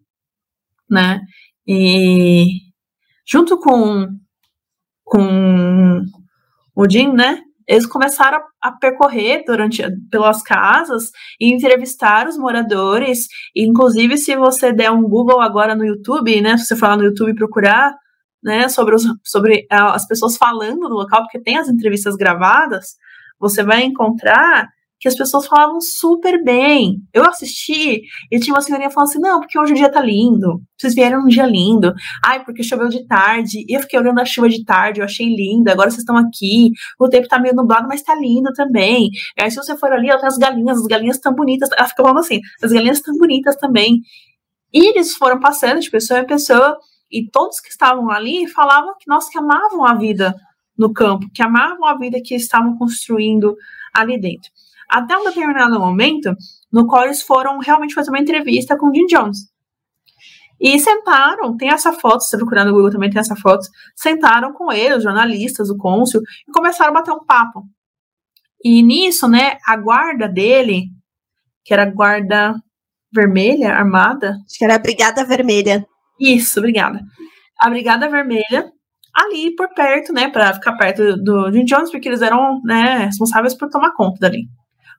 né? 0.88 1.20
E 1.66 2.60
junto 3.26 3.58
com, 3.58 4.08
com 5.04 6.02
o 6.74 6.90
Jim, 6.90 7.12
né? 7.12 7.40
Eles 7.66 7.86
começaram 7.86 8.40
a, 8.60 8.72
percorrer 8.72 9.44
durante 9.46 9.82
pelas 10.10 10.42
casas 10.42 11.10
e 11.40 11.52
entrevistar 11.52 12.26
os 12.26 12.36
moradores. 12.36 13.26
E, 13.54 13.66
inclusive, 13.66 14.16
se 14.16 14.36
você 14.36 14.72
der 14.72 14.90
um 14.90 15.02
Google 15.02 15.40
agora 15.40 15.74
no 15.74 15.84
YouTube, 15.84 16.40
né? 16.40 16.56
Se 16.56 16.66
você 16.66 16.84
lá 16.84 16.96
no 16.96 17.04
YouTube 17.04 17.34
procurar, 17.34 17.94
né, 18.42 18.68
sobre, 18.68 18.96
os, 18.96 19.04
sobre 19.24 19.66
as 19.70 20.06
pessoas 20.06 20.36
falando 20.36 20.88
no 20.88 20.96
local, 20.96 21.22
porque 21.22 21.40
tem 21.40 21.56
as 21.56 21.68
entrevistas 21.68 22.16
gravadas, 22.16 22.96
você 23.38 23.62
vai 23.62 23.82
encontrar 23.82 24.68
que 25.02 25.08
as 25.08 25.16
pessoas 25.16 25.48
falavam 25.48 25.80
super 25.80 26.44
bem. 26.44 27.02
Eu 27.12 27.24
assisti 27.24 28.02
e 28.30 28.38
tinha 28.38 28.54
uma 28.54 28.62
senhorinha 28.62 28.88
falando 28.88 29.10
assim: 29.10 29.18
não, 29.18 29.40
porque 29.40 29.58
hoje 29.58 29.72
o 29.72 29.74
dia 29.74 29.90
tá 29.90 30.00
lindo. 30.00 30.62
Vocês 30.78 30.94
vieram 30.94 31.22
num 31.22 31.26
dia 31.26 31.44
lindo. 31.44 31.92
Ai, 32.24 32.44
porque 32.44 32.62
choveu 32.62 32.88
de 32.88 33.04
tarde. 33.04 33.64
E 33.68 33.76
eu 33.76 33.80
fiquei 33.80 33.98
olhando 33.98 34.20
a 34.20 34.24
chuva 34.24 34.48
de 34.48 34.64
tarde, 34.64 35.00
eu 35.00 35.04
achei 35.04 35.26
lindo. 35.26 35.68
Agora 35.68 35.90
vocês 35.90 36.02
estão 36.02 36.16
aqui. 36.16 36.70
O 37.00 37.08
tempo 37.08 37.26
tá 37.26 37.40
meio 37.40 37.52
nublado, 37.52 37.88
mas 37.88 38.00
tá 38.00 38.14
lindo 38.14 38.52
também. 38.52 39.10
E 39.36 39.42
aí, 39.42 39.50
se 39.50 39.56
você 39.56 39.76
for 39.76 39.92
ali, 39.92 40.08
ó, 40.08 40.16
tem 40.16 40.28
as 40.28 40.38
galinhas, 40.38 40.78
as 40.78 40.86
galinhas 40.86 41.18
tão 41.18 41.34
bonitas. 41.34 41.68
Ela 41.76 41.88
fica 41.88 42.02
falando 42.04 42.20
assim: 42.20 42.38
as 42.62 42.70
galinhas 42.70 43.00
tão 43.00 43.16
bonitas 43.18 43.56
também. 43.56 44.02
E 44.72 44.86
eles 44.90 45.16
foram 45.16 45.40
passando 45.40 45.80
de 45.80 45.90
pessoa 45.90 46.20
em 46.20 46.26
pessoa. 46.26 46.78
E 47.10 47.28
todos 47.28 47.58
que 47.58 47.70
estavam 47.70 48.08
ali 48.08 48.46
falavam 48.46 48.94
que 49.00 49.08
nós 49.08 49.28
que 49.28 49.36
amavam 49.36 49.84
a 49.84 49.94
vida 49.94 50.32
no 50.78 50.92
campo, 50.92 51.26
que 51.34 51.42
amavam 51.42 51.86
a 51.86 51.98
vida 51.98 52.20
que 52.24 52.36
estavam 52.36 52.78
construindo 52.78 53.56
ali 53.92 54.18
dentro 54.20 54.48
até 54.92 55.16
um 55.16 55.24
determinado 55.24 55.80
momento 55.80 56.34
no 56.70 56.86
qual 56.86 57.04
eles 57.04 57.22
foram 57.22 57.58
realmente 57.58 57.94
fazer 57.94 58.10
uma 58.10 58.20
entrevista 58.20 58.76
com 58.76 58.90
o 58.90 58.94
Jim 58.94 59.06
Jones. 59.06 59.38
E 60.60 60.78
sentaram, 60.78 61.56
tem 61.56 61.70
essa 61.70 61.92
foto, 61.92 62.20
se 62.20 62.30
você 62.30 62.36
procurar 62.36 62.64
no 62.64 62.72
Google 62.72 62.90
também 62.90 63.10
tem 63.10 63.18
essa 63.18 63.34
foto, 63.34 63.66
sentaram 63.96 64.52
com 64.52 64.70
ele, 64.70 64.94
os 64.94 65.02
jornalistas, 65.02 65.70
o 65.70 65.76
cônsul, 65.76 66.20
e 66.46 66.52
começaram 66.52 66.90
a 66.90 66.94
bater 66.94 67.10
um 67.10 67.24
papo. 67.24 67.64
E 68.64 68.82
nisso, 68.82 69.26
né, 69.26 69.56
a 69.66 69.76
guarda 69.76 70.28
dele, 70.28 70.84
que 71.64 71.72
era 71.72 71.82
a 71.82 71.90
guarda 71.90 72.54
vermelha, 73.12 73.74
armada. 73.74 74.36
Acho 74.46 74.58
que 74.58 74.64
era 74.64 74.76
a 74.76 74.78
Brigada 74.78 75.24
Vermelha. 75.24 75.84
Isso, 76.20 76.60
obrigada. 76.60 77.00
A 77.58 77.68
Brigada 77.68 78.08
Vermelha, 78.08 78.70
ali 79.12 79.54
por 79.56 79.68
perto, 79.74 80.12
né, 80.12 80.28
para 80.28 80.54
ficar 80.54 80.76
perto 80.76 81.16
do 81.16 81.50
Jim 81.50 81.64
Jones, 81.64 81.90
porque 81.90 82.08
eles 82.08 82.22
eram, 82.22 82.60
né, 82.62 83.06
responsáveis 83.06 83.54
por 83.54 83.68
tomar 83.68 83.92
conta 83.94 84.20
dali. 84.20 84.46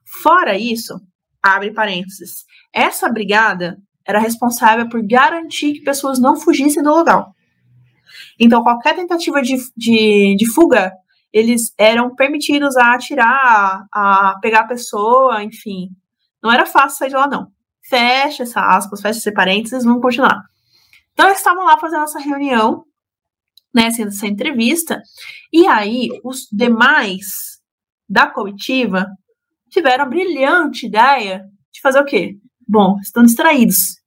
Fora 0.04 0.56
isso, 0.58 1.00
abre 1.42 1.72
parênteses, 1.72 2.44
essa 2.72 3.10
brigada 3.10 3.78
era 4.06 4.18
responsável 4.18 4.88
por 4.88 5.02
garantir 5.06 5.74
que 5.74 5.84
pessoas 5.84 6.18
não 6.18 6.36
fugissem 6.36 6.82
do 6.82 6.90
local. 6.90 7.34
Então, 8.38 8.62
qualquer 8.62 8.94
tentativa 8.94 9.40
de, 9.40 9.56
de, 9.76 10.36
de 10.36 10.52
fuga, 10.52 10.92
eles 11.32 11.72
eram 11.78 12.14
permitidos 12.14 12.76
a 12.76 12.94
atirar, 12.94 13.86
a 13.92 14.38
pegar 14.40 14.60
a 14.60 14.68
pessoa, 14.68 15.42
enfim. 15.42 15.88
Não 16.42 16.52
era 16.52 16.66
fácil 16.66 16.98
sair 16.98 17.08
de 17.08 17.16
lá, 17.16 17.26
não. 17.26 17.48
Fecha 17.82 18.42
essa 18.42 18.60
aspas, 18.60 19.00
fecha 19.00 19.18
esse 19.18 19.32
parênteses, 19.32 19.84
vamos 19.84 20.02
continuar. 20.02 20.42
Então, 21.12 21.26
eles 21.26 21.38
estavam 21.38 21.64
lá 21.64 21.78
fazendo 21.78 22.04
essa 22.04 22.18
reunião, 22.18 22.84
né, 23.74 23.90
sendo 23.90 24.08
essa 24.08 24.26
entrevista, 24.26 25.00
e 25.52 25.66
aí 25.66 26.08
os 26.22 26.48
demais 26.52 27.58
da 28.08 28.26
comitiva 28.26 29.06
tiveram 29.74 30.04
a 30.04 30.08
brilhante 30.08 30.86
ideia 30.86 31.44
de 31.72 31.80
fazer 31.80 32.00
o 32.00 32.04
quê? 32.04 32.38
Bom, 32.66 32.96
estão 33.02 33.24
distraídos. 33.24 33.98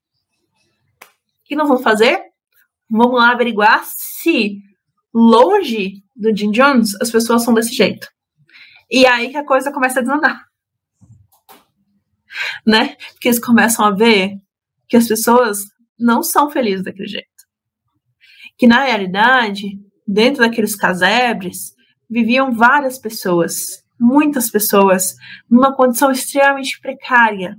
O 1.02 1.44
que 1.44 1.56
nós 1.56 1.68
vamos 1.68 1.84
fazer? 1.84 2.22
Vamos 2.90 3.20
lá 3.20 3.32
averiguar 3.32 3.84
se 3.86 4.62
longe 5.14 6.02
do 6.16 6.36
Jim 6.36 6.52
Jones 6.52 6.96
as 7.02 7.12
pessoas 7.12 7.44
são 7.44 7.54
desse 7.54 7.76
jeito. 7.76 8.08
E 8.90 9.06
aí 9.06 9.30
que 9.30 9.38
a 9.38 9.46
coisa 9.46 9.72
começa 9.72 10.00
a 10.00 10.02
desandar. 10.02 10.42
Né? 12.66 12.96
Porque 13.12 13.28
eles 13.28 13.40
começam 13.40 13.84
a 13.84 13.92
ver 13.92 14.38
que 14.88 14.96
as 14.96 15.08
pessoas 15.08 15.66
não 16.00 16.24
são 16.24 16.50
felizes 16.50 16.86
daquele 16.86 17.10
jeito. 17.10 17.28
Que 18.58 18.68
na 18.68 18.86
realidade, 18.86 19.78
dentro 20.08 20.44
daqueles 20.44 20.76
casebres, 20.76 21.74
viviam 22.10 22.54
várias 22.54 22.98
pessoas 22.98 23.84
muitas 24.00 24.50
pessoas 24.50 25.16
numa 25.50 25.76
condição 25.76 26.12
extremamente 26.12 26.80
precária. 26.80 27.56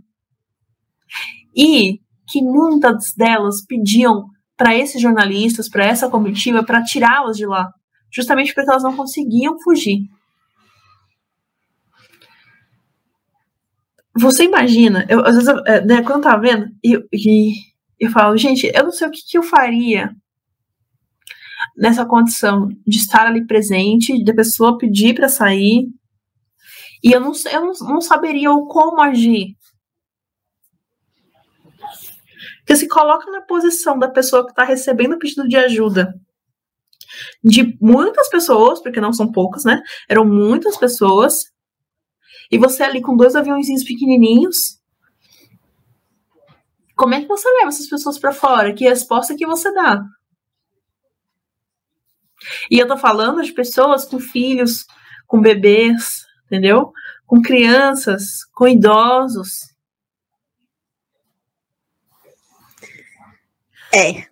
E 1.57 2.01
que 2.27 2.43
muitas 2.43 3.15
delas 3.15 3.65
pediam 3.65 4.27
para 4.57 4.77
esses 4.77 5.01
jornalistas, 5.01 5.69
para 5.69 5.87
essa 5.87 6.09
comitiva, 6.09 6.65
para 6.65 6.83
tirá-las 6.83 7.37
de 7.37 7.47
lá, 7.47 7.71
justamente 8.13 8.53
porque 8.53 8.69
elas 8.69 8.83
não 8.83 8.97
conseguiam 8.97 9.59
fugir. 9.61 10.01
Você 14.17 14.45
imagina, 14.45 15.07
eu, 15.09 15.25
às 15.25 15.37
vezes, 15.37 15.49
é, 15.65 15.85
né, 15.85 16.03
quando 16.03 16.17
eu 16.17 16.23
tava 16.23 16.43
vendo, 16.43 16.69
e, 16.85 16.97
e 17.13 17.53
eu 18.01 18.11
falo, 18.11 18.37
gente, 18.37 18.71
eu 18.75 18.85
não 18.85 18.91
sei 18.91 19.07
o 19.07 19.11
que, 19.11 19.21
que 19.25 19.39
eu 19.39 19.43
faria 19.45 20.11
nessa 21.77 22.05
condição 22.05 22.69
de 22.85 22.99
estar 22.99 23.27
ali 23.27 23.47
presente, 23.47 24.23
da 24.25 24.35
pessoa 24.35 24.77
pedir 24.77 25.15
para 25.15 25.29
sair, 25.29 25.89
e 27.03 27.13
eu 27.13 27.21
não, 27.21 27.33
eu 27.53 27.73
não, 27.81 28.01
saberia 28.01 28.51
o 28.53 28.67
como 28.67 29.01
agir. 29.01 29.57
Porque 32.59 32.77
se 32.77 32.89
coloca 32.89 33.31
na 33.31 33.41
posição 33.41 33.99
da 33.99 34.09
pessoa 34.09 34.45
que 34.45 34.51
está 34.51 34.65
recebendo 34.65 35.15
o 35.15 35.19
pedido 35.19 35.49
de 35.49 35.57
ajuda 35.57 36.15
de 37.43 37.77
muitas 37.81 38.29
pessoas, 38.29 38.81
porque 38.81 39.01
não 39.01 39.13
são 39.13 39.31
poucas, 39.31 39.65
né? 39.65 39.83
Eram 40.09 40.25
muitas 40.25 40.77
pessoas. 40.77 41.53
E 42.51 42.59
você 42.59 42.83
ali 42.83 43.01
com 43.01 43.17
dois 43.17 43.35
aviãozinhos 43.35 43.85
pequenininhos. 43.85 44.79
Como 46.97 47.15
é 47.15 47.21
que 47.21 47.29
você 47.29 47.49
leva 47.49 47.69
essas 47.69 47.89
pessoas 47.89 48.19
para 48.19 48.33
fora? 48.33 48.75
Que 48.75 48.89
resposta 48.89 49.37
que 49.37 49.47
você 49.47 49.73
dá? 49.73 50.03
E 52.71 52.79
eu 52.79 52.87
tô 52.87 52.97
falando 52.97 53.43
de 53.43 53.53
pessoas 53.53 54.05
com 54.05 54.19
filhos, 54.19 54.87
com 55.27 55.41
bebês, 55.41 56.25
entendeu? 56.49 56.93
Com 57.27 57.41
crianças, 57.43 58.45
com 58.55 58.67
idosos. 58.67 59.75
É. 63.95 64.25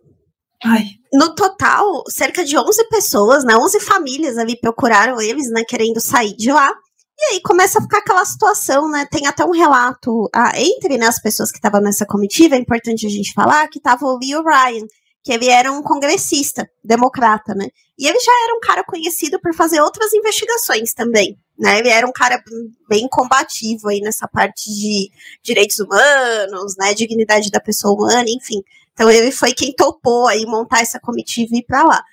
Ai. 0.65 0.85
No 1.13 1.35
total, 1.35 2.03
cerca 2.09 2.45
de 2.45 2.59
11 2.59 2.89
pessoas, 2.89 3.45
né, 3.45 3.57
11 3.57 3.81
famílias 3.81 4.37
ali 4.37 4.59
procuraram 4.59 5.21
eles, 5.21 5.49
né, 5.51 5.63
querendo 5.67 6.01
sair 6.01 6.35
de 6.37 6.51
lá. 6.51 6.73
E 7.19 7.35
aí 7.35 7.41
começa 7.41 7.79
a 7.79 7.83
ficar 7.83 7.99
aquela 7.99 8.25
situação, 8.27 8.91
né? 8.91 9.07
Tem 9.11 9.27
até 9.27 9.43
um 9.43 9.51
relato 9.51 10.29
ah, 10.35 10.53
entre 10.55 10.99
né, 10.99 11.07
as 11.07 11.19
pessoas 11.19 11.51
que 11.51 11.57
estavam 11.57 11.81
nessa 11.81 12.05
comitiva, 12.05 12.57
é 12.57 12.59
importante 12.59 13.07
a 13.07 13.11
gente 13.11 13.33
falar, 13.33 13.69
que 13.69 13.79
estava 13.79 14.05
o 14.05 14.19
Leo 14.19 14.43
Ryan, 14.43 14.87
que 15.27 15.33
ele 15.33 15.49
era 15.49 15.73
um 15.73 15.83
congressista, 15.83 16.71
democrata, 16.85 17.53
né? 17.53 17.67
E 17.99 18.07
ele 18.07 18.21
já 18.21 18.31
era 18.45 18.55
um 18.55 18.61
cara 18.61 18.85
conhecido 18.85 19.41
por 19.41 19.53
fazer 19.57 19.81
outras 19.81 20.13
investigações 20.13 20.95
também, 20.95 21.37
né? 21.59 21.81
Ele 21.81 21.89
era 21.89 22.07
um 22.07 22.13
cara 22.13 22.41
bem 22.89 23.09
combativo 23.09 23.89
aí 23.89 23.99
nessa 23.99 24.29
parte 24.29 24.71
de 24.71 25.11
direitos 25.43 25.81
humanos, 25.81 26.77
né? 26.79 26.95
Dignidade 26.95 27.51
da 27.51 27.59
pessoa 27.59 27.93
humana, 27.93 28.25
enfim. 28.29 28.63
Então 28.93 29.11
ele 29.11 29.33
foi 29.33 29.53
quem 29.53 29.73
topou 29.73 30.29
aí 30.29 30.47
montar 30.47 30.83
essa 30.83 31.01
comitiva 31.01 31.57
e 31.57 31.59
ir 31.59 31.65
para 31.65 31.83
lá. 31.83 32.05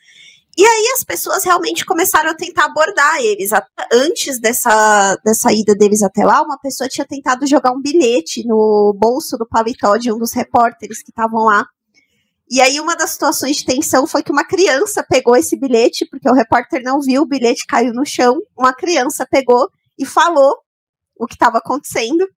E 0.58 0.65
aí 0.65 0.91
as 0.95 1.04
pessoas 1.04 1.43
realmente 1.43 1.86
começaram 1.86 2.32
a 2.32 2.36
tentar 2.36 2.65
abordar 2.65 3.21
eles. 3.21 3.52
Antes 3.91 4.39
dessa, 4.39 5.15
dessa 5.23 5.54
ida 5.54 5.76
deles 5.76 6.02
até 6.02 6.26
lá, 6.26 6.41
uma 6.41 6.58
pessoa 6.58 6.89
tinha 6.89 7.06
tentado 7.06 7.45
jogar 7.45 7.73
um 7.73 7.82
bilhete 7.82 8.43
no 8.43 8.91
bolso 8.97 9.38
do 9.38 9.47
paletó 9.47 9.97
de 9.97 10.12
um 10.12 10.17
dos 10.17 10.34
repórteres 10.34 11.04
que 11.04 11.12
estavam 11.12 11.43
lá. 11.43 11.63
E 12.49 12.62
aí 12.62 12.79
uma 12.79 12.95
das 12.95 13.12
situações 13.12 13.58
de 13.58 13.65
tensão 13.65 14.06
foi 14.06 14.21
que 14.21 14.32
uma 14.32 14.45
criança 14.45 15.03
pegou 15.08 15.36
esse 15.36 15.58
bilhete, 15.58 16.06
porque 16.10 16.29
o 16.29 16.34
repórter 16.34 16.82
não 16.84 16.99
viu, 16.99 17.21
o 17.23 17.27
bilhete 17.27 17.65
caiu 17.65 17.93
no 17.93 18.06
chão, 18.06 18.38
uma 18.58 18.73
criança 18.73 19.25
pegou 19.29 19.69
e 19.97 20.06
falou 20.06 20.58
o 21.17 21.25
que 21.25 21.36
estava 21.36 21.58
acontecendo. 21.58 22.27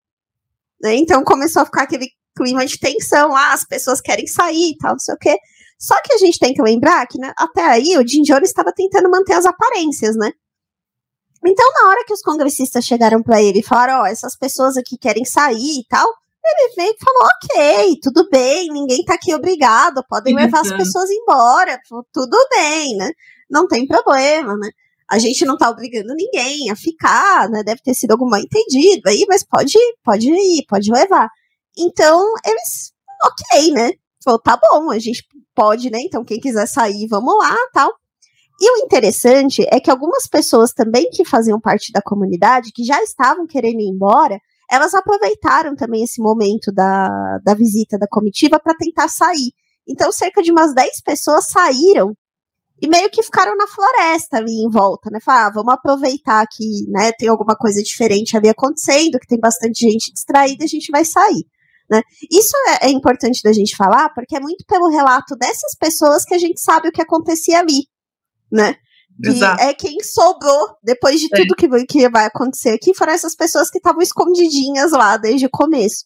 Né? 0.80 0.94
Então 0.96 1.24
começou 1.24 1.62
a 1.62 1.66
ficar 1.66 1.82
aquele 1.82 2.08
clima 2.36 2.64
de 2.66 2.78
tensão 2.78 3.30
lá, 3.30 3.52
as 3.52 3.64
pessoas 3.64 4.00
querem 4.00 4.26
sair 4.26 4.70
e 4.70 4.76
tal, 4.76 4.92
não 4.92 4.98
sei 4.98 5.14
o 5.14 5.18
quê. 5.18 5.36
Só 5.78 5.94
que 6.02 6.14
a 6.14 6.18
gente 6.18 6.38
tem 6.38 6.54
que 6.54 6.62
lembrar 6.62 7.06
que 7.06 7.18
né, 7.18 7.32
até 7.36 7.62
aí 7.62 7.96
o 7.98 8.06
Jim 8.06 8.22
Jones 8.22 8.48
estava 8.48 8.72
tentando 8.72 9.10
manter 9.10 9.34
as 9.34 9.44
aparências, 9.44 10.16
né? 10.16 10.32
Então, 11.44 11.70
na 11.74 11.90
hora 11.90 12.04
que 12.04 12.12
os 12.12 12.22
congressistas 12.22 12.84
chegaram 12.84 13.22
para 13.22 13.42
ele 13.42 13.60
e 13.60 13.62
falaram: 13.62 14.00
Ó, 14.00 14.02
oh, 14.02 14.06
essas 14.06 14.36
pessoas 14.36 14.76
aqui 14.76 14.96
querem 14.98 15.24
sair 15.24 15.80
e 15.80 15.86
tal, 15.88 16.08
ele 16.46 16.74
veio 16.74 16.94
e 16.94 17.04
falou: 17.04 17.22
Ok, 17.24 18.00
tudo 18.02 18.28
bem, 18.30 18.68
ninguém 18.70 19.04
tá 19.04 19.14
aqui 19.14 19.34
obrigado, 19.34 20.04
podem 20.08 20.34
levar 20.34 20.60
as 20.60 20.72
pessoas 20.72 21.10
embora, 21.10 21.78
tudo 22.12 22.36
bem, 22.50 22.96
né? 22.96 23.10
Não 23.50 23.66
tem 23.66 23.86
problema, 23.86 24.56
né? 24.56 24.70
A 25.08 25.18
gente 25.18 25.44
não 25.44 25.56
tá 25.56 25.70
obrigando 25.70 26.14
ninguém 26.14 26.70
a 26.70 26.76
ficar, 26.76 27.48
né? 27.48 27.62
Deve 27.62 27.80
ter 27.80 27.94
sido 27.94 28.10
algum 28.10 28.28
mal 28.28 28.40
entendido 28.40 29.08
aí, 29.08 29.24
mas 29.28 29.44
pode, 29.44 29.78
pode 30.02 30.28
ir, 30.28 30.64
pode 30.68 30.90
levar. 30.90 31.28
Então, 31.78 32.20
eles, 32.44 32.92
ok, 33.24 33.70
né? 33.70 33.92
Falou, 34.24 34.40
tá 34.40 34.58
bom, 34.60 34.90
a 34.90 34.98
gente 34.98 35.24
pode, 35.54 35.90
né? 35.90 35.98
Então, 36.00 36.24
quem 36.24 36.40
quiser 36.40 36.66
sair, 36.66 37.06
vamos 37.06 37.38
lá, 37.38 37.56
tal. 37.72 37.92
E 38.60 38.70
o 38.72 38.84
interessante 38.84 39.64
é 39.70 39.78
que 39.78 39.90
algumas 39.90 40.26
pessoas 40.26 40.72
também 40.72 41.08
que 41.10 41.24
faziam 41.24 41.60
parte 41.60 41.92
da 41.92 42.00
comunidade, 42.02 42.72
que 42.72 42.82
já 42.82 43.00
estavam 43.02 43.46
querendo 43.46 43.80
ir 43.80 43.88
embora, 43.88 44.40
elas 44.70 44.94
aproveitaram 44.94 45.74
também 45.74 46.04
esse 46.04 46.20
momento 46.20 46.72
da, 46.72 47.38
da 47.44 47.54
visita 47.54 47.98
da 47.98 48.06
comitiva 48.08 48.58
para 48.58 48.74
tentar 48.74 49.08
sair. 49.08 49.52
Então, 49.88 50.10
cerca 50.10 50.42
de 50.42 50.50
umas 50.50 50.74
10 50.74 51.02
pessoas 51.02 51.46
saíram 51.48 52.16
e 52.80 52.88
meio 52.88 53.08
que 53.10 53.22
ficaram 53.22 53.56
na 53.56 53.66
floresta 53.66 54.36
ali 54.36 54.52
em 54.52 54.68
volta, 54.68 55.08
né? 55.10 55.18
Falaram, 55.24 55.46
ah, 55.46 55.52
vamos 55.54 55.72
aproveitar 55.72 56.44
que 56.50 56.64
né, 56.88 57.10
tem 57.12 57.28
alguma 57.28 57.56
coisa 57.56 57.82
diferente 57.82 58.36
ali 58.36 58.48
acontecendo, 58.48 59.18
que 59.18 59.26
tem 59.26 59.38
bastante 59.38 59.80
gente 59.80 60.12
distraída, 60.12 60.64
a 60.64 60.68
gente 60.68 60.90
vai 60.90 61.04
sair. 61.04 61.46
Né? 61.88 62.02
Isso 62.30 62.52
é, 62.68 62.86
é, 62.86 62.90
importante 62.90 63.40
da 63.42 63.52
gente 63.52 63.76
falar, 63.76 64.12
porque 64.12 64.36
é 64.36 64.40
muito 64.40 64.64
pelo 64.66 64.88
relato 64.88 65.36
dessas 65.36 65.74
pessoas 65.78 66.24
que 66.24 66.34
a 66.34 66.38
gente 66.38 66.60
sabe 66.60 66.88
o 66.88 66.92
que 66.92 67.00
acontecia 67.00 67.60
ali, 67.60 67.86
né? 68.50 68.74
Que 69.22 69.30
Exato. 69.30 69.62
é 69.62 69.72
quem 69.72 69.98
sobrou 70.00 70.76
depois 70.82 71.20
de 71.20 71.28
tudo 71.30 71.54
que, 71.56 71.68
que 71.86 72.08
vai 72.08 72.26
acontecer 72.26 72.70
aqui, 72.70 72.94
foram 72.94 73.12
essas 73.12 73.34
pessoas 73.34 73.70
que 73.70 73.78
estavam 73.78 74.02
escondidinhas 74.02 74.92
lá 74.92 75.16
desde 75.16 75.46
o 75.46 75.50
começo. 75.50 76.04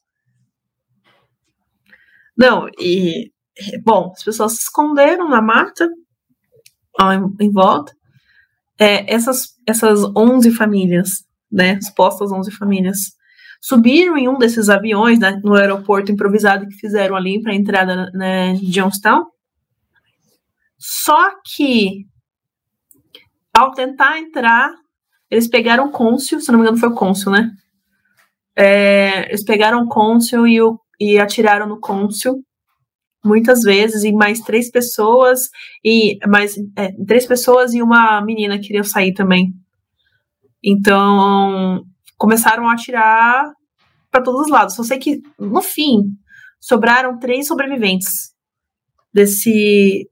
Não, 2.37 2.69
e 2.79 3.33
bom, 3.83 4.13
as 4.15 4.23
pessoas 4.23 4.53
se 4.53 4.63
esconderam 4.63 5.29
na 5.29 5.43
mata, 5.43 5.89
ó, 7.01 7.13
em, 7.13 7.23
em, 7.41 7.53
volta. 7.53 7.93
É, 8.79 9.13
essas, 9.13 9.55
essas 9.67 10.01
11 10.17 10.51
famílias, 10.53 11.25
né, 11.51 11.81
supostas 11.81 12.33
11 12.33 12.51
famílias, 12.53 12.99
subiram 13.61 14.17
em 14.17 14.29
um 14.29 14.39
desses 14.39 14.69
aviões 14.69 15.19
né, 15.19 15.39
no 15.45 15.55
aeroporto 15.55 16.11
improvisado 16.11 16.67
que 16.67 16.77
fizeram 16.77 17.15
ali 17.15 17.43
para 17.43 17.53
a 17.53 17.57
entrada 17.57 18.11
né, 18.13 18.55
de 18.55 18.67
Johnstown. 18.71 19.27
Só 20.79 21.31
que, 21.45 22.07
ao 23.61 23.73
tentar 23.73 24.19
entrar, 24.19 24.75
eles 25.31 25.49
pegaram 25.49 25.87
o 25.87 25.91
cônsul, 25.91 26.41
se 26.41 26.51
não 26.51 26.59
me 26.59 26.65
engano 26.65 26.79
foi 26.79 26.89
o 26.89 26.95
cônsul, 26.95 27.33
né? 27.33 27.51
É, 28.57 29.29
eles 29.29 29.45
pegaram 29.45 29.83
o 29.83 29.89
cônsul 29.89 30.47
e, 30.47 30.59
e 30.99 31.19
atiraram 31.19 31.67
no 31.67 31.79
cônsul 31.79 32.43
muitas 33.25 33.61
vezes 33.61 34.03
e 34.03 34.13
mais 34.13 34.41
três 34.41 34.71
pessoas 34.71 35.51
e 35.85 36.19
mais 36.27 36.57
é, 36.77 36.93
três 37.07 37.27
pessoas 37.27 37.75
e 37.75 37.83
uma 37.83 38.21
menina 38.23 38.59
queriam 38.59 38.85
sair 38.85 39.13
também. 39.13 39.53
Então 40.63 41.85
começaram 42.17 42.69
a 42.69 42.73
atirar 42.73 43.51
para 44.11 44.23
todos 44.23 44.43
os 44.43 44.51
lados. 44.51 44.75
Só 44.75 44.83
sei 44.83 44.99
que, 44.99 45.23
no 45.39 45.63
fim, 45.63 46.03
sobraram 46.61 47.19
três 47.19 47.47
sobreviventes 47.47 48.35
desse, 49.13 50.09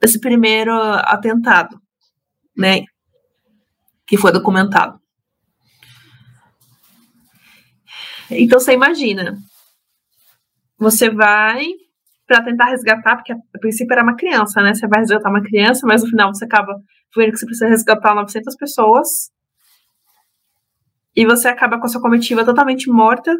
desse 0.00 0.18
primeiro 0.18 0.72
atentado, 0.72 1.79
né? 2.56 2.84
Que 4.06 4.16
foi 4.16 4.32
documentado. 4.32 5.00
Então 8.30 8.60
você 8.60 8.72
imagina, 8.72 9.36
você 10.78 11.10
vai 11.10 11.66
para 12.26 12.44
tentar 12.44 12.66
resgatar, 12.66 13.16
porque 13.16 13.32
a 13.32 13.58
princípio 13.58 13.92
era 13.92 14.04
uma 14.04 14.14
criança, 14.14 14.62
né? 14.62 14.72
Você 14.72 14.86
vai 14.86 15.00
resgatar 15.00 15.28
uma 15.28 15.42
criança, 15.42 15.84
mas 15.84 16.02
no 16.02 16.08
final 16.08 16.32
você 16.32 16.44
acaba 16.44 16.80
vendo 17.16 17.32
que 17.32 17.38
você 17.38 17.46
precisa 17.46 17.68
resgatar 17.68 18.14
900 18.14 18.54
pessoas 18.56 19.32
e 21.16 21.26
você 21.26 21.48
acaba 21.48 21.78
com 21.78 21.86
a 21.86 21.88
sua 21.88 22.00
comitiva 22.00 22.44
totalmente 22.44 22.88
morta. 22.88 23.36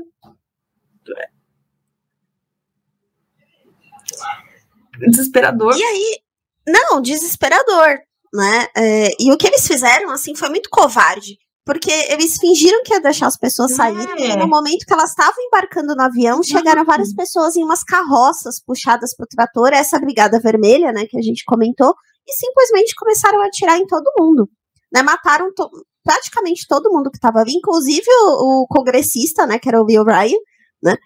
Desesperador. 4.99 5.77
E 5.77 5.83
aí, 5.83 6.21
não, 6.67 7.01
desesperador, 7.01 8.01
né? 8.33 8.67
É, 8.77 9.11
e 9.19 9.33
o 9.33 9.37
que 9.37 9.47
eles 9.47 9.67
fizeram, 9.67 10.11
assim, 10.11 10.35
foi 10.35 10.49
muito 10.49 10.71
covarde. 10.71 11.37
Porque 11.65 11.91
eles 12.09 12.37
fingiram 12.41 12.83
que 12.83 12.93
ia 12.93 13.01
deixar 13.01 13.27
as 13.27 13.37
pessoas 13.37 13.75
saírem, 13.75 14.25
é. 14.25 14.33
e 14.33 14.37
no 14.37 14.49
momento 14.49 14.85
que 14.87 14.93
elas 14.93 15.11
estavam 15.11 15.37
embarcando 15.45 15.95
no 15.95 16.03
avião, 16.03 16.43
chegaram 16.43 16.85
várias 16.85 17.15
pessoas 17.15 17.55
em 17.55 17.63
umas 17.63 17.85
carroças 17.85 18.61
puxadas 18.65 19.15
pro 19.15 19.27
trator, 19.27 19.73
essa 19.73 19.99
brigada 19.99 20.41
vermelha, 20.41 20.91
né, 20.91 21.05
que 21.07 21.19
a 21.19 21.23
gente 21.23 21.45
comentou, 21.45 21.95
e 22.27 22.33
simplesmente 22.33 22.95
começaram 22.97 23.41
a 23.43 23.47
atirar 23.47 23.79
em 23.79 23.87
todo 23.87 24.11
mundo. 24.19 24.49
Né, 24.93 25.03
mataram 25.03 25.53
to 25.55 25.69
praticamente 26.03 26.67
todo 26.67 26.91
mundo 26.91 27.11
que 27.11 27.19
estava 27.19 27.41
ali, 27.41 27.53
inclusive 27.53 28.07
o, 28.09 28.63
o, 28.63 28.67
congressista, 28.67 29.47
né, 29.47 29.59
que 29.59 29.69
era 29.69 29.81
o 29.81 29.85
Bill 29.85 30.03
Ryan, 30.03 30.39
né? 30.83 30.97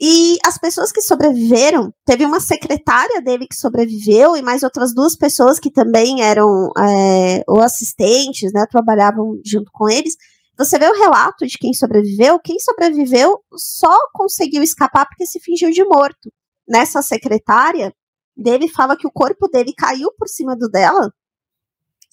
E 0.00 0.36
as 0.44 0.56
pessoas 0.56 0.92
que 0.92 1.02
sobreviveram, 1.02 1.92
teve 2.04 2.24
uma 2.24 2.38
secretária 2.38 3.20
dele 3.20 3.48
que 3.48 3.56
sobreviveu 3.56 4.36
e 4.36 4.42
mais 4.42 4.62
outras 4.62 4.94
duas 4.94 5.16
pessoas 5.16 5.58
que 5.58 5.70
também 5.70 6.22
eram 6.22 6.70
é, 6.78 7.42
ou 7.48 7.60
assistentes, 7.60 8.52
né, 8.52 8.64
trabalhavam 8.70 9.40
junto 9.44 9.70
com 9.72 9.88
eles. 9.88 10.14
Você 10.56 10.78
vê 10.78 10.88
o 10.88 10.98
relato 10.98 11.46
de 11.46 11.58
quem 11.58 11.74
sobreviveu. 11.74 12.38
Quem 12.38 12.58
sobreviveu 12.60 13.40
só 13.56 13.96
conseguiu 14.12 14.62
escapar 14.62 15.06
porque 15.06 15.26
se 15.26 15.40
fingiu 15.40 15.70
de 15.70 15.84
morto. 15.84 16.32
Nessa 16.68 17.02
secretária 17.02 17.92
dele 18.36 18.68
fala 18.68 18.96
que 18.96 19.06
o 19.06 19.12
corpo 19.12 19.48
dele 19.48 19.72
caiu 19.76 20.12
por 20.16 20.28
cima 20.28 20.54
do 20.56 20.68
dela 20.68 21.12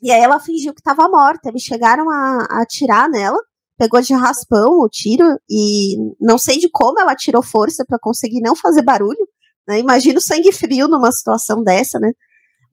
e 0.01 0.11
aí 0.11 0.21
ela 0.21 0.39
fingiu 0.39 0.73
que 0.73 0.81
estava 0.81 1.09
morta. 1.09 1.49
Eles 1.49 1.63
chegaram 1.63 2.09
a, 2.09 2.47
a 2.49 2.61
atirar 2.61 3.09
nela, 3.09 3.39
pegou 3.77 4.01
de 4.01 4.13
raspão 4.13 4.79
o 4.79 4.89
tiro 4.89 5.25
e 5.49 5.97
não 6.19 6.37
sei 6.37 6.57
de 6.59 6.69
como 6.69 6.99
ela 6.99 7.15
tirou 7.15 7.43
força 7.43 7.83
para 7.85 7.99
conseguir 7.99 8.41
não 8.41 8.55
fazer 8.55 8.81
barulho. 8.81 9.27
Né? 9.67 9.79
Imagina 9.79 10.19
o 10.19 10.21
sangue 10.21 10.51
frio 10.51 10.87
numa 10.87 11.11
situação 11.11 11.63
dessa, 11.63 11.99
né? 11.99 12.11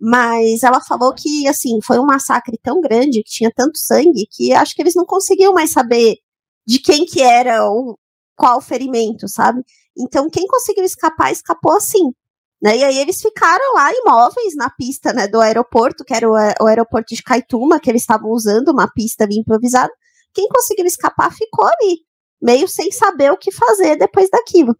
Mas 0.01 0.63
ela 0.63 0.81
falou 0.81 1.15
que 1.15 1.47
assim 1.49 1.81
foi 1.83 1.99
um 1.99 2.05
massacre 2.07 2.59
tão 2.63 2.81
grande 2.81 3.23
que 3.23 3.31
tinha 3.31 3.53
tanto 3.55 3.79
sangue 3.79 4.27
que 4.31 4.53
acho 4.53 4.75
que 4.75 4.83
eles 4.83 4.95
não 4.95 5.07
conseguiam 5.07 5.53
mais 5.53 5.71
saber 5.71 6.17
de 6.67 6.81
quem 6.81 7.05
que 7.05 7.23
era 7.23 7.65
ou 7.69 7.99
qual 8.37 8.61
ferimento, 8.61 9.29
sabe? 9.29 9.63
Então 9.97 10.29
quem 10.29 10.47
conseguiu 10.47 10.85
escapar 10.85 11.31
escapou 11.33 11.77
assim. 11.77 12.13
Né? 12.63 12.79
E 12.79 12.85
aí 12.85 12.99
eles 12.99 13.21
ficaram 13.21 13.75
lá 13.75 13.93
imóveis 13.93 14.55
na 14.55 14.71
pista 14.71 15.13
né, 15.13 15.27
do 15.27 15.41
aeroporto, 15.41 16.05
que 16.05 16.15
era 16.15 16.29
o, 16.29 16.35
o 16.35 16.67
aeroporto 16.67 17.15
de 17.15 17.23
Caetuma, 17.23 17.81
que 17.81 17.91
eles 17.91 18.03
estavam 18.03 18.31
usando, 18.31 18.69
uma 18.69 18.89
pista 18.89 19.27
improvisada. 19.29 19.93
Quem 20.35 20.49
conseguiu 20.49 20.87
escapar 20.87 21.33
ficou 21.33 21.67
ali, 21.67 22.01
meio 22.41 22.69
sem 22.69 22.91
saber 22.91 23.31
o 23.31 23.37
que 23.37 23.53
fazer 23.53 23.97
depois 23.97 24.31
daquilo. 24.31 24.77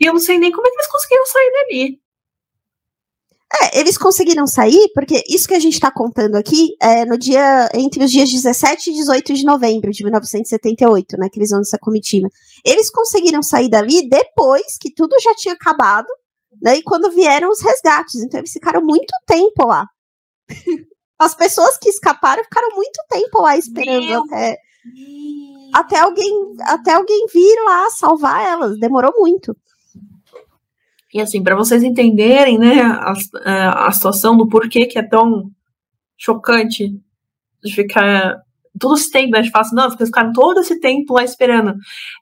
E 0.00 0.06
eu 0.06 0.12
não 0.12 0.20
sei 0.20 0.38
nem 0.38 0.50
como 0.50 0.66
é 0.66 0.70
que 0.70 0.76
eles 0.76 0.90
conseguiram 0.90 1.26
sair 1.26 1.52
dali. 1.52 2.00
É, 3.62 3.80
eles 3.80 3.98
conseguiram 3.98 4.46
sair, 4.46 4.92
porque 4.94 5.24
isso 5.28 5.48
que 5.48 5.54
a 5.54 5.58
gente 5.58 5.74
está 5.74 5.90
contando 5.90 6.36
aqui 6.36 6.76
é 6.80 7.04
no 7.04 7.18
dia 7.18 7.68
entre 7.74 8.04
os 8.04 8.10
dias 8.10 8.30
17 8.30 8.90
e 8.90 8.94
18 8.94 9.34
de 9.34 9.44
novembro 9.44 9.90
de 9.90 10.04
1978, 10.04 11.16
né? 11.18 11.28
Que 11.28 11.38
eles 11.38 11.50
vão 11.50 11.58
nessa 11.58 11.78
comitiva. 11.78 12.28
Eles 12.64 12.90
conseguiram 12.90 13.42
sair 13.42 13.68
dali 13.68 14.08
depois 14.08 14.78
que 14.80 14.92
tudo 14.92 15.16
já 15.20 15.34
tinha 15.34 15.54
acabado 15.54 16.08
né? 16.60 16.76
E 16.76 16.82
quando 16.82 17.10
vieram 17.10 17.50
os 17.50 17.60
resgates, 17.60 18.16
então 18.16 18.40
eles 18.40 18.52
ficaram 18.52 18.82
muito 18.82 19.12
tempo 19.26 19.66
lá. 19.66 19.86
As 21.20 21.34
pessoas 21.34 21.76
que 21.76 21.90
escaparam 21.90 22.42
ficaram 22.42 22.74
muito 22.74 22.98
tempo 23.10 23.42
lá 23.42 23.54
esperando 23.54 24.06
Meu 24.06 24.22
até, 24.24 24.56
até 25.74 26.00
alguém 26.00 26.56
até 26.62 26.94
alguém 26.94 27.26
vir 27.30 27.62
lá 27.66 27.90
salvar 27.90 28.42
elas. 28.42 28.78
Demorou 28.78 29.12
muito. 29.18 29.54
E 31.12 31.20
assim, 31.20 31.42
para 31.42 31.54
vocês 31.54 31.82
entenderem, 31.82 32.58
né, 32.58 32.80
a, 32.80 33.86
a 33.86 33.92
situação 33.92 34.34
do 34.34 34.48
porquê 34.48 34.86
que 34.86 34.98
é 34.98 35.02
tão 35.02 35.50
chocante 36.16 36.88
de 37.62 37.74
ficar 37.74 38.38
todo 38.78 38.96
esse 38.96 39.10
tempo, 39.10 39.32
né, 39.32 39.40
a 39.40 39.42
gente 39.42 39.52
fala 39.52 39.66
assim, 39.66 39.76
não, 39.76 39.88
porque 39.88 40.06
ficaram 40.06 40.32
todo 40.32 40.60
esse 40.60 40.80
tempo 40.80 41.12
lá 41.12 41.22
esperando. 41.22 41.74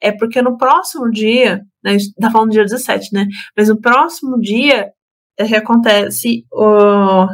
É 0.03 0.11
porque 0.11 0.43
no 0.43 0.59
próximo 0.59 1.09
dia, 1.09 1.65
né, 1.85 1.93
a 1.93 1.99
gente 1.99 2.15
tá 2.15 2.33
falando 2.33 2.49
do 2.49 2.55
dia 2.55 2.65
17, 2.65 3.13
né, 3.13 3.27
mas 3.57 3.69
no 3.69 3.81
próximo 3.81 4.41
dia 4.41 4.91
é 5.39 5.47
que 5.47 5.55
acontece 5.55 6.45
o... 6.51 7.29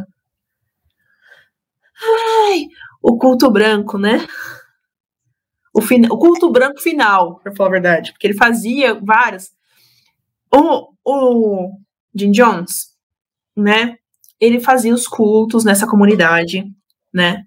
O 3.06 3.18
culto 3.18 3.50
branco, 3.50 3.98
né? 3.98 4.26
O, 5.74 5.80
o 5.80 6.18
culto 6.18 6.50
branco 6.50 6.80
final, 6.80 7.38
pra 7.40 7.54
falar 7.54 7.68
a 7.68 7.72
verdade, 7.72 8.12
porque 8.12 8.26
ele 8.26 8.34
fazia 8.34 8.94
várias. 8.94 9.50
O, 10.50 10.88
o 11.04 11.78
Jim 12.14 12.30
Jones, 12.30 12.94
né? 13.54 13.98
Ele 14.40 14.58
fazia 14.58 14.94
os 14.94 15.06
cultos 15.06 15.66
nessa 15.66 15.86
comunidade, 15.86 16.64
né? 17.12 17.44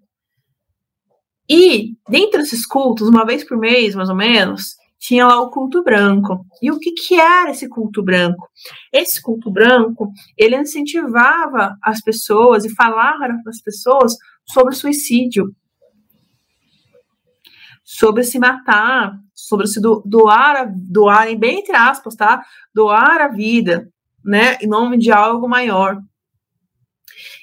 E 1.50 1.96
dentro 2.08 2.40
desses 2.40 2.64
cultos, 2.64 3.10
uma 3.10 3.26
vez 3.26 3.44
por 3.44 3.58
mês, 3.58 3.96
mais 3.96 4.10
ou 4.10 4.16
menos, 4.16 4.76
tinha 5.00 5.26
lá 5.26 5.42
o 5.42 5.50
culto 5.50 5.84
branco. 5.84 6.46
E 6.62 6.70
o 6.70 6.78
que, 6.78 6.92
que 6.92 7.16
era 7.20 7.50
esse 7.50 7.68
culto 7.68 8.04
branco? 8.04 8.48
Esse 8.94 9.20
culto 9.20 9.50
branco, 9.50 10.12
ele 10.38 10.56
incentivava 10.56 11.76
as 11.82 12.00
pessoas 12.00 12.64
e 12.64 12.76
falava 12.76 13.40
para 13.42 13.50
as 13.50 13.62
pessoas 13.62 14.14
sobre 14.50 14.76
suicídio, 14.76 15.54
sobre 17.84 18.24
se 18.24 18.40
matar, 18.40 19.18
sobre 19.34 19.68
se 19.68 19.80
doar, 19.82 20.72
doar, 20.76 21.36
bem 21.38 21.60
entre 21.60 21.76
aspas, 21.76 22.16
tá? 22.16 22.44
Doar 22.74 23.22
a 23.22 23.28
vida, 23.30 23.90
né? 24.24 24.58
Em 24.62 24.68
nome 24.68 24.98
de 24.98 25.12
algo 25.12 25.48
maior. 25.48 25.98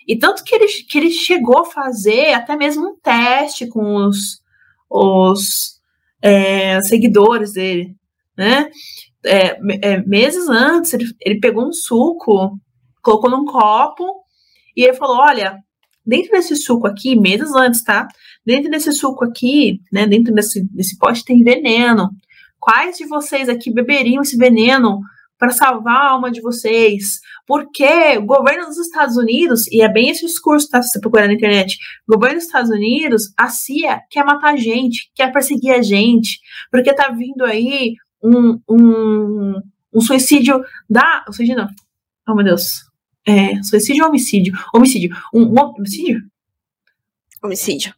E 0.07 0.18
tanto 0.18 0.44
que 0.44 0.55
ele, 0.55 0.66
que 0.66 0.98
ele 0.98 1.11
chegou 1.11 1.61
a 1.61 1.64
fazer 1.64 2.34
até 2.34 2.57
mesmo 2.57 2.86
um 2.86 2.96
teste 3.00 3.66
com 3.68 3.96
os, 3.96 4.42
os 4.90 5.80
é, 6.20 6.80
seguidores 6.82 7.52
dele, 7.52 7.96
né? 8.36 8.70
É, 9.24 9.57
é, 9.80 10.02
meses 10.02 10.48
antes, 10.50 10.92
ele, 10.92 11.07
ele 11.20 11.40
pegou 11.40 11.66
um 11.66 11.72
suco, 11.72 12.59
colocou 13.02 13.30
num 13.30 13.46
copo 13.46 14.05
e 14.76 14.84
ele 14.84 14.92
falou: 14.92 15.16
Olha, 15.16 15.59
dentro 16.05 16.32
desse 16.32 16.57
suco 16.57 16.86
aqui, 16.86 17.18
meses 17.18 17.55
antes, 17.55 17.82
tá? 17.82 18.07
Dentro 18.44 18.70
desse 18.70 18.92
suco 18.92 19.24
aqui, 19.24 19.80
né? 19.92 20.07
Dentro 20.07 20.32
desse, 20.34 20.64
desse 20.72 20.98
pote 20.98 21.24
tem 21.24 21.42
veneno. 21.42 22.11
Quais 22.61 22.96
de 22.96 23.07
vocês 23.07 23.48
aqui 23.48 23.72
beberiam 23.72 24.22
esse 24.22 24.36
veneno 24.36 25.00
para 25.38 25.50
salvar 25.50 25.96
a 25.96 26.11
alma 26.11 26.30
de 26.30 26.40
vocês? 26.40 27.20
Porque 27.46 28.18
o 28.18 28.24
governo 28.24 28.66
dos 28.66 28.78
Estados 28.78 29.16
Unidos, 29.16 29.66
e 29.70 29.82
é 29.82 29.92
bem 29.92 30.09
esse 30.11 30.26
discurso, 30.26 30.68
tá? 30.68 30.80
Se 30.82 30.90
você 30.90 31.00
procurar 31.00 31.26
na 31.26 31.34
internet, 31.34 31.76
o 32.09 32.14
governo 32.14 32.36
dos 32.36 32.46
Estados 32.46 32.70
Unidos, 32.70 33.32
a 33.38 33.48
CIA 33.48 34.00
quer 34.11 34.24
matar 34.24 34.55
a 34.55 34.57
gente, 34.57 35.11
quer 35.14 35.32
perseguir 35.32 35.72
a 35.72 35.82
gente, 35.82 36.38
porque 36.70 36.94
tá 36.94 37.11
vindo 37.11 37.44
aí 37.44 37.94
um, 38.22 38.59
um, 38.68 39.61
um 39.92 40.00
suicídio 40.00 40.62
da. 40.88 41.24
Suicídio 41.26 41.57
não. 41.57 41.68
Oh, 42.26 42.34
meu 42.34 42.44
Deus. 42.44 42.93
É, 43.27 43.62
suicídio 43.62 44.05
ou 44.05 44.09
homicídio? 44.11 44.55
Homicídio. 44.75 45.16
Um, 45.33 45.43
um 45.43 45.61
homicídio? 45.61 46.20
Homicídio. 47.43 47.95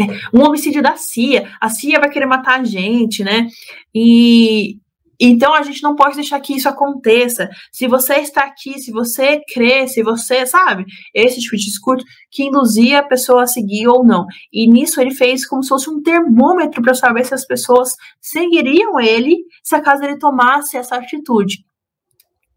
É, 0.00 0.04
um 0.34 0.42
homicídio 0.42 0.82
da 0.82 0.96
CIA. 0.96 1.50
A 1.60 1.68
CIA 1.68 2.00
vai 2.00 2.10
querer 2.10 2.26
matar 2.26 2.60
a 2.60 2.64
gente, 2.64 3.22
né? 3.22 3.48
E, 3.94 4.78
então 5.20 5.54
a 5.54 5.62
gente 5.62 5.82
não 5.82 5.94
pode 5.94 6.16
deixar 6.16 6.40
que 6.40 6.54
isso 6.54 6.68
aconteça. 6.68 7.48
Se 7.70 7.86
você 7.86 8.14
está 8.14 8.42
aqui, 8.42 8.80
se 8.80 8.90
você 8.90 9.40
crê, 9.52 9.86
se 9.86 10.02
você, 10.02 10.44
sabe, 10.46 10.84
esse 11.14 11.40
tipo 11.40 11.56
de 11.56 11.64
discurso 11.64 12.04
que 12.30 12.44
induzia 12.44 12.98
a 12.98 13.04
pessoa 13.04 13.44
a 13.44 13.46
seguir 13.46 13.86
ou 13.86 14.04
não. 14.04 14.26
E 14.52 14.66
nisso 14.66 15.00
ele 15.00 15.14
fez 15.14 15.46
como 15.46 15.62
se 15.62 15.68
fosse 15.68 15.88
um 15.88 16.02
termômetro 16.02 16.82
para 16.82 16.94
saber 16.94 17.24
se 17.24 17.34
as 17.34 17.46
pessoas 17.46 17.94
seguiriam 18.20 18.98
ele 18.98 19.36
se 19.62 19.76
acaso 19.76 20.02
ele 20.02 20.18
tomasse 20.18 20.76
essa 20.76 20.96
atitude. 20.96 21.64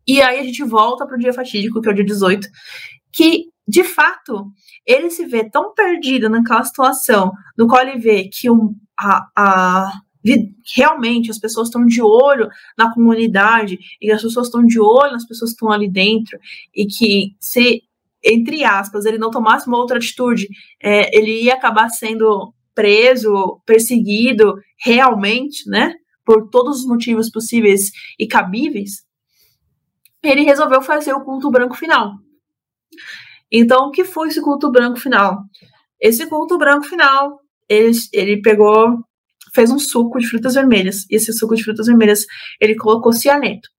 E 0.07 0.21
aí 0.21 0.39
a 0.39 0.43
gente 0.43 0.63
volta 0.63 1.05
para 1.05 1.15
o 1.15 1.19
dia 1.19 1.33
fatídico, 1.33 1.81
que 1.81 1.89
é 1.89 1.91
o 1.91 1.95
dia 1.95 2.05
18, 2.05 2.47
que 3.11 3.45
de 3.67 3.83
fato 3.83 4.51
ele 4.85 5.09
se 5.09 5.25
vê 5.25 5.49
tão 5.49 5.73
perdido 5.73 6.29
naquela 6.29 6.63
situação, 6.63 7.31
no 7.57 7.67
qual 7.67 7.81
ele 7.81 7.97
vê 7.97 8.29
que 8.31 8.49
um, 8.49 8.75
a, 8.99 9.27
a 9.35 9.91
realmente 10.75 11.29
as 11.29 11.37
pessoas 11.37 11.67
estão 11.67 11.85
de 11.85 12.01
olho 12.01 12.49
na 12.77 12.91
comunidade 12.93 13.77
e 14.01 14.11
as 14.11 14.21
pessoas 14.21 14.47
estão 14.47 14.65
de 14.65 14.79
olho 14.79 15.11
nas 15.11 15.27
pessoas 15.27 15.51
que 15.51 15.55
estão 15.55 15.71
ali 15.71 15.89
dentro 15.89 16.39
e 16.73 16.85
que 16.85 17.35
se 17.39 17.83
entre 18.23 18.63
aspas 18.63 19.05
ele 19.05 19.19
não 19.19 19.29
tomasse 19.29 19.67
uma 19.67 19.77
outra 19.77 19.97
atitude 19.97 20.47
é, 20.81 21.15
ele 21.15 21.43
ia 21.43 21.53
acabar 21.53 21.89
sendo 21.89 22.51
preso 22.73 23.61
perseguido 23.67 24.55
realmente 24.83 25.69
né 25.69 25.93
por 26.25 26.49
todos 26.49 26.79
os 26.79 26.87
motivos 26.87 27.29
possíveis 27.29 27.91
e 28.17 28.25
cabíveis 28.25 29.04
ele 30.29 30.43
resolveu 30.43 30.81
fazer 30.81 31.13
o 31.13 31.23
culto 31.23 31.49
branco 31.51 31.75
final 31.75 32.13
então 33.51 33.87
o 33.87 33.91
que 33.91 34.03
foi 34.03 34.27
esse 34.29 34.41
culto 34.41 34.71
branco 34.71 34.99
final 34.99 35.43
esse 35.99 36.27
culto 36.27 36.57
branco 36.57 36.85
final 36.85 37.39
ele, 37.69 37.91
ele 38.13 38.41
pegou 38.41 39.03
fez 39.55 39.71
um 39.71 39.79
suco 39.79 40.19
de 40.19 40.27
frutas 40.27 40.53
vermelhas. 40.53 41.05
E 41.09 41.15
esse 41.15 41.31
suco 41.31 41.55
de 41.55 41.63
frutas 41.63 41.87
vermelhas, 41.87 42.25
ele 42.59 42.75
colocou 42.75 43.13
cianeto. 43.13 43.69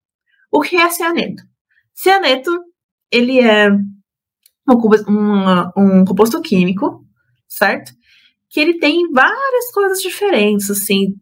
O 0.50 0.60
que 0.62 0.76
é 0.76 0.88
cianeto? 0.88 1.42
Cianeto, 1.94 2.50
ele 3.12 3.40
é 3.40 3.70
um, 3.70 4.76
um, 5.08 6.00
um 6.00 6.04
composto 6.04 6.40
químico, 6.40 7.04
certo? 7.46 7.92
Que 8.48 8.60
ele 8.60 8.78
tem 8.78 9.10
várias 9.12 9.70
coisas 9.72 10.00
diferentes, 10.00 10.70
assim, 10.70 11.14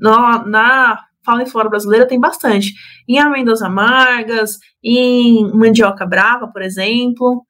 na, 0.00 0.46
na 0.46 1.07
fauna 1.28 1.42
e 1.42 1.50
flora 1.50 1.68
brasileira 1.68 2.08
tem 2.08 2.18
bastante. 2.18 2.72
Em 3.06 3.18
amêndoas 3.18 3.60
amargas, 3.60 4.58
em 4.82 5.46
mandioca 5.52 6.06
brava, 6.06 6.50
por 6.50 6.62
exemplo. 6.62 7.44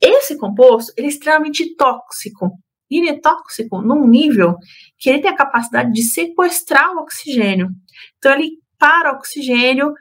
Esse 0.00 0.36
composto, 0.36 0.92
ele 0.96 1.06
é 1.06 1.10
extremamente 1.10 1.74
tóxico 1.76 2.50
ele 2.90 3.08
é 3.08 3.20
tóxico 3.20 3.80
num 3.80 4.04
nível 4.06 4.56
que 4.98 5.08
ele 5.08 5.20
tem 5.20 5.30
a 5.30 5.36
capacidade 5.36 5.92
de 5.92 6.02
sequestrar 6.02 6.92
o 6.92 6.98
oxigênio. 6.98 7.68
Então, 8.18 8.32
ele 8.32 8.58
para 8.78 9.12
o 9.12 9.16
oxigênio. 9.16 9.92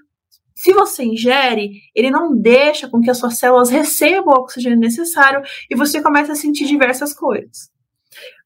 Se 0.55 0.73
você 0.73 1.03
ingere, 1.03 1.69
ele 1.93 2.09
não 2.09 2.35
deixa 2.35 2.89
com 2.89 2.99
que 2.99 3.09
as 3.09 3.17
suas 3.17 3.37
células 3.37 3.69
recebam 3.69 4.33
o 4.33 4.41
oxigênio 4.41 4.79
necessário 4.79 5.41
e 5.69 5.75
você 5.75 6.01
começa 6.01 6.31
a 6.31 6.35
sentir 6.35 6.65
diversas 6.65 7.13
coisas. 7.13 7.69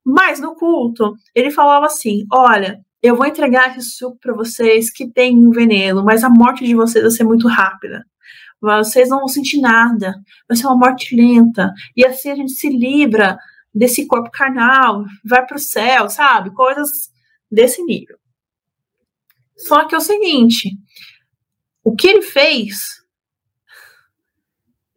Mas 0.06 0.40
no 0.40 0.56
culto, 0.56 1.14
ele 1.34 1.50
falava 1.50 1.86
assim: 1.86 2.26
olha, 2.32 2.80
eu 3.04 3.18
vou 3.18 3.26
entregar 3.26 3.78
esse 3.78 3.90
suco 3.90 4.18
para 4.18 4.34
vocês 4.34 4.90
que 4.90 5.12
tem 5.12 5.38
um 5.38 5.52
veneno, 5.52 6.02
mas 6.06 6.24
a 6.24 6.30
morte 6.30 6.66
de 6.66 6.74
vocês 6.74 7.04
vai 7.04 7.12
ser 7.12 7.26
muito 7.26 7.50
rápida. 7.50 8.06
Vocês 8.62 9.10
não 9.10 9.20
vão 9.20 9.28
sentir 9.28 9.60
nada, 9.60 10.16
vai 10.48 10.56
ser 10.56 10.66
uma 10.68 10.78
morte 10.78 11.14
lenta. 11.14 11.70
E 11.98 12.06
assim 12.06 12.30
a 12.30 12.36
gente 12.36 12.54
se 12.54 12.70
livra 12.70 13.38
desse 13.76 14.08
corpo 14.08 14.32
carnal, 14.32 15.04
vai 15.26 15.46
para 15.46 15.58
o 15.58 15.60
céu, 15.60 16.10
sabe? 16.10 16.54
Coisas 16.54 16.90
desse 17.52 17.84
nível. 17.84 18.18
Só 19.58 19.86
que 19.86 19.94
é 19.94 19.98
o 19.98 20.02
seguinte, 20.02 20.72
o 21.84 21.94
que 21.94 22.08
ele 22.08 22.22
fez, 22.22 23.04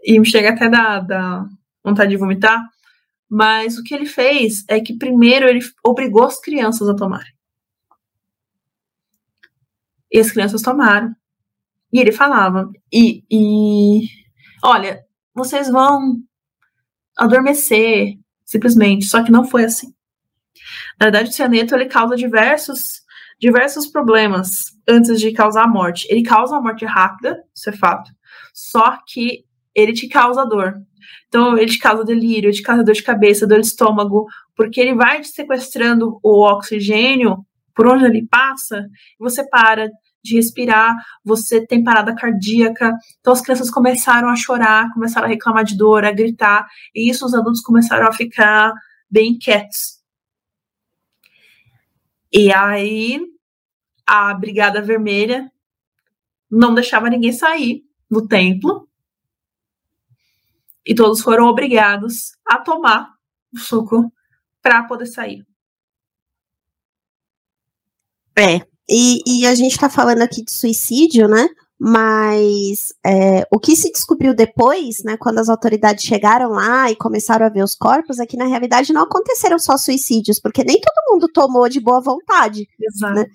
e 0.04 0.18
me 0.20 0.26
chega 0.26 0.50
até 0.50 0.68
da, 0.68 1.00
da 1.00 1.44
vontade 1.84 2.10
de 2.10 2.16
vomitar, 2.16 2.64
mas 3.28 3.76
o 3.76 3.82
que 3.82 3.92
ele 3.92 4.06
fez 4.06 4.64
é 4.68 4.80
que 4.80 4.96
primeiro 4.96 5.48
ele 5.48 5.60
obrigou 5.84 6.24
as 6.24 6.40
crianças 6.40 6.88
a 6.88 6.94
tomarem. 6.94 7.35
E 10.16 10.18
as 10.18 10.32
crianças 10.32 10.62
tomaram. 10.62 11.14
E 11.92 12.00
ele 12.00 12.10
falava, 12.10 12.70
e, 12.90 13.22
e 13.30 14.08
olha, 14.64 15.02
vocês 15.34 15.68
vão 15.68 16.16
adormecer, 17.18 18.14
simplesmente. 18.42 19.04
Só 19.04 19.22
que 19.22 19.30
não 19.30 19.44
foi 19.44 19.66
assim. 19.66 19.88
Na 20.98 21.04
verdade, 21.06 21.28
o 21.28 21.32
cianeto 21.34 21.74
ele 21.74 21.84
causa 21.84 22.16
diversos, 22.16 23.02
diversos 23.38 23.88
problemas 23.88 24.48
antes 24.88 25.20
de 25.20 25.32
causar 25.32 25.64
a 25.64 25.68
morte. 25.68 26.06
Ele 26.08 26.22
causa 26.22 26.56
a 26.56 26.62
morte 26.62 26.86
rápida, 26.86 27.38
isso 27.54 27.68
é 27.68 27.72
fato. 27.74 28.10
Só 28.54 28.98
que 29.06 29.44
ele 29.74 29.92
te 29.92 30.08
causa 30.08 30.46
dor. 30.46 30.76
Então, 31.28 31.58
ele 31.58 31.70
te 31.70 31.78
causa 31.78 32.02
delírio, 32.02 32.48
ele 32.48 32.56
te 32.56 32.62
causa 32.62 32.82
dor 32.82 32.94
de 32.94 33.02
cabeça, 33.02 33.46
dor 33.46 33.60
de 33.60 33.66
estômago, 33.66 34.24
porque 34.56 34.80
ele 34.80 34.94
vai 34.94 35.20
te 35.20 35.28
sequestrando 35.28 36.18
o 36.22 36.42
oxigênio 36.42 37.44
por 37.74 37.86
onde 37.86 38.06
ele 38.06 38.26
passa, 38.26 38.78
e 38.80 39.22
você 39.22 39.46
para 39.46 39.90
de 40.26 40.36
respirar, 40.36 40.94
você 41.24 41.64
tem 41.66 41.82
parada 41.82 42.14
cardíaca. 42.14 42.92
Então 43.20 43.32
as 43.32 43.40
crianças 43.40 43.70
começaram 43.70 44.28
a 44.28 44.36
chorar, 44.36 44.92
começaram 44.92 45.26
a 45.26 45.30
reclamar 45.30 45.64
de 45.64 45.76
dor, 45.76 46.04
a 46.04 46.12
gritar, 46.12 46.66
e 46.94 47.10
isso 47.10 47.24
os 47.24 47.34
adultos 47.34 47.60
começaram 47.60 48.06
a 48.06 48.12
ficar 48.12 48.72
bem 49.10 49.38
quietos. 49.38 49.96
E 52.32 52.52
aí 52.52 53.20
a 54.06 54.34
Brigada 54.34 54.82
Vermelha 54.82 55.50
não 56.50 56.74
deixava 56.74 57.08
ninguém 57.08 57.32
sair 57.32 57.84
do 58.10 58.26
templo. 58.26 58.88
E 60.84 60.94
todos 60.94 61.20
foram 61.20 61.46
obrigados 61.46 62.32
a 62.46 62.58
tomar 62.58 63.12
o 63.52 63.58
suco 63.58 64.12
para 64.62 64.84
poder 64.84 65.06
sair. 65.06 65.44
É, 68.38 68.60
e, 68.88 69.20
e 69.26 69.46
a 69.46 69.54
gente 69.54 69.72
está 69.72 69.88
falando 69.88 70.22
aqui 70.22 70.44
de 70.44 70.52
suicídio, 70.52 71.28
né? 71.28 71.48
Mas 71.78 72.94
é, 73.04 73.46
o 73.50 73.58
que 73.58 73.76
se 73.76 73.92
descobriu 73.92 74.34
depois, 74.34 75.02
né, 75.04 75.16
quando 75.18 75.38
as 75.38 75.50
autoridades 75.50 76.04
chegaram 76.04 76.50
lá 76.50 76.90
e 76.90 76.96
começaram 76.96 77.44
a 77.44 77.50
ver 77.50 77.62
os 77.62 77.74
corpos, 77.74 78.18
é 78.18 78.24
que 78.24 78.36
na 78.36 78.46
realidade 78.46 78.94
não 78.94 79.02
aconteceram 79.02 79.58
só 79.58 79.76
suicídios, 79.76 80.40
porque 80.40 80.64
nem 80.64 80.80
todo 80.80 81.12
mundo 81.12 81.28
tomou 81.28 81.68
de 81.68 81.78
boa 81.78 82.00
vontade. 82.00 82.66
Exato. 82.80 83.14
Né? 83.14 83.26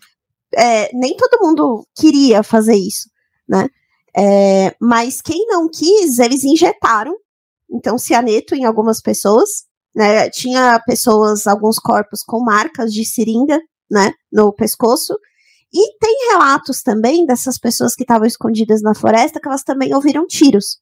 É, 0.55 0.89
nem 0.95 1.15
todo 1.15 1.41
mundo 1.45 1.85
queria 1.95 2.41
fazer 2.41 2.75
isso, 2.75 3.09
né? 3.47 3.67
É, 4.17 4.75
mas 4.81 5.21
quem 5.21 5.45
não 5.47 5.69
quis, 5.69 6.17
eles 6.17 6.43
injetaram, 6.43 7.15
então, 7.69 7.97
cianeto 7.97 8.55
em 8.55 8.65
algumas 8.65 9.01
pessoas, 9.01 9.65
né? 9.95 10.29
Tinha 10.29 10.81
pessoas, 10.85 11.47
alguns 11.47 11.77
corpos 11.77 12.21
com 12.23 12.43
marcas 12.43 12.91
de 12.91 13.05
seringa, 13.05 13.61
né, 13.89 14.13
no 14.31 14.53
pescoço, 14.53 15.17
e 15.73 15.97
tem 15.97 16.31
relatos 16.31 16.81
também 16.81 17.25
dessas 17.25 17.57
pessoas 17.57 17.95
que 17.95 18.03
estavam 18.03 18.27
escondidas 18.27 18.81
na 18.81 18.93
floresta 18.93 19.39
que 19.39 19.47
elas 19.47 19.63
também 19.63 19.93
ouviram 19.93 20.27
tiros. 20.27 20.79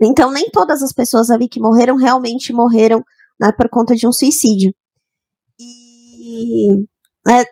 Então, 0.00 0.30
nem 0.30 0.50
todas 0.50 0.82
as 0.82 0.92
pessoas 0.92 1.30
ali 1.30 1.48
que 1.48 1.60
morreram 1.60 1.96
realmente 1.96 2.52
morreram 2.52 3.02
né, 3.40 3.52
por 3.52 3.68
conta 3.68 3.94
de 3.94 4.06
um 4.06 4.12
suicídio. 4.12 4.72
E 5.58 6.84
é, 7.28 7.44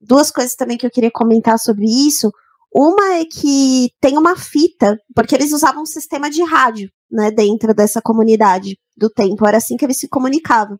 duas 0.00 0.30
coisas 0.30 0.54
também 0.54 0.76
que 0.76 0.86
eu 0.86 0.90
queria 0.90 1.10
comentar 1.10 1.58
sobre 1.58 1.86
isso. 1.86 2.30
Uma 2.72 3.14
é 3.14 3.24
que 3.24 3.90
tem 4.00 4.18
uma 4.18 4.36
fita, 4.36 4.98
porque 5.14 5.34
eles 5.34 5.52
usavam 5.52 5.82
um 5.82 5.86
sistema 5.86 6.28
de 6.28 6.42
rádio 6.42 6.90
né, 7.10 7.30
dentro 7.30 7.74
dessa 7.74 8.02
comunidade 8.02 8.78
do 8.96 9.08
tempo, 9.08 9.46
era 9.46 9.58
assim 9.58 9.76
que 9.76 9.84
eles 9.84 9.98
se 9.98 10.08
comunicavam. 10.08 10.78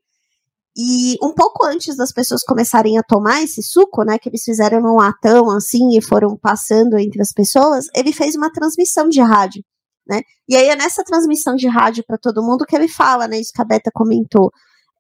E 0.77 1.17
um 1.23 1.33
pouco 1.33 1.65
antes 1.65 1.97
das 1.97 2.13
pessoas 2.13 2.43
começarem 2.43 2.99
a 2.99 3.03
tomar 3.03 3.43
esse 3.43 3.63
suco, 3.63 4.05
né, 4.05 4.19
que 4.19 4.29
eles 4.29 4.45
fizeram 4.45 4.81
num 4.83 4.97
latão 4.97 5.51
assim 5.51 5.97
e 5.97 6.03
foram 6.03 6.37
passando 6.37 6.99
entre 6.99 7.23
as 7.23 7.33
pessoas, 7.33 7.87
ele 7.95 8.13
fez 8.13 8.35
uma 8.37 8.53
transmissão 8.53 9.09
de 9.09 9.21
rádio, 9.23 9.65
né? 10.07 10.21
E 10.49 10.55
aí 10.55 10.69
é 10.69 10.77
nessa 10.77 11.03
transmissão 11.03 11.57
de 11.57 11.67
rádio 11.67 12.05
para 12.07 12.19
todo 12.19 12.43
mundo 12.43 12.67
que 12.67 12.77
ele 12.77 12.89
fala, 12.89 13.27
né, 13.27 13.41
isso 13.41 13.53
que 13.55 13.63
a 13.63 13.65
Beta 13.65 13.91
comentou. 13.95 14.51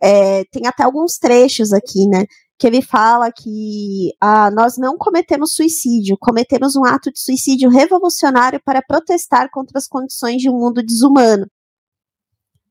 É, 0.02 0.44
tem 0.52 0.66
até 0.66 0.84
alguns 0.84 1.18
trechos 1.18 1.72
aqui, 1.72 2.06
né, 2.08 2.24
que 2.58 2.66
ele 2.66 2.80
fala 2.82 3.30
que 3.30 4.12
ah, 4.20 4.50
nós 4.50 4.78
não 4.78 4.96
cometemos 4.96 5.54
suicídio, 5.54 6.16
cometemos 6.18 6.74
um 6.74 6.84
ato 6.86 7.12
de 7.12 7.20
suicídio 7.20 7.68
revolucionário 7.68 8.60
para 8.64 8.82
protestar 8.82 9.50
contra 9.52 9.78
as 9.78 9.86
condições 9.86 10.40
de 10.40 10.48
um 10.48 10.54
mundo 10.58 10.82
desumano. 10.82 11.46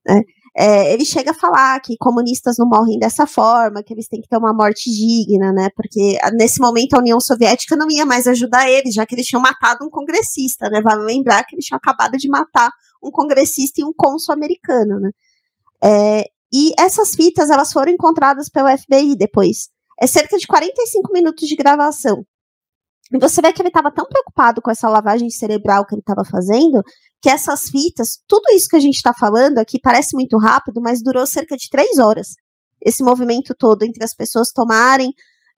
Né? 0.06 0.22
É, 0.58 0.90
ele 0.90 1.04
chega 1.04 1.32
a 1.32 1.34
falar 1.34 1.78
que 1.80 1.98
comunistas 1.98 2.56
não 2.58 2.66
morrem 2.66 2.98
dessa 2.98 3.26
forma, 3.26 3.82
que 3.82 3.92
eles 3.92 4.08
têm 4.08 4.22
que 4.22 4.28
ter 4.28 4.38
uma 4.38 4.54
morte 4.54 4.90
digna, 4.90 5.52
né? 5.52 5.68
Porque 5.76 6.18
ah, 6.22 6.30
nesse 6.30 6.60
momento 6.60 6.94
a 6.94 6.98
União 6.98 7.20
Soviética 7.20 7.76
não 7.76 7.90
ia 7.90 8.06
mais 8.06 8.26
ajudar 8.26 8.66
eles, 8.66 8.94
já 8.94 9.04
que 9.04 9.14
eles 9.14 9.26
tinham 9.26 9.42
matado 9.42 9.84
um 9.84 9.90
congressista, 9.90 10.70
né? 10.70 10.80
Vale 10.80 11.04
lembrar 11.04 11.44
que 11.44 11.54
eles 11.54 11.66
tinham 11.66 11.76
acabado 11.76 12.16
de 12.16 12.26
matar 12.26 12.70
um 13.04 13.10
congressista 13.10 13.82
e 13.82 13.84
um 13.84 13.92
cônsul 13.94 14.32
americano, 14.32 14.98
né? 14.98 15.10
É, 15.84 16.24
e 16.50 16.72
essas 16.78 17.14
fitas 17.14 17.50
elas 17.50 17.70
foram 17.70 17.92
encontradas 17.92 18.48
pelo 18.48 18.68
FBI 18.78 19.14
depois. 19.14 19.68
É 20.00 20.06
cerca 20.06 20.38
de 20.38 20.46
45 20.46 21.12
minutos 21.12 21.46
de 21.46 21.54
gravação. 21.54 22.24
Você 23.20 23.40
vê 23.40 23.52
que 23.52 23.62
ele 23.62 23.68
estava 23.68 23.92
tão 23.92 24.04
preocupado 24.04 24.60
com 24.60 24.70
essa 24.70 24.88
lavagem 24.88 25.30
cerebral 25.30 25.86
que 25.86 25.94
ele 25.94 26.00
estava 26.00 26.24
fazendo, 26.24 26.82
que 27.22 27.30
essas 27.30 27.68
fitas, 27.68 28.18
tudo 28.26 28.52
isso 28.52 28.68
que 28.68 28.76
a 28.76 28.80
gente 28.80 28.96
está 28.96 29.14
falando 29.14 29.58
aqui 29.58 29.78
parece 29.80 30.14
muito 30.14 30.36
rápido, 30.38 30.80
mas 30.80 31.02
durou 31.02 31.26
cerca 31.26 31.56
de 31.56 31.68
três 31.70 31.98
horas. 31.98 32.34
Esse 32.84 33.02
movimento 33.02 33.54
todo 33.56 33.84
entre 33.84 34.04
as 34.04 34.14
pessoas 34.14 34.48
tomarem, 34.52 35.12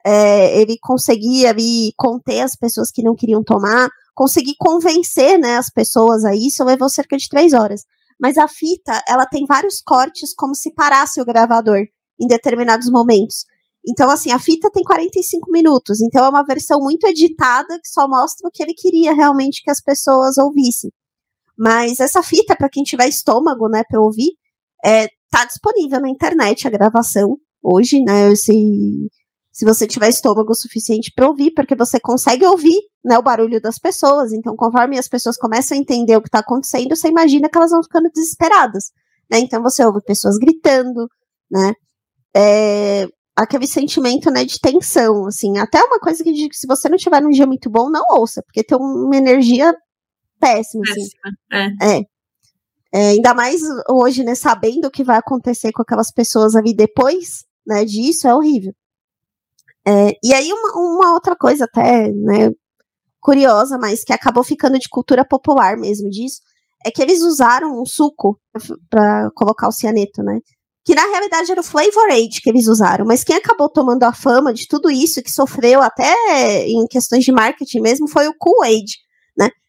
é, 0.05 0.61
ele 0.61 0.77
conseguia 0.81 1.51
ali 1.51 1.93
conter 1.97 2.43
as 2.43 2.55
pessoas 2.55 2.91
que 2.91 3.03
não 3.03 3.15
queriam 3.15 3.43
tomar, 3.43 3.89
conseguir 4.15 4.55
convencer 4.59 5.39
né, 5.39 5.57
as 5.57 5.71
pessoas 5.71 6.25
a 6.25 6.35
isso, 6.35 6.65
levou 6.65 6.89
cerca 6.89 7.17
de 7.17 7.29
três 7.29 7.53
horas. 7.53 7.83
Mas 8.21 8.37
a 8.37 8.49
fita, 8.49 9.03
ela 9.09 9.27
tem 9.27 9.47
vários 9.47 9.81
cortes 9.81 10.35
como 10.35 10.55
se 10.55 10.73
parasse 10.75 11.21
o 11.21 11.25
gravador 11.25 11.87
em 12.21 12.27
determinados 12.27 12.91
momentos. 12.91 13.45
Então, 13.87 14.11
assim, 14.11 14.31
a 14.31 14.39
fita 14.39 14.71
tem 14.71 14.83
45 14.83 15.51
minutos, 15.51 16.01
então 16.01 16.25
é 16.25 16.29
uma 16.29 16.45
versão 16.45 16.81
muito 16.81 17.07
editada 17.07 17.79
que 17.81 17.89
só 17.89 18.09
mostra 18.09 18.49
o 18.49 18.51
que 18.51 18.63
ele 18.63 18.75
queria 18.75 19.15
realmente 19.15 19.63
que 19.63 19.71
as 19.71 19.81
pessoas 19.81 20.37
ouvissem. 20.37 20.91
Mas 21.57 21.99
essa 21.99 22.23
fita, 22.23 22.55
para 22.57 22.69
quem 22.69 22.83
tiver 22.83 23.09
estômago, 23.09 23.69
né, 23.69 23.83
para 23.89 24.01
ouvir, 24.01 24.33
é, 24.85 25.09
tá 25.31 25.45
disponível 25.45 26.01
na 26.01 26.09
internet 26.09 26.67
a 26.67 26.71
gravação 26.71 27.37
hoje, 27.63 28.01
né? 28.03 28.35
Se, 28.35 28.53
se 29.53 29.65
você 29.65 29.87
tiver 29.87 30.09
estômago 30.09 30.55
suficiente 30.55 31.13
para 31.15 31.27
ouvir, 31.27 31.53
porque 31.53 31.75
você 31.75 31.99
consegue 31.99 32.45
ouvir 32.47 32.79
né, 33.05 33.19
o 33.19 33.23
barulho 33.23 33.61
das 33.61 33.79
pessoas. 33.79 34.33
Então, 34.33 34.55
conforme 34.57 34.99
as 34.99 35.09
pessoas 35.09 35.37
começam 35.37 35.77
a 35.77 35.81
entender 35.81 36.17
o 36.17 36.23
que 36.23 36.29
está 36.29 36.41
acontecendo, 36.41 36.95
você 36.95 37.09
imagina 37.09 37.49
que 37.49 37.59
elas 37.59 37.71
vão 37.71 37.83
ficando 37.83 38.11
desesperadas. 38.15 38.93
Né? 39.31 39.41
Então, 39.41 39.63
você 39.63 39.85
ouve 39.85 40.01
pessoas 40.05 40.37
gritando, 40.39 41.09
né? 41.51 41.75
É, 42.37 43.09
aquele 43.39 43.69
sentimento 43.69 44.31
né, 44.31 44.45
de 44.45 44.59
tensão, 44.61 45.27
assim. 45.27 45.59
Até 45.59 45.83
uma 45.83 46.01
coisa 46.01 46.25
que, 46.25 46.49
se 46.53 46.67
você 46.67 46.89
não 46.89 46.97
tiver 46.97 47.23
num 47.23 47.31
dia 47.31 47.47
muito 47.47 47.71
bom, 47.71 47.89
não 47.89 48.05
ouça, 48.11 48.43
porque 48.43 48.65
tem 48.65 48.77
uma 48.77 49.17
energia 49.17 49.73
péssimo, 50.41 50.83
assim. 50.91 51.09
É. 51.53 51.99
é. 51.99 52.03
é. 52.93 53.09
ainda 53.11 53.33
mais 53.35 53.61
hoje, 53.89 54.25
né, 54.25 54.35
sabendo 54.35 54.87
o 54.89 54.91
que 54.91 55.05
vai 55.05 55.17
acontecer 55.17 55.71
com 55.73 55.83
aquelas 55.83 56.11
pessoas 56.11 56.57
ali 56.57 56.75
depois, 56.75 57.45
né, 57.65 57.85
disso, 57.85 58.27
é 58.27 58.35
horrível. 58.35 58.75
É, 59.87 60.13
e 60.23 60.35
aí, 60.35 60.53
uma, 60.53 60.73
uma, 60.75 61.15
outra 61.15 61.37
coisa 61.37 61.65
até, 61.65 62.11
né, 62.11 62.51
curiosa, 63.21 63.79
mas 63.79 64.03
que 64.03 64.13
acabou 64.13 64.43
ficando 64.43 64.79
de 64.79 64.89
cultura 64.89 65.25
popular 65.25 65.77
mesmo 65.77 66.11
disso, 66.11 66.41
é 66.85 66.91
que 66.91 67.01
eles 67.01 67.23
usaram 67.23 67.81
um 67.81 67.87
suco 67.87 68.41
para 68.91 69.31
colocar 69.35 69.69
o 69.69 69.73
cianeto, 69.73 70.23
né, 70.23 70.41
que 70.89 70.95
na 70.95 71.07
realidade 71.07 71.53
era 71.53 71.61
o 71.61 71.63
Flavor 71.65 72.11
Aid 72.11 72.41
que 72.41 72.49
eles 72.49 72.67
usaram, 72.67 73.05
mas 73.05 73.23
quem 73.23 73.37
acabou 73.37 73.69
tomando 73.69 74.05
a 74.05 74.13
fama 74.15 74.55
de 74.55 74.67
tudo 74.67 74.91
isso, 74.91 75.23
que 75.23 75.31
sofreu 75.31 75.83
até 75.83 76.67
em 76.67 76.87
questões 76.87 77.27
de 77.27 77.31
marketing 77.31 77.81
mesmo, 77.81 78.09
foi 78.09 78.27
o 78.27 78.33
Kool-Aid, 78.33 78.97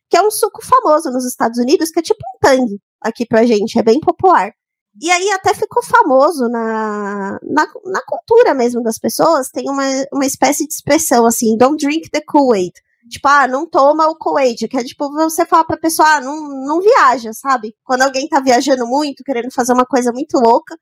que 0.10 0.16
é 0.16 0.22
um 0.22 0.32
suco 0.32 0.64
famoso 0.64 1.12
nos 1.12 1.26
Estados 1.26 1.60
Unidos, 1.60 1.90
que 1.90 2.00
é 2.00 2.02
tipo 2.02 2.22
um 2.22 2.40
tangue 2.40 2.80
aqui 3.02 3.26
pra 3.26 3.46
gente, 3.46 3.78
é 3.78 3.84
bem 3.84 4.00
popular. 4.00 4.54
E 5.02 5.12
aí 5.12 5.30
até 5.32 5.54
ficou 5.54 5.84
famoso 5.84 6.48
na, 6.48 7.38
na, 7.44 7.68
na 7.84 8.02
cultura 8.08 8.54
mesmo 8.54 8.82
das 8.82 8.98
pessoas, 8.98 9.50
tem 9.50 9.70
uma, 9.70 9.84
uma 10.14 10.26
espécie 10.26 10.66
de 10.66 10.74
expressão 10.74 11.26
assim, 11.26 11.58
don't 11.58 11.86
drink 11.86 12.10
the 12.12 12.22
Kool-Aid. 12.22 12.72
Tipo, 13.10 13.28
ah, 13.28 13.46
não 13.46 13.70
toma 13.70 14.08
o 14.08 14.16
Kool-Aid, 14.16 14.70
que 14.70 14.78
é 14.78 14.84
tipo 14.86 15.12
você 15.12 15.46
falar 15.46 15.66
pra 15.66 15.76
pessoa, 15.76 16.08
ah, 16.08 16.22
não, 16.22 16.48
não 16.66 16.80
viaja, 16.80 17.34
sabe? 17.34 17.76
Quando 17.84 18.04
alguém 18.04 18.26
tá 18.30 18.40
viajando 18.40 18.88
muito, 18.88 19.22
querendo 19.22 19.52
fazer 19.52 19.74
uma 19.74 19.86
coisa 19.86 20.14
muito 20.14 20.40
louca, 20.40 20.78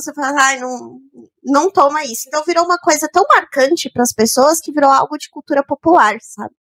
você 0.00 0.12
fala, 0.14 0.40
ai, 0.40 0.56
ah, 0.56 0.60
não, 0.60 0.98
não 1.44 1.70
toma 1.70 2.04
isso. 2.04 2.24
Então 2.26 2.42
virou 2.44 2.64
uma 2.64 2.78
coisa 2.78 3.08
tão 3.12 3.24
marcante 3.28 3.90
para 3.90 4.02
as 4.02 4.12
pessoas 4.12 4.58
que 4.58 4.72
virou 4.72 4.90
algo 4.90 5.18
de 5.18 5.28
cultura 5.28 5.62
popular, 5.64 6.16
sabe? 6.20 6.54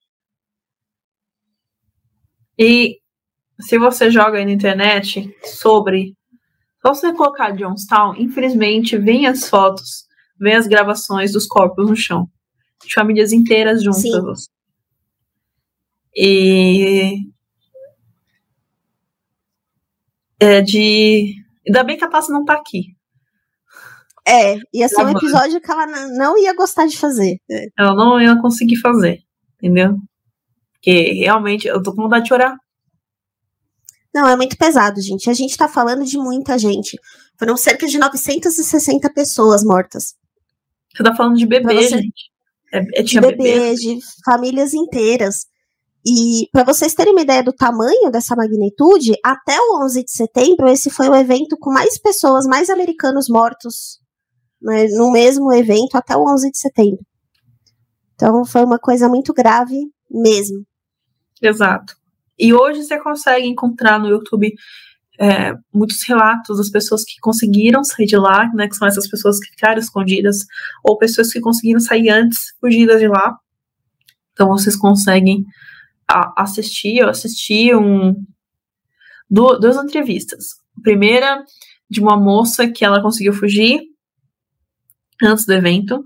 E 2.59 2.99
se 3.61 3.79
você 3.79 4.11
joga 4.11 4.39
aí 4.39 4.45
na 4.45 4.53
internet 4.53 5.31
sobre. 5.45 6.17
Só 6.81 6.95
você 6.95 7.13
colocar 7.13 7.53
Johnstown, 7.53 8.15
infelizmente, 8.17 8.97
vem 8.97 9.27
as 9.27 9.49
fotos, 9.49 10.07
vem 10.41 10.55
as 10.55 10.67
gravações 10.67 11.33
dos 11.33 11.47
corpos 11.47 11.89
no 11.89 11.97
chão. 11.97 12.29
De 12.85 12.95
famílias 12.95 13.33
inteiras 13.33 13.83
juntas. 13.83 14.03
Sim. 14.03 14.49
E. 16.17 17.17
É 20.41 20.61
de. 20.61 21.35
Ainda 21.67 21.85
bem 21.85 21.97
que 21.97 22.05
a 22.05 22.09
Tassi 22.09 22.33
não 22.33 22.45
tá 22.45 22.55
aqui. 22.55 22.98
É, 24.29 24.59
ia 24.75 24.89
ser 24.89 25.03
um 25.07 25.17
episódio 25.17 25.59
que 25.59 25.71
ela 25.71 25.87
não 25.87 26.37
ia 26.37 26.55
gostar 26.55 26.87
de 26.87 26.99
fazer. 26.99 27.41
Ela 27.79 27.95
não 27.95 28.21
ia 28.21 28.39
conseguir 28.39 28.77
fazer, 28.77 29.21
entendeu? 29.57 29.97
Porque 30.75 31.15
realmente 31.15 31.67
eu 31.67 31.83
tô 31.83 31.95
com 31.95 32.03
vontade 32.03 32.25
de 32.25 32.29
chorar. 32.29 32.55
Não, 34.15 34.29
é 34.29 34.37
muito 34.37 34.59
pesado, 34.59 35.01
gente. 35.01 35.31
A 35.31 35.35
gente 35.35 35.57
tá 35.57 35.67
falando 35.67 36.05
de 36.05 36.19
muita 36.19 36.59
gente. 36.59 36.99
Foram 37.39 37.57
cerca 37.57 37.87
de 37.87 37.99
960 37.99 39.11
pessoas 39.15 39.65
mortas. 39.65 40.15
Você 40.95 41.03
tá 41.03 41.15
falando 41.17 41.37
de 41.37 41.47
bebê, 41.47 41.75
você... 41.75 41.89
gente. 41.89 42.31
É, 42.71 43.01
é, 43.01 43.03
de 43.03 43.19
bebê, 43.19 43.75
de 43.77 43.99
famílias 44.27 44.75
inteiras. 44.75 45.47
E 46.07 46.49
para 46.53 46.65
vocês 46.65 46.93
terem 46.93 47.13
uma 47.13 47.23
ideia 47.23 47.43
do 47.43 47.53
tamanho 47.53 48.11
dessa 48.11 48.37
magnitude, 48.37 49.15
até 49.25 49.59
o 49.59 49.83
11 49.85 50.05
de 50.05 50.11
setembro, 50.11 50.69
esse 50.69 50.91
foi 50.91 51.09
o 51.09 51.15
evento 51.15 51.57
com 51.59 51.73
mais 51.73 51.99
pessoas, 51.99 52.47
mais 52.47 52.69
americanos 52.69 53.27
mortos 53.29 53.99
né, 54.61 54.87
no 54.89 55.11
mesmo 55.11 55.53
evento 55.53 55.97
até 55.97 56.17
o 56.17 56.25
11 56.33 56.51
de 56.51 56.59
setembro. 56.59 57.01
Então 58.15 58.45
foi 58.45 58.65
uma 58.65 58.79
coisa 58.79 59.09
muito 59.09 59.33
grave 59.33 59.77
mesmo. 60.11 60.65
Exato. 61.41 61.95
E 62.39 62.53
hoje 62.53 62.83
você 62.83 62.99
consegue 63.01 63.47
encontrar 63.47 63.99
no 63.99 64.09
YouTube 64.09 64.53
é, 65.21 65.53
muitos 65.73 66.03
relatos 66.07 66.59
das 66.59 66.71
pessoas 66.71 67.05
que 67.05 67.19
conseguiram 67.21 67.83
sair 67.83 68.07
de 68.07 68.17
lá, 68.17 68.49
né, 68.55 68.69
que 68.69 68.77
são 68.77 68.87
essas 68.87 69.09
pessoas 69.09 69.39
que 69.41 69.51
ficaram 69.51 69.79
escondidas, 69.79 70.39
ou 70.85 70.97
pessoas 70.97 71.33
que 71.33 71.41
conseguiram 71.41 71.81
sair 71.81 72.09
antes, 72.09 72.55
fugidas 72.61 73.01
de 73.01 73.09
lá. 73.09 73.37
Então 74.33 74.49
vocês 74.49 74.77
conseguem 74.77 75.45
a, 76.09 76.43
assistir, 76.43 76.99
eu 76.99 77.09
assisti 77.09 77.75
um, 77.75 78.15
duas 79.29 79.77
entrevistas. 79.77 80.55
A 80.79 80.81
primeira 80.83 81.45
de 81.91 82.01
uma 82.01 82.17
moça 82.17 82.69
que 82.69 82.85
ela 82.85 83.03
conseguiu 83.03 83.33
fugir 83.33 83.81
antes 85.23 85.45
do 85.47 85.53
evento, 85.53 86.05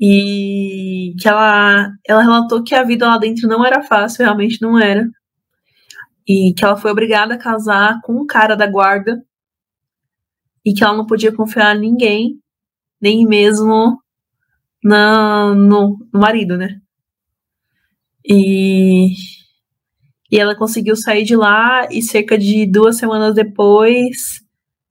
e 0.00 1.14
que 1.18 1.28
ela, 1.28 1.92
ela 2.06 2.22
relatou 2.22 2.62
que 2.62 2.74
a 2.74 2.84
vida 2.84 3.06
lá 3.06 3.18
dentro 3.18 3.48
não 3.48 3.64
era 3.64 3.82
fácil, 3.82 4.24
realmente 4.24 4.62
não 4.62 4.78
era. 4.78 5.08
E 6.26 6.54
que 6.54 6.64
ela 6.64 6.76
foi 6.76 6.90
obrigada 6.90 7.34
a 7.34 7.38
casar 7.38 8.00
com 8.02 8.12
um 8.12 8.26
cara 8.26 8.54
da 8.54 8.66
guarda. 8.66 9.20
E 10.64 10.72
que 10.72 10.84
ela 10.84 10.96
não 10.96 11.06
podia 11.06 11.34
confiar 11.34 11.74
em 11.74 11.80
ninguém, 11.80 12.38
nem 13.00 13.26
mesmo 13.26 13.98
na, 14.84 15.54
no, 15.54 15.98
no 16.12 16.20
marido, 16.20 16.56
né? 16.56 16.80
E, 18.24 19.14
e 20.30 20.38
ela 20.38 20.54
conseguiu 20.54 20.94
sair 20.94 21.24
de 21.24 21.34
lá 21.34 21.88
e 21.90 22.02
cerca 22.02 22.38
de 22.38 22.66
duas 22.66 22.98
semanas 22.98 23.34
depois 23.34 24.46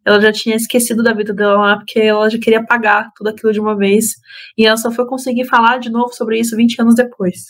ela 0.07 0.21
já 0.21 0.31
tinha 0.31 0.55
esquecido 0.55 1.03
da 1.03 1.11
vida 1.11 1.33
dela 1.33 1.57
lá, 1.59 1.75
porque 1.75 1.99
ela 1.99 2.29
já 2.29 2.39
queria 2.39 2.65
pagar 2.65 3.11
tudo 3.13 3.27
aquilo 3.27 3.51
de 3.51 3.59
uma 3.59 3.75
vez. 3.75 4.13
E 4.57 4.65
ela 4.65 4.77
só 4.77 4.89
foi 4.89 5.05
conseguir 5.05 5.43
falar 5.43 5.79
de 5.79 5.89
novo 5.89 6.13
sobre 6.13 6.39
isso 6.39 6.55
20 6.55 6.81
anos 6.81 6.95
depois. 6.95 7.47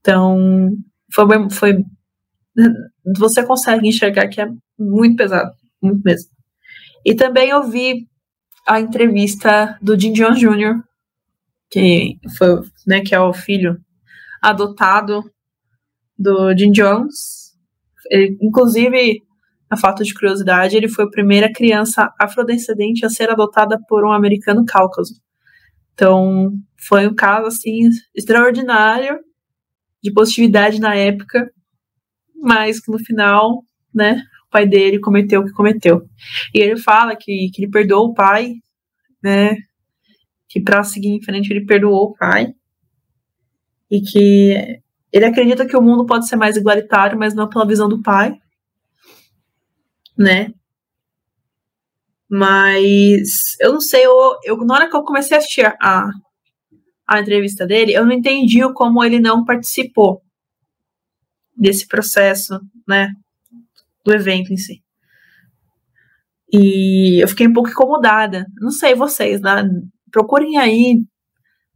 Então, 0.00 0.70
foi, 1.12 1.26
foi 1.50 1.84
você 3.18 3.44
consegue 3.44 3.86
enxergar 3.86 4.28
que 4.28 4.40
é 4.40 4.48
muito 4.78 5.16
pesado, 5.16 5.52
muito 5.82 6.00
mesmo. 6.02 6.30
E 7.04 7.14
também 7.14 7.50
eu 7.50 7.68
vi 7.68 8.08
a 8.66 8.80
entrevista 8.80 9.78
do 9.82 9.98
Jim 9.98 10.14
Jones 10.14 10.38
Jr., 10.38 10.82
que 11.70 12.16
foi, 12.38 12.62
né, 12.86 13.02
que 13.02 13.14
é 13.14 13.20
o 13.20 13.34
filho 13.34 13.78
adotado 14.40 15.22
do 16.18 16.56
Jim 16.56 16.72
Jones. 16.72 17.52
Ele, 18.10 18.38
inclusive, 18.40 19.22
a 19.70 19.76
falta 19.76 20.02
de 20.02 20.14
curiosidade, 20.14 20.76
ele 20.76 20.88
foi 20.88 21.04
a 21.04 21.10
primeira 21.10 21.52
criança 21.52 22.12
afrodescendente 22.18 23.04
a 23.04 23.10
ser 23.10 23.30
adotada 23.30 23.78
por 23.88 24.04
um 24.04 24.12
americano 24.12 24.64
cáucaso. 24.64 25.14
Então, 25.92 26.52
foi 26.78 27.06
um 27.06 27.14
caso 27.14 27.48
assim 27.48 27.88
extraordinário 28.14 29.18
de 30.02 30.12
positividade 30.12 30.80
na 30.80 30.94
época, 30.94 31.50
mas 32.40 32.80
que 32.80 32.90
no 32.90 32.98
final, 32.98 33.62
né, 33.92 34.22
o 34.46 34.50
pai 34.50 34.66
dele 34.66 35.00
cometeu 35.00 35.40
o 35.40 35.44
que 35.44 35.52
cometeu. 35.52 36.08
E 36.54 36.60
ele 36.60 36.76
fala 36.76 37.16
que, 37.16 37.50
que 37.52 37.62
ele 37.62 37.70
perdoou 37.70 38.08
o 38.08 38.14
pai, 38.14 38.54
né, 39.22 39.56
que 40.48 40.60
para 40.60 40.82
seguir 40.82 41.08
em 41.08 41.22
frente 41.22 41.52
ele 41.52 41.66
perdoou 41.66 42.10
o 42.10 42.14
pai 42.14 42.54
e 43.90 44.00
que 44.00 44.80
ele 45.12 45.24
acredita 45.24 45.66
que 45.66 45.76
o 45.76 45.82
mundo 45.82 46.06
pode 46.06 46.28
ser 46.28 46.36
mais 46.36 46.56
igualitário, 46.56 47.18
mas 47.18 47.34
não 47.34 47.48
pela 47.48 47.66
visão 47.66 47.88
do 47.88 48.02
pai, 48.02 48.38
né? 50.18 50.52
Mas 52.28 53.56
eu 53.60 53.72
não 53.72 53.80
sei, 53.80 54.04
eu, 54.04 54.36
eu, 54.44 54.56
na 54.58 54.74
hora 54.74 54.90
que 54.90 54.96
eu 54.96 55.02
comecei 55.02 55.36
a 55.36 55.38
assistir 55.38 55.64
a, 55.80 56.10
a 57.06 57.20
entrevista 57.20 57.66
dele, 57.66 57.94
eu 57.94 58.04
não 58.04 58.12
entendi 58.12 58.60
como 58.74 59.02
ele 59.02 59.18
não 59.18 59.44
participou 59.44 60.20
desse 61.56 61.86
processo, 61.86 62.60
né? 62.86 63.12
Do 64.04 64.14
evento 64.14 64.52
em 64.52 64.56
si. 64.56 64.82
E 66.52 67.22
eu 67.22 67.28
fiquei 67.28 67.46
um 67.46 67.52
pouco 67.52 67.70
incomodada. 67.70 68.46
Não 68.60 68.70
sei 68.70 68.94
vocês, 68.94 69.40
né? 69.40 69.68
Procurem 70.10 70.58
aí, 70.58 71.02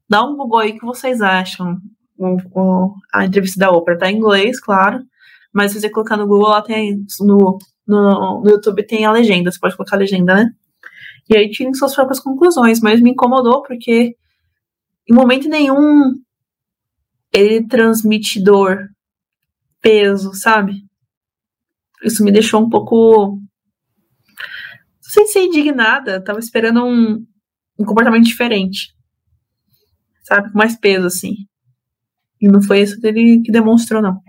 dá 0.08 0.24
um 0.24 0.36
Google 0.36 0.58
aí 0.58 0.78
que 0.78 0.84
vocês 0.84 1.20
acham. 1.20 1.78
O, 2.16 2.36
o, 2.54 2.94
a 3.12 3.24
entrevista 3.24 3.58
da 3.58 3.70
Oprah 3.70 3.98
tá 3.98 4.10
em 4.10 4.16
inglês, 4.16 4.60
claro. 4.60 5.00
Mas 5.52 5.72
se 5.72 5.80
você 5.80 5.90
colocar 5.90 6.16
no 6.16 6.26
Google, 6.26 6.50
lá 6.50 6.62
tem 6.62 7.04
no 7.20 7.58
no, 7.86 8.42
no 8.42 8.50
YouTube 8.50 8.86
tem 8.86 9.04
a 9.04 9.12
legenda, 9.12 9.50
você 9.50 9.58
pode 9.58 9.76
colocar 9.76 9.96
a 9.96 9.98
legenda, 9.98 10.34
né? 10.34 10.50
E 11.28 11.36
aí 11.36 11.50
tirem 11.50 11.74
suas 11.74 11.94
próprias 11.94 12.20
conclusões, 12.20 12.80
mas 12.80 13.00
me 13.00 13.10
incomodou 13.10 13.62
porque 13.62 14.16
em 15.08 15.14
momento 15.14 15.48
nenhum 15.48 16.14
ele 17.32 17.66
transmite 17.66 18.42
dor, 18.42 18.88
peso, 19.80 20.34
sabe? 20.34 20.84
Isso 22.04 22.24
me 22.24 22.32
deixou 22.32 22.60
um 22.60 22.68
pouco 22.68 23.40
sem 25.00 25.26
ser 25.26 25.44
indignada, 25.44 26.22
tava 26.22 26.38
esperando 26.38 26.84
um, 26.84 27.24
um 27.78 27.84
comportamento 27.84 28.24
diferente. 28.24 28.94
Sabe? 30.22 30.50
Com 30.50 30.58
mais 30.58 30.76
peso, 30.76 31.06
assim. 31.06 31.34
E 32.40 32.48
não 32.48 32.62
foi 32.62 32.80
isso 32.80 33.00
que 33.00 33.06
ele 33.06 33.42
que 33.44 33.52
demonstrou, 33.52 34.00
não. 34.00 34.20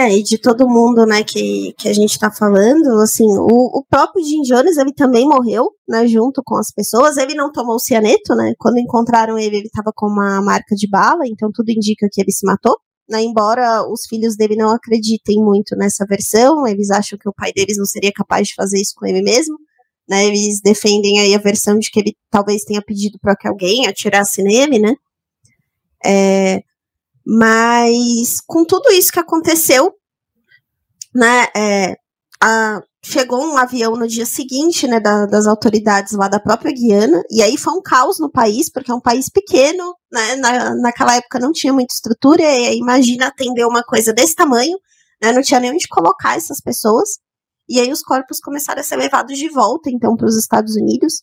É, 0.00 0.16
e 0.16 0.22
de 0.22 0.38
todo 0.38 0.68
mundo, 0.68 1.04
né, 1.04 1.24
que, 1.24 1.74
que 1.76 1.88
a 1.88 1.92
gente 1.92 2.20
tá 2.20 2.30
falando, 2.30 2.86
assim, 3.02 3.26
o, 3.36 3.78
o 3.80 3.84
próprio 3.90 4.24
Jim 4.24 4.42
Jones, 4.42 4.76
ele 4.76 4.92
também 4.92 5.26
morreu, 5.26 5.72
né, 5.88 6.06
junto 6.06 6.40
com 6.44 6.56
as 6.56 6.70
pessoas, 6.70 7.16
ele 7.16 7.34
não 7.34 7.50
tomou 7.50 7.80
cianeto, 7.80 8.32
né, 8.36 8.52
quando 8.60 8.78
encontraram 8.78 9.36
ele, 9.36 9.56
ele 9.56 9.68
tava 9.70 9.90
com 9.92 10.06
uma 10.06 10.40
marca 10.40 10.76
de 10.76 10.88
bala, 10.88 11.26
então 11.26 11.50
tudo 11.52 11.70
indica 11.70 12.06
que 12.12 12.20
ele 12.20 12.30
se 12.30 12.46
matou, 12.46 12.76
né, 13.10 13.24
embora 13.24 13.82
os 13.90 14.06
filhos 14.08 14.36
dele 14.36 14.54
não 14.54 14.70
acreditem 14.70 15.42
muito 15.42 15.74
nessa 15.74 16.06
versão, 16.06 16.64
eles 16.64 16.92
acham 16.92 17.18
que 17.18 17.28
o 17.28 17.34
pai 17.34 17.52
deles 17.52 17.76
não 17.76 17.84
seria 17.84 18.12
capaz 18.12 18.46
de 18.46 18.54
fazer 18.54 18.80
isso 18.80 18.92
com 18.96 19.04
ele 19.04 19.20
mesmo, 19.20 19.56
né, 20.08 20.26
eles 20.26 20.60
defendem 20.62 21.18
aí 21.18 21.34
a 21.34 21.38
versão 21.38 21.76
de 21.76 21.90
que 21.90 21.98
ele 21.98 22.14
talvez 22.30 22.62
tenha 22.62 22.80
pedido 22.80 23.18
para 23.20 23.34
que 23.34 23.48
alguém 23.48 23.88
atirasse 23.88 24.44
nele, 24.44 24.78
né, 24.78 24.94
é, 26.04 26.62
mas 27.30 28.40
com 28.46 28.64
tudo 28.64 28.90
isso 28.90 29.12
que 29.12 29.20
aconteceu, 29.20 29.92
né, 31.14 31.46
é, 31.54 31.94
a, 32.42 32.80
chegou 33.04 33.44
um 33.44 33.58
avião 33.58 33.94
no 33.96 34.08
dia 34.08 34.24
seguinte, 34.24 34.88
né, 34.88 34.98
da, 34.98 35.26
das 35.26 35.46
autoridades 35.46 36.14
lá 36.14 36.26
da 36.26 36.40
própria 36.40 36.72
Guiana, 36.72 37.22
e 37.30 37.42
aí 37.42 37.58
foi 37.58 37.74
um 37.74 37.82
caos 37.82 38.18
no 38.18 38.30
país, 38.30 38.70
porque 38.72 38.90
é 38.90 38.94
um 38.94 39.00
país 39.00 39.28
pequeno, 39.28 39.94
né, 40.10 40.36
na, 40.36 40.74
naquela 40.76 41.16
época 41.16 41.38
não 41.38 41.52
tinha 41.52 41.70
muita 41.70 41.92
estrutura, 41.92 42.42
e 42.42 42.78
imagina 42.78 43.26
atender 43.26 43.66
uma 43.66 43.82
coisa 43.82 44.10
desse 44.14 44.34
tamanho, 44.34 44.78
né, 45.22 45.30
não 45.30 45.42
tinha 45.42 45.60
nem 45.60 45.70
onde 45.70 45.86
colocar 45.86 46.34
essas 46.34 46.62
pessoas, 46.62 47.18
e 47.68 47.78
aí 47.78 47.92
os 47.92 48.02
corpos 48.02 48.40
começaram 48.40 48.80
a 48.80 48.84
ser 48.84 48.96
levados 48.96 49.36
de 49.36 49.50
volta, 49.50 49.90
então, 49.90 50.16
para 50.16 50.26
os 50.26 50.36
Estados 50.38 50.76
Unidos, 50.76 51.22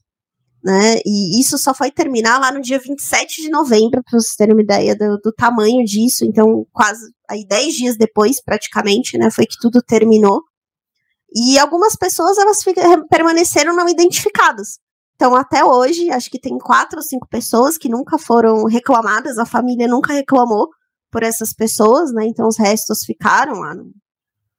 né? 0.65 0.95
E 1.05 1.39
isso 1.39 1.59
só 1.59 1.75
foi 1.75 1.91
terminar 1.91 2.39
lá 2.39 2.51
no 2.51 2.59
dia 2.59 2.79
27 2.79 3.43
de 3.43 3.49
novembro, 3.49 4.01
para 4.03 4.19
vocês 4.19 4.35
terem 4.35 4.55
uma 4.55 4.63
ideia 4.63 4.95
do, 4.95 5.19
do, 5.23 5.31
tamanho 5.31 5.85
disso. 5.85 6.25
Então, 6.25 6.65
quase 6.73 7.05
aí 7.29 7.45
10 7.45 7.75
dias 7.75 7.97
depois, 7.97 8.43
praticamente, 8.43 9.15
né? 9.15 9.29
Foi 9.29 9.45
que 9.45 9.57
tudo 9.61 9.79
terminou. 9.83 10.41
E 11.31 11.59
algumas 11.59 11.95
pessoas 11.95 12.39
elas 12.39 12.63
permaneceram 13.11 13.75
não 13.75 13.87
identificadas. 13.87 14.79
Então, 15.15 15.35
até 15.35 15.63
hoje, 15.63 16.09
acho 16.09 16.31
que 16.31 16.39
tem 16.39 16.57
quatro 16.57 16.97
ou 16.97 17.03
cinco 17.03 17.27
pessoas 17.29 17.77
que 17.77 17.87
nunca 17.87 18.17
foram 18.17 18.65
reclamadas, 18.65 19.37
a 19.37 19.45
família 19.45 19.87
nunca 19.87 20.13
reclamou 20.13 20.69
por 21.11 21.21
essas 21.21 21.53
pessoas, 21.53 22.11
né? 22.11 22.25
Então, 22.25 22.47
os 22.47 22.57
restos 22.57 23.05
ficaram 23.05 23.59
lá, 23.59 23.75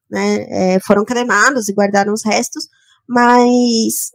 né? 0.08 0.74
É, 0.76 0.80
foram 0.86 1.04
cremados 1.04 1.68
e 1.68 1.74
guardaram 1.74 2.12
os 2.12 2.24
restos, 2.24 2.68
mas 3.08 4.12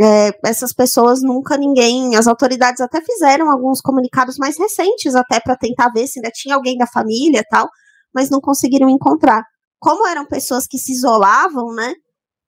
é, 0.00 0.32
essas 0.44 0.72
pessoas 0.72 1.20
nunca 1.22 1.56
ninguém, 1.56 2.16
as 2.16 2.26
autoridades 2.26 2.80
até 2.80 3.00
fizeram 3.00 3.50
alguns 3.50 3.80
comunicados 3.80 4.36
mais 4.38 4.58
recentes 4.58 5.14
até 5.14 5.38
para 5.40 5.56
tentar 5.56 5.90
ver 5.90 6.06
se 6.06 6.18
ainda 6.18 6.30
tinha 6.32 6.54
alguém 6.54 6.76
da 6.76 6.86
família 6.86 7.40
e 7.40 7.44
tal, 7.44 7.68
mas 8.12 8.28
não 8.28 8.40
conseguiram 8.40 8.88
encontrar. 8.88 9.42
Como 9.78 10.06
eram 10.06 10.26
pessoas 10.26 10.66
que 10.66 10.78
se 10.78 10.92
isolavam, 10.92 11.74
né? 11.74 11.94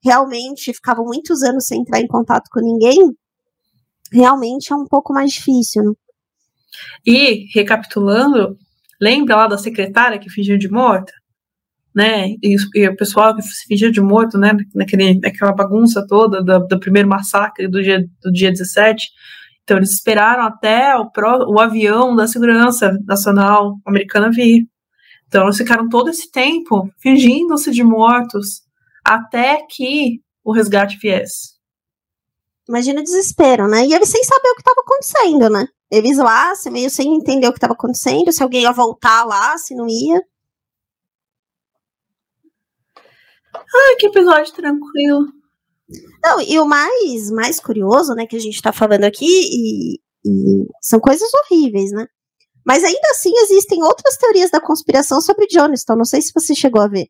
Realmente 0.02 0.72
ficavam 0.72 1.04
muitos 1.04 1.42
anos 1.42 1.66
sem 1.66 1.80
entrar 1.80 2.00
em 2.00 2.06
contato 2.06 2.48
com 2.50 2.60
ninguém, 2.60 3.12
realmente 4.12 4.72
é 4.72 4.76
um 4.76 4.86
pouco 4.86 5.12
mais 5.12 5.32
difícil. 5.32 5.82
Né? 5.84 5.92
E, 7.04 7.46
recapitulando, 7.54 8.56
lembra 9.00 9.36
lá 9.36 9.46
da 9.46 9.58
secretária 9.58 10.18
que 10.18 10.30
fingiu 10.30 10.58
de 10.58 10.68
morta? 10.68 11.12
Né, 11.96 12.28
e, 12.42 12.56
e, 12.74 12.88
o 12.88 12.94
pessoal 12.94 13.34
que 13.34 13.40
se 13.40 13.66
fingia 13.66 13.90
de 13.90 14.02
morto, 14.02 14.36
né, 14.36 14.52
naquele, 14.74 15.18
naquela 15.18 15.52
bagunça 15.52 16.06
toda 16.06 16.44
do, 16.44 16.66
do, 16.66 16.78
primeiro 16.78 17.08
massacre 17.08 17.66
do 17.66 17.82
dia, 17.82 18.04
do 18.22 18.30
dia 18.30 18.50
17. 18.50 19.06
Então, 19.62 19.78
eles 19.78 19.94
esperaram 19.94 20.44
até 20.44 20.94
o, 20.94 21.10
pro, 21.10 21.50
o 21.50 21.58
avião 21.58 22.14
da 22.14 22.26
segurança 22.26 22.92
nacional 23.06 23.78
americana 23.86 24.30
vir. 24.30 24.68
Então, 25.26 25.44
eles 25.44 25.56
ficaram 25.56 25.88
todo 25.88 26.10
esse 26.10 26.30
tempo 26.30 26.86
fingindo-se 26.98 27.70
de 27.70 27.82
mortos 27.82 28.60
até 29.02 29.62
que 29.66 30.20
o 30.44 30.52
resgate 30.52 30.98
viesse. 31.00 31.56
Imagina 32.68 33.00
o 33.00 33.04
desespero, 33.04 33.68
né? 33.68 33.86
E 33.86 33.94
eles 33.94 34.10
sem 34.10 34.22
saber 34.22 34.50
o 34.50 34.54
que 34.54 34.60
estava 34.60 34.80
acontecendo, 34.82 35.48
né? 35.48 35.66
Eles 35.90 36.18
lá, 36.18 36.52
meio 36.70 36.90
sem 36.90 37.14
entender 37.14 37.46
o 37.48 37.52
que 37.52 37.58
estava 37.58 37.72
acontecendo, 37.72 38.30
se 38.32 38.42
alguém 38.42 38.64
ia 38.64 38.72
voltar 38.72 39.24
lá, 39.24 39.56
se 39.56 39.74
não 39.74 39.86
ia. 39.88 40.20
Ai, 43.58 43.96
que 43.98 44.06
episódio 44.06 44.52
tranquilo. 44.52 45.26
Não, 46.22 46.40
e 46.40 46.58
o 46.58 46.64
mais, 46.64 47.30
mais 47.30 47.60
curioso, 47.60 48.14
né, 48.14 48.26
que 48.26 48.36
a 48.36 48.40
gente 48.40 48.60
tá 48.60 48.72
falando 48.72 49.04
aqui, 49.04 49.26
e, 49.26 49.94
e 50.24 50.66
são 50.82 50.98
coisas 50.98 51.28
horríveis, 51.34 51.92
né? 51.92 52.06
Mas 52.66 52.82
ainda 52.82 53.08
assim 53.12 53.32
existem 53.36 53.82
outras 53.82 54.16
teorias 54.16 54.50
da 54.50 54.60
conspiração 54.60 55.20
sobre 55.20 55.46
Johnston. 55.46 55.94
Não 55.94 56.04
sei 56.04 56.20
se 56.20 56.32
você 56.34 56.52
chegou 56.52 56.82
a 56.82 56.88
ver. 56.88 57.06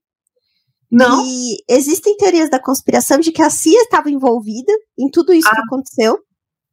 Não. 0.90 1.24
E 1.24 1.57
existem 1.68 2.14
teorias 2.16 2.51
da 2.51 2.61
conspiração 2.61 3.18
de 3.18 3.32
que 3.32 3.42
a 3.42 3.49
CIA 3.49 3.80
estava 3.80 4.11
envolvida 4.11 4.72
em 4.99 5.11
tudo 5.11 5.32
isso 5.32 5.49
ah, 5.49 5.55
que 5.55 5.61
aconteceu. 5.62 6.18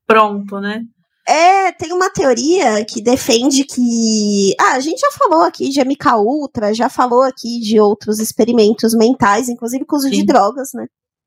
Pronto, 0.05 0.59
né? 0.59 0.84
É, 1.26 1.71
tem 1.71 1.93
uma 1.93 2.09
teoria 2.09 2.84
que 2.86 3.01
defende 3.01 3.63
que. 3.63 4.53
Ah, 4.59 4.74
a 4.74 4.80
gente 4.82 4.99
já 4.99 5.09
falou 5.11 5.41
aqui 5.41 5.69
de 5.69 5.80
MK 5.80 6.15
Ultra, 6.17 6.74
já 6.74 6.89
falou 6.89 7.21
aqui 7.21 7.59
de 7.59 7.80
outros 7.80 8.19
experimentos 8.19 8.93
mentais, 8.93 9.47
inclusive 9.47 9.86
com 9.86 9.95
uso 9.95 10.09
Sim. 10.09 10.15
de 10.15 10.26
drogas, 10.26 10.71
né? 10.74 10.86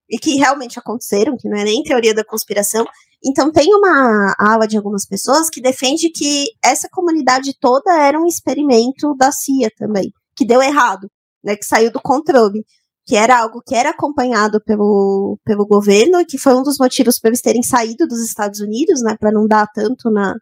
E 0.09 0.19
que 0.19 0.37
realmente 0.37 0.79
aconteceram, 0.79 1.37
que 1.37 1.49
não 1.49 1.57
é 1.57 1.65
nem 1.65 1.83
teoria 1.83 2.15
da 2.15 2.25
conspiração. 2.25 2.87
Então 3.25 3.51
tem 3.51 3.75
uma 3.75 4.35
ala 4.39 4.67
de 4.69 4.77
algumas 4.77 5.07
pessoas 5.07 5.49
que 5.49 5.63
defende 5.63 6.11
que 6.11 6.47
essa 6.63 6.89
comunidade 6.91 7.57
toda 7.59 7.91
era 7.99 8.21
um 8.21 8.27
experimento 8.27 9.15
da 9.17 9.33
CIA 9.33 9.71
também, 9.77 10.13
que 10.37 10.45
deu 10.45 10.61
errado, 10.63 11.11
né? 11.43 11.57
Que 11.57 11.65
saiu 11.65 11.91
do 11.91 12.01
controle 12.03 12.65
que 13.07 13.15
era 13.15 13.39
algo 13.39 13.63
que 13.65 13.75
era 13.75 13.91
acompanhado 13.91 14.61
pelo, 14.61 15.39
pelo 15.45 15.65
governo 15.65 16.27
que 16.27 16.37
foi 16.37 16.55
um 16.57 16.63
dos 16.63 16.77
motivos 16.77 17.21
para 17.21 17.31
eles 17.31 17.41
terem 17.41 17.63
saído 17.63 18.07
dos 18.07 18.21
Estados 18.21 18.59
Unidos, 18.59 19.01
né, 19.01 19.17
para 19.19 19.31
não 19.31 19.47
dar 19.47 19.69
tanto 19.73 20.11
na, 20.11 20.35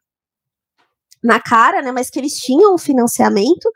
na 1.22 1.38
cara, 1.38 1.82
né, 1.82 1.92
mas 1.92 2.08
que 2.08 2.18
eles 2.18 2.32
tinham 2.32 2.74
o 2.74 2.78
financiamento. 2.78 3.70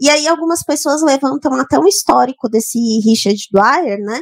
E 0.00 0.08
aí 0.08 0.28
algumas 0.28 0.62
pessoas 0.62 1.02
levantam 1.02 1.52
até 1.54 1.80
um 1.80 1.88
histórico 1.88 2.48
desse 2.48 2.78
Richard 3.00 3.40
Dwyer, 3.50 3.98
né, 3.98 4.20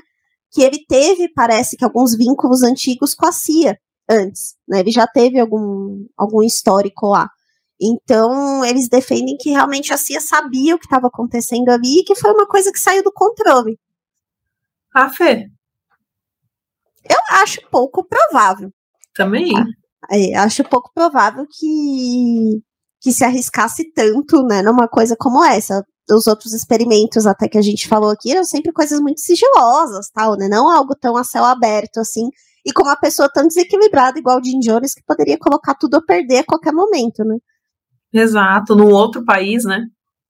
que 0.51 0.63
ele 0.63 0.83
teve, 0.89 1.29
parece 1.35 1.77
que 1.77 1.85
alguns 1.85 2.17
vínculos 2.17 2.63
antigos 2.63 3.15
com 3.15 3.27
a 3.27 3.33
CIA 3.33 3.77
antes, 4.09 4.55
né, 4.67 4.81
ele 4.81 4.91
já 4.91 5.07
teve 5.07 5.39
algum, 5.39 6.07
algum 6.17 6.43
histórico 6.43 7.09
lá. 7.09 7.29
Então, 7.79 8.65
eles 8.65 8.89
defendem 8.89 9.37
que 9.37 9.51
realmente 9.51 9.93
a 9.93 9.99
CIA 9.99 10.23
sabia 10.23 10.75
o 10.75 10.79
que 10.79 10.87
estava 10.87 11.09
acontecendo 11.09 11.69
ali 11.69 12.01
e 12.01 12.05
que 12.05 12.15
foi 12.15 12.33
uma 12.33 12.47
coisa 12.47 12.73
que 12.73 12.81
saiu 12.81 13.03
do 13.03 13.13
controle. 13.13 13.79
Ah, 14.99 15.11
Fê? 15.11 15.51
Eu 17.05 17.37
acho 17.43 17.61
pouco 17.71 18.03
provável. 18.03 18.73
Também. 19.15 19.53
É, 20.11 20.35
acho 20.39 20.65
pouco 20.65 20.91
provável 20.95 21.47
que, 21.51 22.63
que 23.03 23.13
se 23.13 23.23
arriscasse 23.23 23.93
tanto, 23.93 24.43
né, 24.45 24.63
numa 24.63 24.89
coisa 24.89 25.15
como 25.15 25.45
essa. 25.45 25.85
Os 26.11 26.27
outros 26.27 26.55
experimentos 26.55 27.27
até 27.27 27.47
que 27.47 27.59
a 27.59 27.63
gente 27.63 27.87
falou 27.87 28.09
aqui 28.09 28.33
eram 28.33 28.45
sempre 28.45 28.73
coisas 28.73 28.99
muito 28.99 29.21
sigilosas, 29.21 30.09
tal, 30.15 30.35
né? 30.35 30.49
Não 30.49 30.71
algo 30.71 30.95
tão 30.99 31.15
a 31.15 31.25
céu 31.25 31.45
aberto 31.45 31.99
assim. 31.99 32.31
E 32.65 32.73
com 32.73 32.85
uma 32.85 32.97
pessoa 32.97 33.29
tão 33.31 33.47
desequilibrada 33.47 34.19
igual 34.19 34.39
o 34.39 34.43
Jim 34.45 34.61
Jones 34.61 34.95
que 34.95 35.05
poderia 35.05 35.37
colocar 35.37 35.75
tudo 35.75 35.97
a 35.97 36.03
perder 36.03 36.39
a 36.39 36.45
qualquer 36.45 36.73
momento, 36.73 37.23
né? 37.23 37.37
Exato, 38.15 38.75
num 38.75 38.91
outro 38.93 39.23
país, 39.27 39.65
né? 39.65 39.85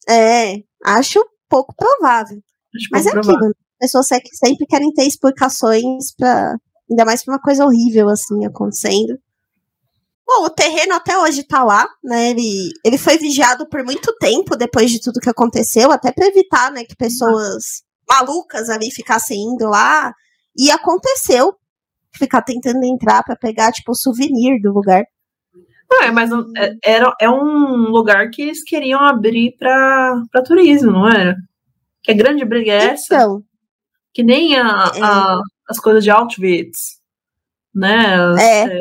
É, 0.08 0.56
acho 0.84 1.24
pouco 1.48 1.72
provável. 1.76 2.38
Acho 2.74 2.88
Mas 2.90 3.04
pouco 3.04 3.18
é 3.18 3.22
provável. 3.22 3.48
aquilo, 3.50 3.65
pessoas 3.78 4.06
sempre 4.06 4.66
querem 4.66 4.92
ter 4.92 5.04
explicações 5.04 6.14
para 6.16 6.56
ainda 6.90 7.04
mais 7.04 7.24
pra 7.24 7.34
uma 7.34 7.40
coisa 7.40 7.64
horrível 7.64 8.08
assim 8.08 8.44
acontecendo. 8.44 9.18
Bom, 10.26 10.44
o 10.44 10.50
terreno 10.50 10.94
até 10.94 11.16
hoje 11.16 11.44
tá 11.44 11.62
lá, 11.62 11.86
né? 12.02 12.30
Ele, 12.30 12.70
ele 12.84 12.98
foi 12.98 13.16
vigiado 13.16 13.68
por 13.68 13.84
muito 13.84 14.12
tempo 14.18 14.56
depois 14.56 14.90
de 14.90 15.00
tudo 15.00 15.20
que 15.20 15.30
aconteceu, 15.30 15.92
até 15.92 16.10
para 16.10 16.26
evitar, 16.26 16.72
né, 16.72 16.84
que 16.84 16.96
pessoas 16.96 17.84
malucas 18.08 18.68
ali 18.68 18.90
ficassem 18.90 19.40
indo 19.40 19.68
lá. 19.68 20.12
E 20.56 20.70
aconteceu 20.70 21.54
ficar 22.16 22.42
tentando 22.42 22.84
entrar 22.84 23.22
para 23.22 23.36
pegar, 23.36 23.70
tipo, 23.70 23.92
o 23.92 23.96
souvenir 23.96 24.60
do 24.60 24.72
lugar. 24.72 25.04
Não, 25.88 26.02
é, 26.02 26.10
mas 26.10 26.30
é, 26.56 26.74
era, 26.84 27.14
é 27.20 27.30
um 27.30 27.90
lugar 27.90 28.28
que 28.30 28.42
eles 28.42 28.64
queriam 28.64 29.00
abrir 29.00 29.54
para 29.56 30.42
turismo, 30.44 30.90
não 30.90 31.08
era? 31.08 31.36
Que 32.02 32.14
grande 32.14 32.44
briga 32.44 32.72
é 32.72 32.84
essa? 32.86 33.14
Então, 33.14 33.42
que 34.16 34.22
nem 34.22 34.56
a, 34.56 34.92
é. 34.94 35.02
a, 35.02 35.38
as 35.68 35.78
coisas 35.78 36.02
de 36.02 36.08
Auschwitz, 36.08 37.02
né? 37.74 38.34
É. 38.40 38.64
é. 38.64 38.78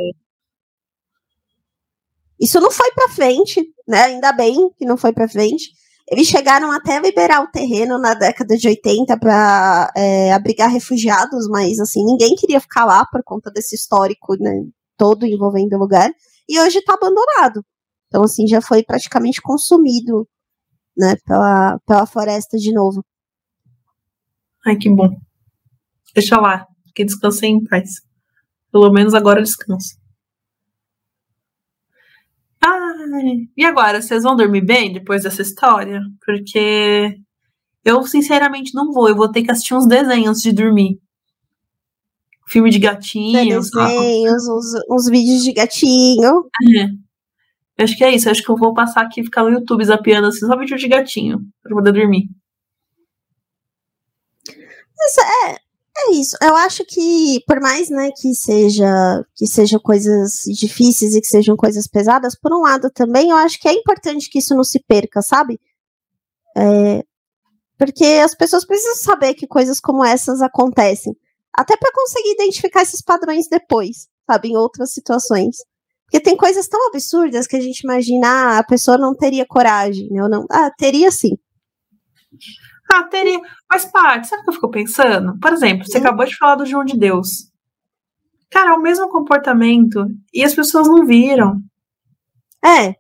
Isso 2.40 2.58
não 2.62 2.72
foi 2.72 2.90
para 2.92 3.10
frente, 3.10 3.62
né? 3.86 4.04
Ainda 4.04 4.32
bem 4.32 4.70
que 4.78 4.86
não 4.86 4.96
foi 4.96 5.12
para 5.12 5.28
frente. 5.28 5.74
Eles 6.10 6.28
chegaram 6.28 6.72
até 6.72 6.96
a 6.96 7.02
liberar 7.02 7.44
o 7.44 7.52
terreno 7.52 7.98
na 7.98 8.14
década 8.14 8.56
de 8.56 8.66
80 8.66 9.20
para 9.20 9.92
é, 9.94 10.32
abrigar 10.32 10.70
refugiados, 10.70 11.50
mas 11.50 11.80
assim 11.80 12.06
ninguém 12.06 12.34
queria 12.36 12.62
ficar 12.62 12.86
lá 12.86 13.06
por 13.06 13.22
conta 13.22 13.52
desse 13.52 13.76
histórico, 13.76 14.38
né? 14.40 14.64
Todo 14.96 15.26
envolvendo 15.26 15.74
o 15.74 15.80
lugar. 15.80 16.10
E 16.48 16.58
hoje 16.62 16.78
está 16.78 16.94
abandonado. 16.94 17.62
Então 18.08 18.24
assim 18.24 18.48
já 18.48 18.62
foi 18.62 18.84
praticamente 18.84 19.42
consumido, 19.42 20.26
né? 20.98 21.18
Pela, 21.26 21.78
pela 21.86 22.06
floresta 22.06 22.58
de 22.58 22.72
novo. 22.72 23.04
Ai 24.66 24.78
que 24.78 24.90
bom. 24.90 25.25
Deixa 26.16 26.40
lá, 26.40 26.66
que 26.96 27.04
descansem 27.04 27.58
em 27.58 27.64
paz. 27.64 28.02
Pelo 28.72 28.92
menos 28.92 29.14
agora 29.14 29.44
descanso. 29.44 29.98
Ai, 32.64 33.48
e 33.56 33.66
agora, 33.66 34.02
vocês 34.02 34.24
vão 34.24 34.36
dormir 34.36 34.66
bem 34.66 34.94
depois 34.94 35.24
dessa 35.24 35.42
história? 35.42 36.02
Porque 36.26 37.20
eu, 37.84 38.02
sinceramente, 38.04 38.74
não 38.74 38.92
vou. 38.92 39.10
Eu 39.10 39.16
vou 39.16 39.32
ter 39.32 39.44
que 39.44 39.52
assistir 39.52 39.76
uns 39.76 39.86
desenhos 39.86 40.42
de 40.42 40.52
dormir. 40.52 41.00
Filme 42.48 42.70
de 42.72 42.80
gatinho. 42.80 43.60
Desenhos, 43.60 44.48
uns, 44.48 44.66
uns, 44.90 45.10
vídeos 45.10 45.44
de 45.44 45.54
gatinho. 45.54 46.50
É. 46.78 46.86
Eu 47.78 47.84
acho 47.84 47.98
que 47.98 48.04
é 48.04 48.16
isso. 48.16 48.28
Eu 48.28 48.32
acho 48.32 48.44
que 48.44 48.50
eu 48.50 48.56
vou 48.56 48.74
passar 48.74 49.02
aqui 49.02 49.22
e 49.22 49.24
ficar 49.24 49.44
no 49.44 49.50
YouTube 49.50 49.84
zapeando 49.84 50.28
assim, 50.28 50.40
só 50.40 50.58
vídeo 50.58 50.78
de 50.78 50.88
gatinho. 50.88 51.40
Pra 51.62 51.76
poder 51.76 51.92
dormir. 51.92 52.30
Mas 54.98 55.18
é, 55.18 55.65
é 55.98 56.12
isso. 56.14 56.36
Eu 56.42 56.56
acho 56.56 56.84
que, 56.86 57.42
por 57.48 57.60
mais, 57.62 57.90
né, 57.90 58.12
que 58.12 58.34
seja 58.36 59.24
que 59.34 59.48
sejam 59.48 59.80
coisas 59.80 60.42
difíceis 60.48 61.16
e 61.16 61.22
que 61.22 61.28
sejam 61.28 61.56
coisas 61.56 61.88
pesadas, 61.88 62.36
por 62.36 62.54
um 62.54 62.62
lado 62.62 62.90
também, 62.92 63.30
eu 63.30 63.38
acho 63.38 63.60
que 63.60 63.68
é 63.68 63.74
importante 63.74 64.30
que 64.30 64.40
isso 64.40 64.56
não 64.56 64.64
se 64.64 64.80
perca, 64.88 65.22
sabe? 65.22 65.60
É, 66.58 67.04
porque 67.78 68.06
as 68.24 68.36
pessoas 68.36 68.66
precisam 68.66 68.96
saber 68.96 69.34
que 69.34 69.48
coisas 69.48 69.80
como 69.80 70.04
essas 70.04 70.42
acontecem. 70.42 71.16
Até 71.54 71.78
para 71.78 71.92
conseguir 71.94 72.34
identificar 72.34 72.82
esses 72.82 73.02
padrões 73.02 73.48
depois, 73.50 74.08
sabe? 74.30 74.50
Em 74.50 74.58
outras 74.58 74.94
situações. 74.94 75.58
Porque 76.06 76.20
tem 76.20 76.38
coisas 76.38 76.68
tão 76.68 76.88
absurdas 76.88 77.48
que 77.48 77.56
a 77.56 77.62
gente 77.62 77.80
imagina, 77.82 78.28
ah, 78.28 78.60
a 78.60 78.64
pessoa 78.64 78.98
não 78.98 79.16
teria 79.16 79.46
coragem, 79.46 80.10
eu 80.12 80.30
não. 80.30 80.46
Ah, 80.52 80.70
teria 80.78 81.10
sim. 81.12 81.38
Ah, 82.92 83.04
teria. 83.04 83.40
Faz 83.72 83.86
parte. 83.86 84.28
Sabe 84.28 84.42
o 84.42 84.44
que 84.44 84.50
eu 84.50 84.54
fico 84.56 84.70
pensando? 84.70 85.38
Por 85.40 85.52
exemplo, 85.54 85.86
você 85.86 85.98
hum. 85.98 86.02
acabou 86.02 86.26
de 86.26 86.38
falar 86.38 86.56
do 86.56 86.66
João 86.66 86.86
de 86.86 86.98
Deus. 86.98 87.52
Cara, 88.50 88.72
é 88.72 88.74
o 88.74 88.82
mesmo 88.82 89.10
comportamento 89.10 90.08
e 90.34 90.44
as 90.44 90.54
pessoas 90.54 90.88
não 90.88 91.06
viram. 91.06 91.60
É. 92.64 92.96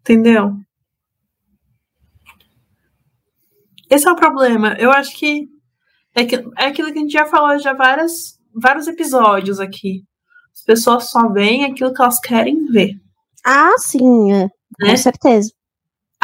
Entendeu? 0.00 0.56
Esse 3.90 4.08
é 4.08 4.12
o 4.12 4.16
problema. 4.16 4.74
Eu 4.78 4.90
acho 4.90 5.16
que 5.16 5.48
é, 6.14 6.24
que, 6.24 6.36
é 6.56 6.66
aquilo 6.66 6.92
que 6.92 6.98
a 6.98 7.02
gente 7.02 7.12
já 7.12 7.26
falou 7.26 7.58
já 7.58 7.72
várias, 7.72 8.38
vários 8.54 8.86
episódios 8.86 9.60
aqui. 9.60 10.04
As 10.54 10.62
pessoas 10.62 11.10
só 11.10 11.28
veem 11.28 11.64
aquilo 11.64 11.92
que 11.92 12.00
elas 12.00 12.20
querem 12.20 12.64
ver. 12.66 12.92
Ah, 13.44 13.74
sim, 13.78 14.32
é. 14.32 14.44
Né? 14.44 14.90
Com 14.90 14.96
certeza 14.96 15.52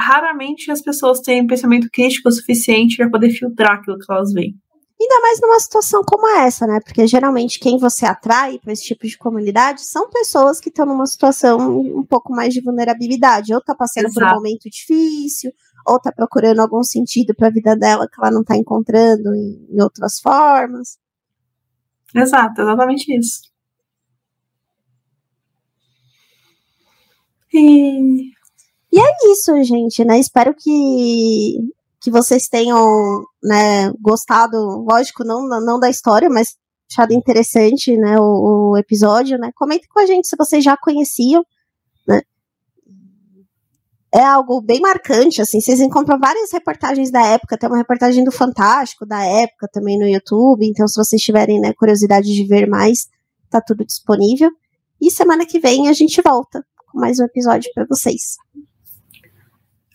raramente 0.00 0.70
as 0.70 0.80
pessoas 0.80 1.20
têm 1.20 1.46
pensamento 1.46 1.88
crítico 1.92 2.28
o 2.28 2.32
suficiente 2.32 2.96
para 2.96 3.10
poder 3.10 3.30
filtrar 3.30 3.78
aquilo 3.78 3.98
que 3.98 4.10
elas 4.10 4.32
veem. 4.32 4.54
Ainda 5.00 5.20
mais 5.22 5.40
numa 5.40 5.58
situação 5.58 6.02
como 6.04 6.28
essa, 6.36 6.66
né? 6.66 6.78
Porque 6.84 7.06
geralmente 7.06 7.58
quem 7.58 7.78
você 7.78 8.04
atrai 8.04 8.58
para 8.58 8.72
esse 8.72 8.84
tipo 8.84 9.06
de 9.06 9.16
comunidade 9.16 9.82
são 9.82 10.10
pessoas 10.10 10.60
que 10.60 10.68
estão 10.68 10.84
numa 10.84 11.06
situação 11.06 11.80
um 11.80 12.04
pouco 12.04 12.34
mais 12.34 12.52
de 12.52 12.60
vulnerabilidade, 12.60 13.54
ou 13.54 13.62
tá 13.62 13.74
passando 13.74 14.06
Exato. 14.06 14.26
por 14.26 14.32
um 14.32 14.34
momento 14.36 14.68
difícil, 14.68 15.52
ou 15.86 15.98
tá 15.98 16.12
procurando 16.12 16.60
algum 16.60 16.82
sentido 16.82 17.34
para 17.34 17.48
a 17.48 17.52
vida 17.52 17.74
dela 17.74 18.06
que 18.06 18.20
ela 18.20 18.30
não 18.30 18.44
tá 18.44 18.56
encontrando 18.56 19.34
em, 19.34 19.66
em 19.70 19.82
outras 19.82 20.20
formas. 20.20 20.98
Exato, 22.14 22.60
exatamente 22.60 23.16
isso. 23.16 23.40
E 27.52 28.29
e 28.29 28.29
é 29.10 29.32
isso, 29.32 29.62
gente, 29.62 30.04
né? 30.04 30.18
Espero 30.18 30.54
que, 30.54 31.58
que 32.00 32.10
vocês 32.10 32.48
tenham 32.48 33.24
né, 33.42 33.90
gostado, 34.00 34.56
lógico, 34.88 35.24
não, 35.24 35.46
não 35.48 35.78
da 35.78 35.90
história, 35.90 36.28
mas 36.28 36.56
achado 36.90 37.12
interessante, 37.12 37.96
né, 37.96 38.18
o, 38.18 38.72
o 38.72 38.76
episódio, 38.76 39.38
né? 39.38 39.50
Com 39.54 39.66
a 40.00 40.06
gente 40.06 40.28
se 40.28 40.36
vocês 40.36 40.64
já 40.64 40.76
conheciam, 40.76 41.44
né? 42.06 42.20
É 44.12 44.24
algo 44.24 44.60
bem 44.60 44.80
marcante, 44.80 45.40
assim, 45.40 45.60
vocês 45.60 45.80
encontram 45.80 46.18
várias 46.18 46.50
reportagens 46.52 47.12
da 47.12 47.24
época, 47.24 47.56
tem 47.56 47.68
uma 47.68 47.78
reportagem 47.78 48.24
do 48.24 48.32
Fantástico 48.32 49.06
da 49.06 49.24
época 49.24 49.68
também 49.72 49.96
no 49.98 50.06
YouTube, 50.06 50.66
então 50.66 50.88
se 50.88 50.96
vocês 50.96 51.22
tiverem, 51.22 51.60
né, 51.60 51.72
curiosidade 51.74 52.26
de 52.26 52.44
ver 52.44 52.68
mais, 52.68 53.08
tá 53.48 53.60
tudo 53.60 53.84
disponível. 53.84 54.50
E 55.00 55.10
semana 55.10 55.46
que 55.46 55.60
vem 55.60 55.88
a 55.88 55.92
gente 55.92 56.20
volta 56.20 56.64
com 56.90 56.98
mais 56.98 57.20
um 57.20 57.24
episódio 57.24 57.70
para 57.72 57.86
vocês. 57.88 58.36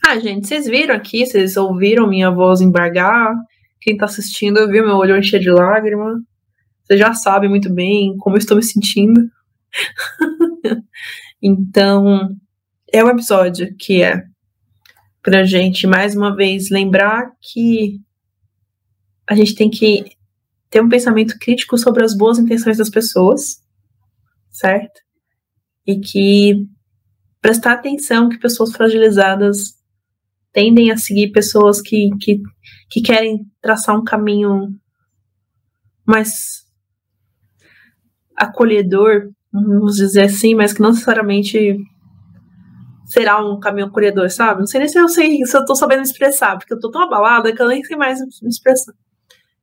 Ah, 0.08 0.20
gente, 0.20 0.48
vocês 0.48 0.68
viram 0.68 0.94
aqui, 0.94 1.26
vocês 1.26 1.58
ouviram 1.58 2.08
minha 2.08 2.30
voz 2.30 2.62
embargar, 2.62 3.34
quem 3.82 3.98
tá 3.98 4.06
assistindo 4.06 4.70
viu 4.70 4.86
meu 4.86 4.98
olho 4.98 5.18
encher 5.18 5.40
de 5.40 5.50
lágrima. 5.50 6.22
Você 6.84 6.96
já 6.96 7.12
sabe 7.16 7.48
muito 7.48 7.74
bem 7.74 8.16
como 8.20 8.36
eu 8.36 8.38
estou 8.38 8.56
me 8.56 8.62
sentindo. 8.62 9.20
então, 11.42 12.30
é 12.94 13.04
um 13.04 13.10
episódio 13.10 13.76
que 13.78 14.04
é 14.04 14.24
pra 15.24 15.44
gente, 15.44 15.88
mais 15.88 16.16
uma 16.16 16.36
vez, 16.36 16.70
lembrar 16.70 17.32
que 17.42 18.00
a 19.26 19.34
gente 19.34 19.56
tem 19.56 19.72
que 19.72 20.06
ter 20.70 20.84
um 20.84 20.90
pensamento 20.90 21.36
crítico 21.40 21.80
sobre 21.80 22.06
as 22.06 22.16
boas 22.16 22.38
intenções 22.38 22.78
das 22.78 22.92
pessoas, 22.92 23.60
certo? 24.52 25.02
E 25.84 26.00
que 26.00 26.68
prestar 27.42 27.74
atenção 27.74 28.30
que 28.30 28.38
pessoas 28.38 28.72
fragilizadas 28.72 29.84
tendem 30.56 30.90
a 30.90 30.96
seguir 30.96 31.34
pessoas 31.34 31.82
que, 31.82 32.10
que, 32.22 32.42
que 32.90 33.02
querem 33.02 33.46
traçar 33.62 33.94
um 33.94 34.06
caminho 34.06 34.70
mais 36.08 36.64
acolhedor, 38.38 39.32
vamos 39.52 39.98
dizer 39.98 40.24
assim, 40.24 40.56
mas 40.56 40.72
que 40.72 40.82
não 40.82 40.92
necessariamente 40.92 41.78
será 43.06 43.46
um 43.46 43.60
caminho 43.60 43.88
acolhedor, 43.88 44.30
sabe? 44.30 44.62
Não 44.62 44.66
sei 44.66 44.80
nem 44.80 44.88
se 44.88 44.98
eu 44.98 45.10
sei 45.10 45.46
se 45.46 45.58
eu 45.58 45.66
tô 45.66 45.76
sabendo 45.76 46.04
expressar, 46.04 46.58
porque 46.58 46.74
eu 46.74 46.80
tô 46.80 46.90
tão 46.90 47.02
abalada 47.02 47.54
que 47.54 47.62
eu 47.62 47.68
nem 47.68 47.84
sei 47.84 47.98
mais 47.98 48.18
me 48.42 48.48
expressar. 48.48 48.94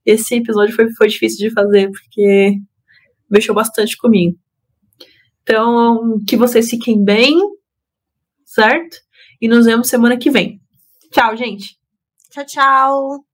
Esse 0.05 0.35
episódio 0.35 0.75
foi, 0.75 0.93
foi 0.93 1.09
difícil 1.09 1.49
de 1.49 1.55
fazer, 1.55 1.91
porque 1.91 2.59
mexeu 3.31 3.55
bastante 3.55 3.97
comigo. 3.97 4.37
Então, 5.43 6.19
que 6.29 6.37
vocês 6.37 6.69
fiquem 6.69 7.03
bem, 7.03 7.39
certo? 8.45 8.99
E 9.41 9.49
nos 9.49 9.65
vemos 9.65 9.89
semana 9.89 10.19
que 10.19 10.31
vem. 10.31 10.62
Tchau, 11.13 11.37
gente. 11.37 11.79
Tchau, 12.31 12.45
tchau. 12.47 13.32